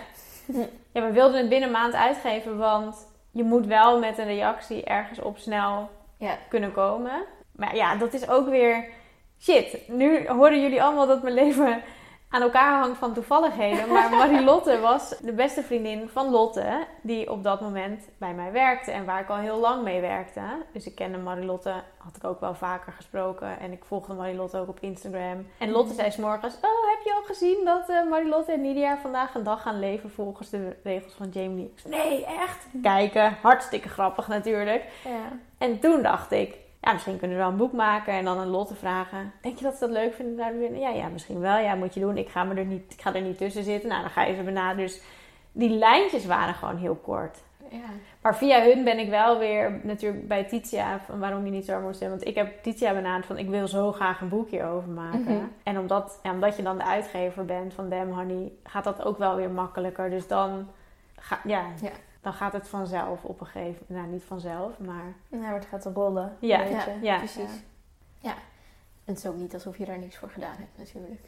Ja, 0.91 1.01
we 1.01 1.11
wilden 1.11 1.39
het 1.39 1.49
binnen 1.49 1.67
een 1.67 1.75
maand 1.75 1.93
uitgeven, 1.93 2.57
want 2.57 3.07
je 3.31 3.43
moet 3.43 3.65
wel 3.65 3.99
met 3.99 4.17
een 4.17 4.25
reactie 4.25 4.83
ergens 4.83 5.19
op 5.19 5.37
snel 5.37 5.89
ja. 6.17 6.37
kunnen 6.49 6.71
komen. 6.71 7.23
Maar 7.51 7.75
ja, 7.75 7.95
dat 7.95 8.13
is 8.13 8.29
ook 8.29 8.49
weer 8.49 8.85
shit. 9.41 9.87
Nu 9.87 10.27
horen 10.27 10.61
jullie 10.61 10.83
allemaal 10.83 11.07
dat 11.07 11.23
mijn 11.23 11.35
leven 11.35 11.81
aan 12.29 12.41
elkaar 12.41 12.79
hangt 12.79 12.97
van 12.97 13.13
toevalligheden. 13.13 13.91
Maar 13.93 14.09
Marilotte 14.09 14.79
was 14.79 15.09
de 15.21 15.33
beste 15.33 15.63
vriendin 15.63 16.09
van 16.09 16.29
Lotte, 16.29 16.87
die 17.01 17.31
op 17.31 17.43
dat 17.43 17.61
moment 17.61 18.09
bij 18.17 18.33
mij 18.33 18.51
werkte 18.51 18.91
en 18.91 19.05
waar 19.05 19.21
ik 19.21 19.29
al 19.29 19.37
heel 19.37 19.59
lang 19.59 19.83
mee 19.83 20.01
werkte. 20.01 20.41
Dus 20.73 20.85
ik 20.85 20.95
kende 20.95 21.17
Marilotte, 21.17 21.73
had 21.97 22.15
ik 22.15 22.23
ook 22.23 22.39
wel 22.39 22.55
vaker 22.55 22.91
gesproken 22.91 23.59
en 23.59 23.71
ik 23.71 23.85
volgde 23.85 24.13
Marilotte 24.13 24.57
ook 24.57 24.67
op 24.67 24.79
Instagram. 24.79 25.47
En 25.57 25.71
Lotte 25.71 25.93
zei 25.93 26.11
s'morgens, 26.11 26.55
oh 26.55 26.89
heb 26.89 27.03
je 27.03 27.13
al 27.13 27.23
gezien 27.23 27.65
dat 27.65 27.89
uh, 27.89 28.09
Marilotte 28.09 28.51
en 28.51 28.61
Nidia 28.61 28.97
vandaag 28.97 29.35
een 29.35 29.43
dag 29.43 29.61
gaan 29.61 29.79
leven 29.79 30.11
volgens 30.11 30.49
de 30.49 30.75
regels 30.83 31.13
van 31.13 31.29
Jamie? 31.29 31.73
Nee, 31.85 32.25
echt? 32.25 32.67
Kijken, 32.81 33.37
hartstikke 33.41 33.89
grappig 33.89 34.27
natuurlijk. 34.27 34.83
Ja. 35.03 35.37
En 35.57 35.79
toen 35.79 36.01
dacht 36.01 36.31
ik, 36.31 36.57
ja, 36.81 36.93
misschien 36.93 37.17
kunnen 37.17 37.37
we 37.37 37.43
wel 37.43 37.51
een 37.51 37.57
boek 37.57 37.73
maken 37.73 38.13
en 38.13 38.25
dan 38.25 38.37
een 38.37 38.47
Lotte 38.47 38.75
vragen. 38.75 39.31
Denk 39.41 39.57
je 39.57 39.63
dat 39.63 39.73
ze 39.73 39.79
dat 39.79 39.89
leuk 39.89 40.13
vinden? 40.13 40.79
Ja, 40.79 40.89
ja, 40.89 41.07
misschien 41.07 41.39
wel. 41.39 41.57
Ja, 41.57 41.75
moet 41.75 41.93
je 41.93 41.99
doen. 41.99 42.17
Ik 42.17 42.29
ga, 42.29 42.43
me 42.43 42.55
er, 42.55 42.65
niet, 42.65 42.93
ik 42.93 43.01
ga 43.01 43.13
er 43.13 43.21
niet 43.21 43.37
tussen 43.37 43.63
zitten. 43.63 43.89
Nou, 43.89 44.01
dan 44.01 44.11
ga 44.11 44.23
je 44.23 44.35
ze 44.35 44.43
benaderen. 44.43 44.85
Dus 44.85 45.01
die 45.51 45.69
lijntjes 45.69 46.25
waren 46.25 46.53
gewoon 46.53 46.77
heel 46.77 46.95
kort. 46.95 47.37
ja. 47.69 47.77
Maar 48.21 48.35
via 48.37 48.61
hun 48.63 48.83
ben 48.83 48.99
ik 48.99 49.09
wel 49.09 49.37
weer 49.39 49.79
natuurlijk 49.83 50.27
bij 50.27 50.43
Titia, 50.43 50.99
van 51.05 51.19
waarom 51.19 51.45
je 51.45 51.51
niet 51.51 51.65
zo 51.65 51.79
moest 51.81 51.97
zijn. 51.97 52.09
Want 52.09 52.27
ik 52.27 52.35
heb 52.35 52.63
Titia 52.63 52.93
benaderd 52.93 53.25
van 53.25 53.37
ik 53.37 53.49
wil 53.49 53.67
zo 53.67 53.91
graag 53.91 54.21
een 54.21 54.29
boek 54.29 54.49
hierover 54.49 54.89
maken. 54.89 55.21
Mhm. 55.21 55.45
En 55.63 55.79
omdat, 55.79 56.19
ja, 56.23 56.31
omdat 56.31 56.55
je 56.57 56.63
dan 56.63 56.77
de 56.77 56.83
uitgever 56.83 57.45
bent 57.45 57.73
van 57.73 57.89
Damn 57.89 58.11
Honey, 58.11 58.51
gaat 58.63 58.83
dat 58.83 59.03
ook 59.03 59.17
wel 59.17 59.35
weer 59.35 59.49
makkelijker. 59.49 60.09
Dus 60.09 60.27
dan, 60.27 60.67
ga, 61.15 61.39
ja, 61.43 61.65
Ja. 61.81 61.89
Dan 62.21 62.33
gaat 62.33 62.53
het 62.53 62.67
vanzelf 62.67 63.23
op 63.23 63.39
een 63.39 63.45
gegeven 63.45 63.85
moment. 63.87 64.07
Nou, 64.07 64.17
niet 64.17 64.23
vanzelf, 64.27 64.79
maar 64.79 65.13
Nou, 65.27 65.43
maar 65.43 65.53
het 65.53 65.65
gaat 65.65 65.85
rollen. 65.85 66.37
Ja, 66.39 66.59
weet 66.59 66.71
ja, 66.71 66.85
je. 66.85 66.99
ja. 67.01 67.17
precies. 67.17 67.51
Ja. 68.19 68.33
En 69.05 69.13
het 69.13 69.17
is 69.17 69.25
ook 69.25 69.35
niet 69.35 69.53
alsof 69.53 69.77
je 69.77 69.85
daar 69.85 69.99
niks 69.99 70.17
voor 70.17 70.29
gedaan 70.29 70.55
hebt 70.57 70.77
natuurlijk. 70.77 71.21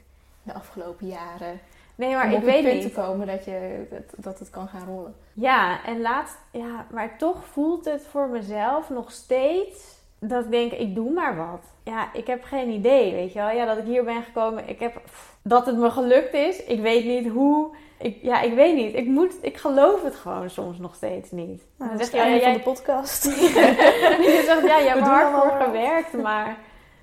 De 0.44 0.54
afgelopen 0.54 1.08
jaren. 1.08 1.60
Nee, 1.96 2.14
maar 2.14 2.26
om 2.26 2.32
ik 2.32 2.44
weet 2.44 2.74
niet. 2.74 2.82
te 2.82 2.92
komen 2.92 3.28
dat, 3.28 3.46
je, 3.46 3.88
dat, 3.90 4.24
dat 4.24 4.40
het 4.40 4.50
kan 4.50 4.68
gaan 4.68 4.86
rollen. 4.86 5.16
Ja, 5.34 5.86
en 5.86 6.02
laatst, 6.02 6.38
ja, 6.52 6.86
maar 6.92 7.18
toch 7.18 7.46
voelt 7.46 7.86
het 7.86 8.08
voor 8.08 8.28
mezelf 8.28 8.90
nog 8.90 9.12
steeds 9.12 9.98
dat 10.20 10.44
ik 10.44 10.52
denk, 10.52 10.72
ik 10.72 10.96
doe 10.96 11.12
maar 11.12 11.38
wat. 11.38 11.64
Ja, 11.84 12.14
ik 12.14 12.28
heb 12.28 12.44
geen 12.44 12.70
idee, 12.70 13.12
weet 13.12 13.34
je 13.34 13.40
wel. 13.40 13.50
Ja, 13.50 13.66
dat 13.66 13.78
ik 13.78 13.84
hier 13.84 14.04
ben 14.04 14.24
gekomen, 14.24 14.70
ik 14.70 14.80
heb, 14.80 15.02
pff, 15.06 15.38
dat 15.42 15.66
het 15.66 15.78
me 15.78 15.92
gelukt 15.92 16.34
is. 16.34 16.64
Ik 16.64 16.82
weet 16.82 17.06
niet 17.06 17.28
hoe. 17.28 17.76
Ik, 18.00 18.18
ja, 18.22 18.42
ik 18.42 18.54
weet 18.54 18.76
niet. 18.76 18.96
Ik 18.96 19.06
moet, 19.06 19.34
ik 19.42 19.58
geloof 19.58 20.04
het 20.04 20.16
gewoon 20.16 20.50
soms 20.50 20.78
nog 20.78 20.96
steeds 20.96 21.32
niet. 21.32 21.64
Nou, 21.78 21.90
dan 21.90 22.00
dat 22.00 22.08
zeg 22.08 22.26
is 22.26 22.28
ja, 22.28 22.30
jij 22.30 22.40
van 22.40 22.50
jij, 22.50 22.58
de 22.58 22.64
podcast. 22.64 23.24
je 24.26 24.44
zegt, 24.46 24.68
ja, 24.68 24.78
je 24.78 24.88
hebt 24.88 25.00
er 25.00 25.08
hard 25.08 25.42
voor 25.42 25.66
gewerkt, 25.66 26.14
maar... 26.14 26.58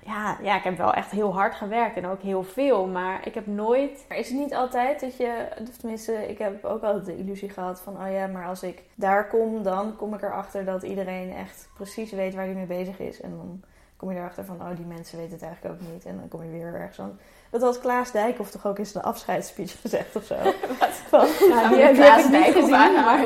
Ja, 0.05 0.37
ja, 0.41 0.55
ik 0.55 0.63
heb 0.63 0.77
wel 0.77 0.93
echt 0.93 1.11
heel 1.11 1.33
hard 1.33 1.55
gewerkt 1.55 1.97
en 1.97 2.07
ook 2.07 2.21
heel 2.21 2.43
veel, 2.43 2.85
maar 2.85 3.27
ik 3.27 3.33
heb 3.33 3.47
nooit... 3.47 4.05
Maar 4.07 4.17
is 4.17 4.29
het 4.29 4.37
niet 4.37 4.53
altijd 4.53 4.99
dat 4.99 5.17
je, 5.17 5.47
tenminste, 5.79 6.29
ik 6.29 6.37
heb 6.37 6.65
ook 6.65 6.83
altijd 6.83 7.05
de 7.05 7.17
illusie 7.17 7.49
gehad 7.49 7.81
van, 7.81 7.93
oh 7.93 8.11
ja, 8.11 8.27
maar 8.27 8.45
als 8.45 8.63
ik 8.63 8.83
daar 8.95 9.27
kom, 9.27 9.63
dan 9.63 9.95
kom 9.95 10.13
ik 10.13 10.21
erachter 10.21 10.65
dat 10.65 10.83
iedereen 10.83 11.33
echt 11.33 11.69
precies 11.75 12.11
weet 12.11 12.35
waar 12.35 12.45
hij 12.45 12.53
mee 12.53 12.65
bezig 12.65 12.99
is. 12.99 13.21
En 13.21 13.29
dan 13.29 13.61
kom 13.97 14.11
je 14.11 14.17
erachter 14.17 14.45
van, 14.45 14.61
oh, 14.61 14.75
die 14.75 14.85
mensen 14.85 15.17
weten 15.17 15.33
het 15.33 15.41
eigenlijk 15.41 15.75
ook 15.75 15.91
niet. 15.91 16.05
En 16.05 16.17
dan 16.17 16.27
kom 16.27 16.43
je 16.43 16.49
weer 16.49 16.73
ergens 16.73 16.99
aan. 16.99 17.19
Dat 17.51 17.61
had 17.61 17.79
Klaas 17.79 18.11
Dijkhoff 18.11 18.51
toch 18.51 18.65
ook 18.67 18.79
in 18.79 18.85
zijn 18.85 19.03
afscheidsspeech 19.03 19.81
gezegd 19.81 20.15
of 20.15 20.23
zo. 20.23 20.35
Van, 21.09 21.27
Nou, 21.49 21.69
die 21.69 21.93
die 21.93 22.03
heb 22.03 22.19
ik 22.25 22.29
niet 22.29 22.53
gezien, 22.53 22.69
maar... 22.69 23.19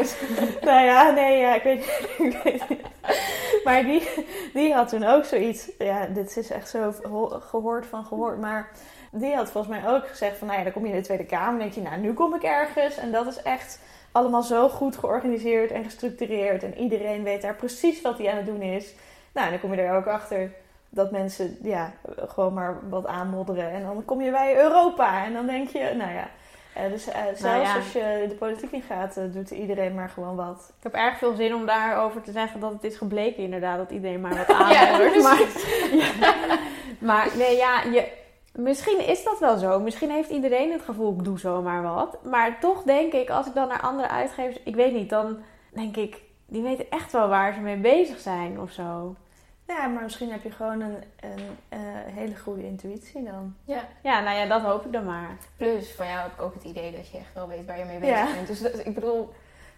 nou 0.62 0.86
ja, 0.86 1.10
nee, 1.12 1.38
ja, 1.40 1.56
ik 1.56 1.64
weet, 1.64 1.86
ik 2.28 2.40
weet 2.44 2.70
niet. 2.70 2.82
Maar 3.64 3.84
die, 3.84 4.08
die 4.54 4.74
had 4.74 4.90
toen 4.90 5.04
ook 5.04 5.26
zoiets. 5.26 5.70
Ja, 5.78 6.06
dit 6.06 6.38
is 6.38 6.50
echt 6.50 6.70
zo 6.70 6.94
ho- 7.04 7.40
gehoord 7.50 7.86
van 7.86 8.06
gehoord. 8.06 8.40
Maar 8.40 8.70
die 9.12 9.36
had 9.36 9.52
volgens 9.52 9.80
mij 9.80 9.92
ook 9.94 10.08
gezegd 10.08 10.38
van, 10.38 10.48
nou 10.48 10.60
ja, 10.60 10.64
dan 10.66 10.74
kom 10.74 10.84
je 10.86 10.92
in 10.92 10.98
de 10.98 11.04
Tweede 11.04 11.26
Kamer. 11.26 11.54
En 11.54 11.60
denk 11.60 11.74
je, 11.74 11.82
nou, 11.82 11.98
nu 11.98 12.14
kom 12.14 12.36
ik 12.36 12.44
ergens. 12.44 12.98
En 12.98 13.12
dat 13.12 13.28
is 13.28 13.42
echt 13.42 13.80
allemaal 14.12 14.42
zo 14.44 14.70
goed 14.70 14.98
georganiseerd 14.98 15.72
en 15.72 15.84
gestructureerd. 15.84 16.64
En 16.64 16.78
iedereen 16.78 17.24
weet 17.24 17.42
daar 17.42 17.56
precies 17.56 18.02
wat 18.02 18.18
hij 18.18 18.30
aan 18.32 18.38
het 18.38 18.46
doen 18.46 18.62
is. 18.62 18.94
Nou, 19.34 19.46
en 19.46 19.52
dan 19.52 19.62
kom 19.62 19.74
je 19.74 19.82
er 19.82 19.96
ook 19.96 20.08
achter 20.08 20.52
dat 20.94 21.12
mensen, 21.12 21.58
ja, 21.64 21.92
gewoon 22.28 22.54
maar 22.54 22.80
wat 22.90 23.06
aanmodderen. 23.08 23.72
En 23.72 23.84
dan 23.84 24.06
kom 24.06 24.22
je 24.22 24.32
bij 24.32 24.58
Europa. 24.58 25.26
En 25.26 25.34
dan 25.34 25.46
denk 25.46 25.70
je, 25.70 25.94
nou 25.98 26.12
ja... 26.14 26.28
eh, 26.74 26.90
dus 26.90 27.08
eh, 27.08 27.22
zelfs 27.24 27.42
Nou 27.42 27.62
ja. 27.62 27.76
als 27.76 27.92
je 27.92 28.26
de 28.30 28.36
politiek 28.36 28.72
in 28.72 28.82
gaat, 28.82 29.18
eh, 29.18 29.24
doet 29.34 29.52
iedereen 29.52 29.94
maar 29.96 30.10
gewoon 30.10 30.36
wat. 30.36 30.74
Ik 30.78 30.84
heb 30.84 30.94
erg 30.94 31.18
veel 31.18 31.36
zin 31.36 31.56
om 31.56 31.66
daarover 31.66 32.22
te 32.22 32.32
zeggen 32.32 32.60
dat 32.60 32.72
het 32.72 32.84
is 32.84 32.98
gebleken 32.98 33.44
inderdaad 33.44 33.78
dat 33.78 33.92
iedereen 33.92 34.22
maar 34.22 34.36
wat 34.36 34.48
Ja, 34.72 34.90
aanmoedigt. 34.92 35.24
maar, 35.24 35.40
ja. 35.92 36.36
maar 37.12 37.30
nee, 37.38 37.56
ja, 37.56 37.84
je, 37.84 38.12
misschien 38.56 39.08
is 39.08 39.24
dat 39.24 39.40
wel 39.40 39.58
zo. 39.58 39.80
Misschien 39.80 40.12
heeft 40.12 40.30
iedereen 40.30 40.72
het 40.72 40.82
gevoel, 40.82 41.14
ik 41.18 41.24
doe 41.24 41.40
zomaar 41.40 41.84
wat. 41.84 42.18
Maar 42.24 42.60
toch 42.60 42.84
denk 42.84 43.14
ik, 43.14 43.30
als 43.30 43.48
ik 43.48 43.54
dan 43.54 43.68
naar 43.68 43.82
andere 43.82 44.10
uitgevers, 44.10 44.60
ik 44.64 44.76
weet 44.76 44.94
niet, 44.94 45.10
dan 45.10 45.38
denk 45.74 45.98
ik, 45.98 46.22
die 46.46 46.62
weten 46.62 46.86
echt 46.90 47.12
wel 47.12 47.28
waar 47.28 47.54
ze 47.54 47.60
mee 47.60 47.78
bezig 47.78 48.20
zijn 48.20 48.60
of 48.60 48.72
zo. 48.72 49.16
Ja, 49.78 49.88
maar 49.88 50.04
misschien 50.04 50.32
heb 50.32 50.44
je 50.44 50.52
gewoon 50.52 50.82
een, 50.82 51.04
een 51.20 51.58
eh, 51.70 51.80
hele 52.06 52.38
goede 52.38 52.64
intuïtie 52.66 53.24
dan. 53.24 53.56
Ja. 53.66 53.82
Ja, 54.04 54.20
nou 54.20 54.38
ja, 54.38 54.46
dat 54.46 54.62
hoop 54.62 54.86
ik 54.86 54.92
dan 54.94 55.06
maar. 55.06 55.30
Plus, 55.58 55.92
van 55.92 56.06
jou 56.08 56.20
heb 56.20 56.32
ik 56.32 56.42
ook 56.42 56.54
het 56.54 56.64
idee 56.64 56.92
dat 56.92 57.10
je 57.12 57.18
echt 57.18 57.34
wel 57.34 57.48
weet 57.48 57.66
waar 57.66 57.78
je 57.80 57.86
mee 57.86 58.00
bezig 58.00 58.16
Ja. 58.18 58.34
bent. 58.34 58.48
Dus 58.48 58.62
dat- 58.62 58.86
ik 58.86 58.94
bedoel, 58.94 59.34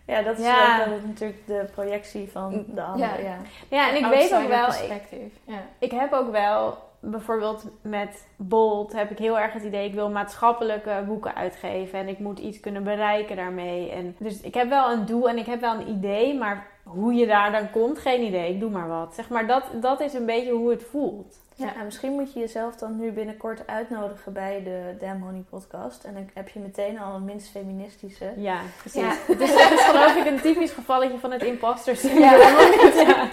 Ja, 0.05 0.21
dat 0.21 0.37
is 0.37 0.45
Ja. 0.45 0.79
ook 0.79 0.85
wel 0.85 0.99
natuurlijk 1.05 1.47
de 1.47 1.65
projectie 1.73 2.29
van 2.31 2.65
de 2.67 2.81
ander. 2.81 3.07
Ja. 3.07 3.17
Ja. 3.17 3.37
Ja, 3.69 3.89
en 3.89 3.95
ik 3.95 4.05
weet 4.05 4.33
ook 4.33 4.47
wel, 4.47 4.59
ik, 4.67 4.75
perspectief. 4.77 5.33
Ja. 5.43 5.61
ik 5.79 5.91
heb 5.91 6.13
ook 6.13 6.31
wel, 6.31 6.77
bijvoorbeeld 6.99 7.63
met 7.81 8.25
Bold 8.35 8.93
heb 8.93 9.11
ik 9.11 9.17
heel 9.17 9.39
erg 9.39 9.53
het 9.53 9.63
idee, 9.63 9.87
ik 9.87 9.93
wil 9.93 10.09
maatschappelijke 10.09 11.03
boeken 11.07 11.35
uitgeven 11.35 11.99
en 11.99 12.07
ik 12.07 12.19
moet 12.19 12.39
iets 12.39 12.59
kunnen 12.59 12.83
bereiken 12.83 13.35
daarmee. 13.35 13.91
En 13.91 14.15
dus 14.19 14.41
ik 14.41 14.53
heb 14.53 14.69
wel 14.69 14.91
een 14.91 15.05
doel 15.05 15.29
en 15.29 15.37
ik 15.37 15.45
heb 15.45 15.61
wel 15.61 15.73
een 15.79 15.87
idee, 15.89 16.37
maar 16.37 16.67
hoe 16.83 17.13
je 17.13 17.27
daar 17.27 17.51
dan 17.51 17.71
komt, 17.71 17.99
geen 17.99 18.21
idee. 18.21 18.53
Ik 18.53 18.59
doe 18.59 18.69
maar 18.69 18.87
wat. 18.87 19.15
Zeg 19.15 19.29
maar, 19.29 19.47
dat, 19.47 19.63
dat 19.81 19.99
is 19.99 20.13
een 20.13 20.25
beetje 20.25 20.51
hoe 20.51 20.69
het 20.69 20.83
voelt. 20.83 21.41
Ja, 21.55 21.75
en 21.75 21.85
misschien 21.85 22.11
moet 22.11 22.33
je 22.33 22.39
jezelf 22.39 22.75
dan 22.75 22.99
nu 22.99 23.11
binnenkort 23.11 23.67
uitnodigen 23.67 24.33
bij 24.33 24.63
de 24.63 24.95
Damn 24.99 25.21
Honey 25.21 25.43
podcast. 25.49 26.03
En 26.03 26.13
dan 26.13 26.29
heb 26.33 26.49
je 26.49 26.59
meteen 26.59 26.99
al 26.99 27.15
een 27.15 27.25
minst 27.25 27.49
feministische. 27.49 28.33
Ja, 28.35 28.59
precies. 28.77 29.01
Ja. 29.01 29.15
Het, 29.27 29.39
is, 29.39 29.63
het 29.63 29.71
is 29.79 29.85
geloof 29.85 30.15
ik 30.15 30.25
een 30.25 30.41
typisch 30.41 30.71
gevalletje 30.71 31.19
van 31.19 31.31
het 31.31 31.43
imposter 31.43 31.95
syndroom. 31.95 32.23
Ja. 32.23 32.93
ja. 33.07 33.29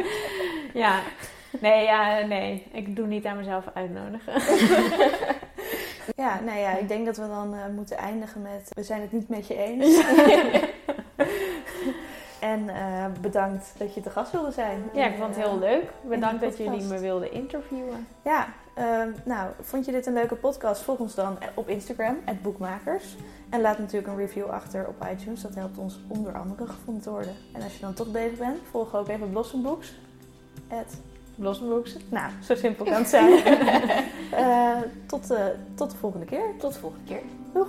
ja. 0.74 1.00
Nee, 1.60 1.84
ja, 1.84 2.26
nee. 2.26 2.66
Ik 2.72 2.96
doe 2.96 3.06
niet 3.06 3.26
aan 3.26 3.36
mezelf 3.36 3.64
uitnodigen. 3.74 4.32
Ja, 6.16 6.40
nou 6.40 6.58
ja, 6.58 6.76
ik 6.76 6.88
denk 6.88 7.06
dat 7.06 7.16
we 7.16 7.28
dan 7.28 7.54
eh, 7.54 7.60
moeten 7.74 7.96
eindigen 7.96 8.42
met 8.42 8.70
we 8.74 8.82
zijn 8.82 9.00
het 9.00 9.12
niet 9.12 9.28
met 9.28 9.46
je 9.46 9.56
eens. 9.56 10.02
en 12.40 12.68
eh, 12.68 13.04
bedankt 13.20 13.72
dat 13.78 13.94
je 13.94 14.00
te 14.00 14.10
gast 14.10 14.32
wilde 14.32 14.50
zijn. 14.50 14.82
Ja, 14.92 15.06
ik 15.06 15.16
vond 15.18 15.36
het 15.36 15.44
heel 15.44 15.58
leuk. 15.58 15.92
Bedankt 16.02 16.40
dat 16.40 16.56
jullie 16.56 16.82
me 16.82 16.98
wilden 16.98 17.32
interviewen. 17.32 18.06
Ja, 18.24 18.46
ehm, 18.74 19.08
nou, 19.24 19.50
vond 19.60 19.84
je 19.84 19.92
dit 19.92 20.06
een 20.06 20.12
leuke 20.12 20.34
podcast? 20.34 20.82
Volg 20.82 20.98
ons 20.98 21.14
dan 21.14 21.38
op 21.54 21.68
Instagram, 21.68 22.16
Boekmakers. 22.42 23.16
En 23.50 23.60
laat 23.60 23.78
natuurlijk 23.78 24.12
een 24.12 24.18
review 24.18 24.46
achter 24.46 24.86
op 24.86 25.06
iTunes. 25.12 25.42
Dat 25.42 25.54
helpt 25.54 25.78
ons 25.78 26.00
onder 26.08 26.38
andere 26.38 26.66
gevonden 26.66 27.02
te 27.02 27.10
worden. 27.10 27.34
En 27.52 27.62
als 27.62 27.74
je 27.74 27.80
dan 27.80 27.94
toch 27.94 28.10
bezig 28.10 28.38
bent, 28.38 28.58
volg 28.70 28.94
ook 28.94 29.08
even 29.08 29.30
Blossom 29.30 29.62
Books. 29.62 29.94
At 30.68 30.96
Blossombooks. 31.40 31.96
Nou, 32.08 32.30
zo 32.42 32.54
simpel 32.54 32.84
kan 32.84 32.94
het 32.94 33.08
zijn. 33.18 33.44
Eh, 34.30 34.78
tot, 35.06 35.30
eh, 35.30 35.44
tot 35.74 35.90
de 35.90 35.96
volgende 35.96 36.26
keer. 36.26 36.44
Tot 36.58 36.72
de 36.72 36.78
volgende 36.78 37.04
keer. 37.04 37.22
Doeg! 37.52 37.68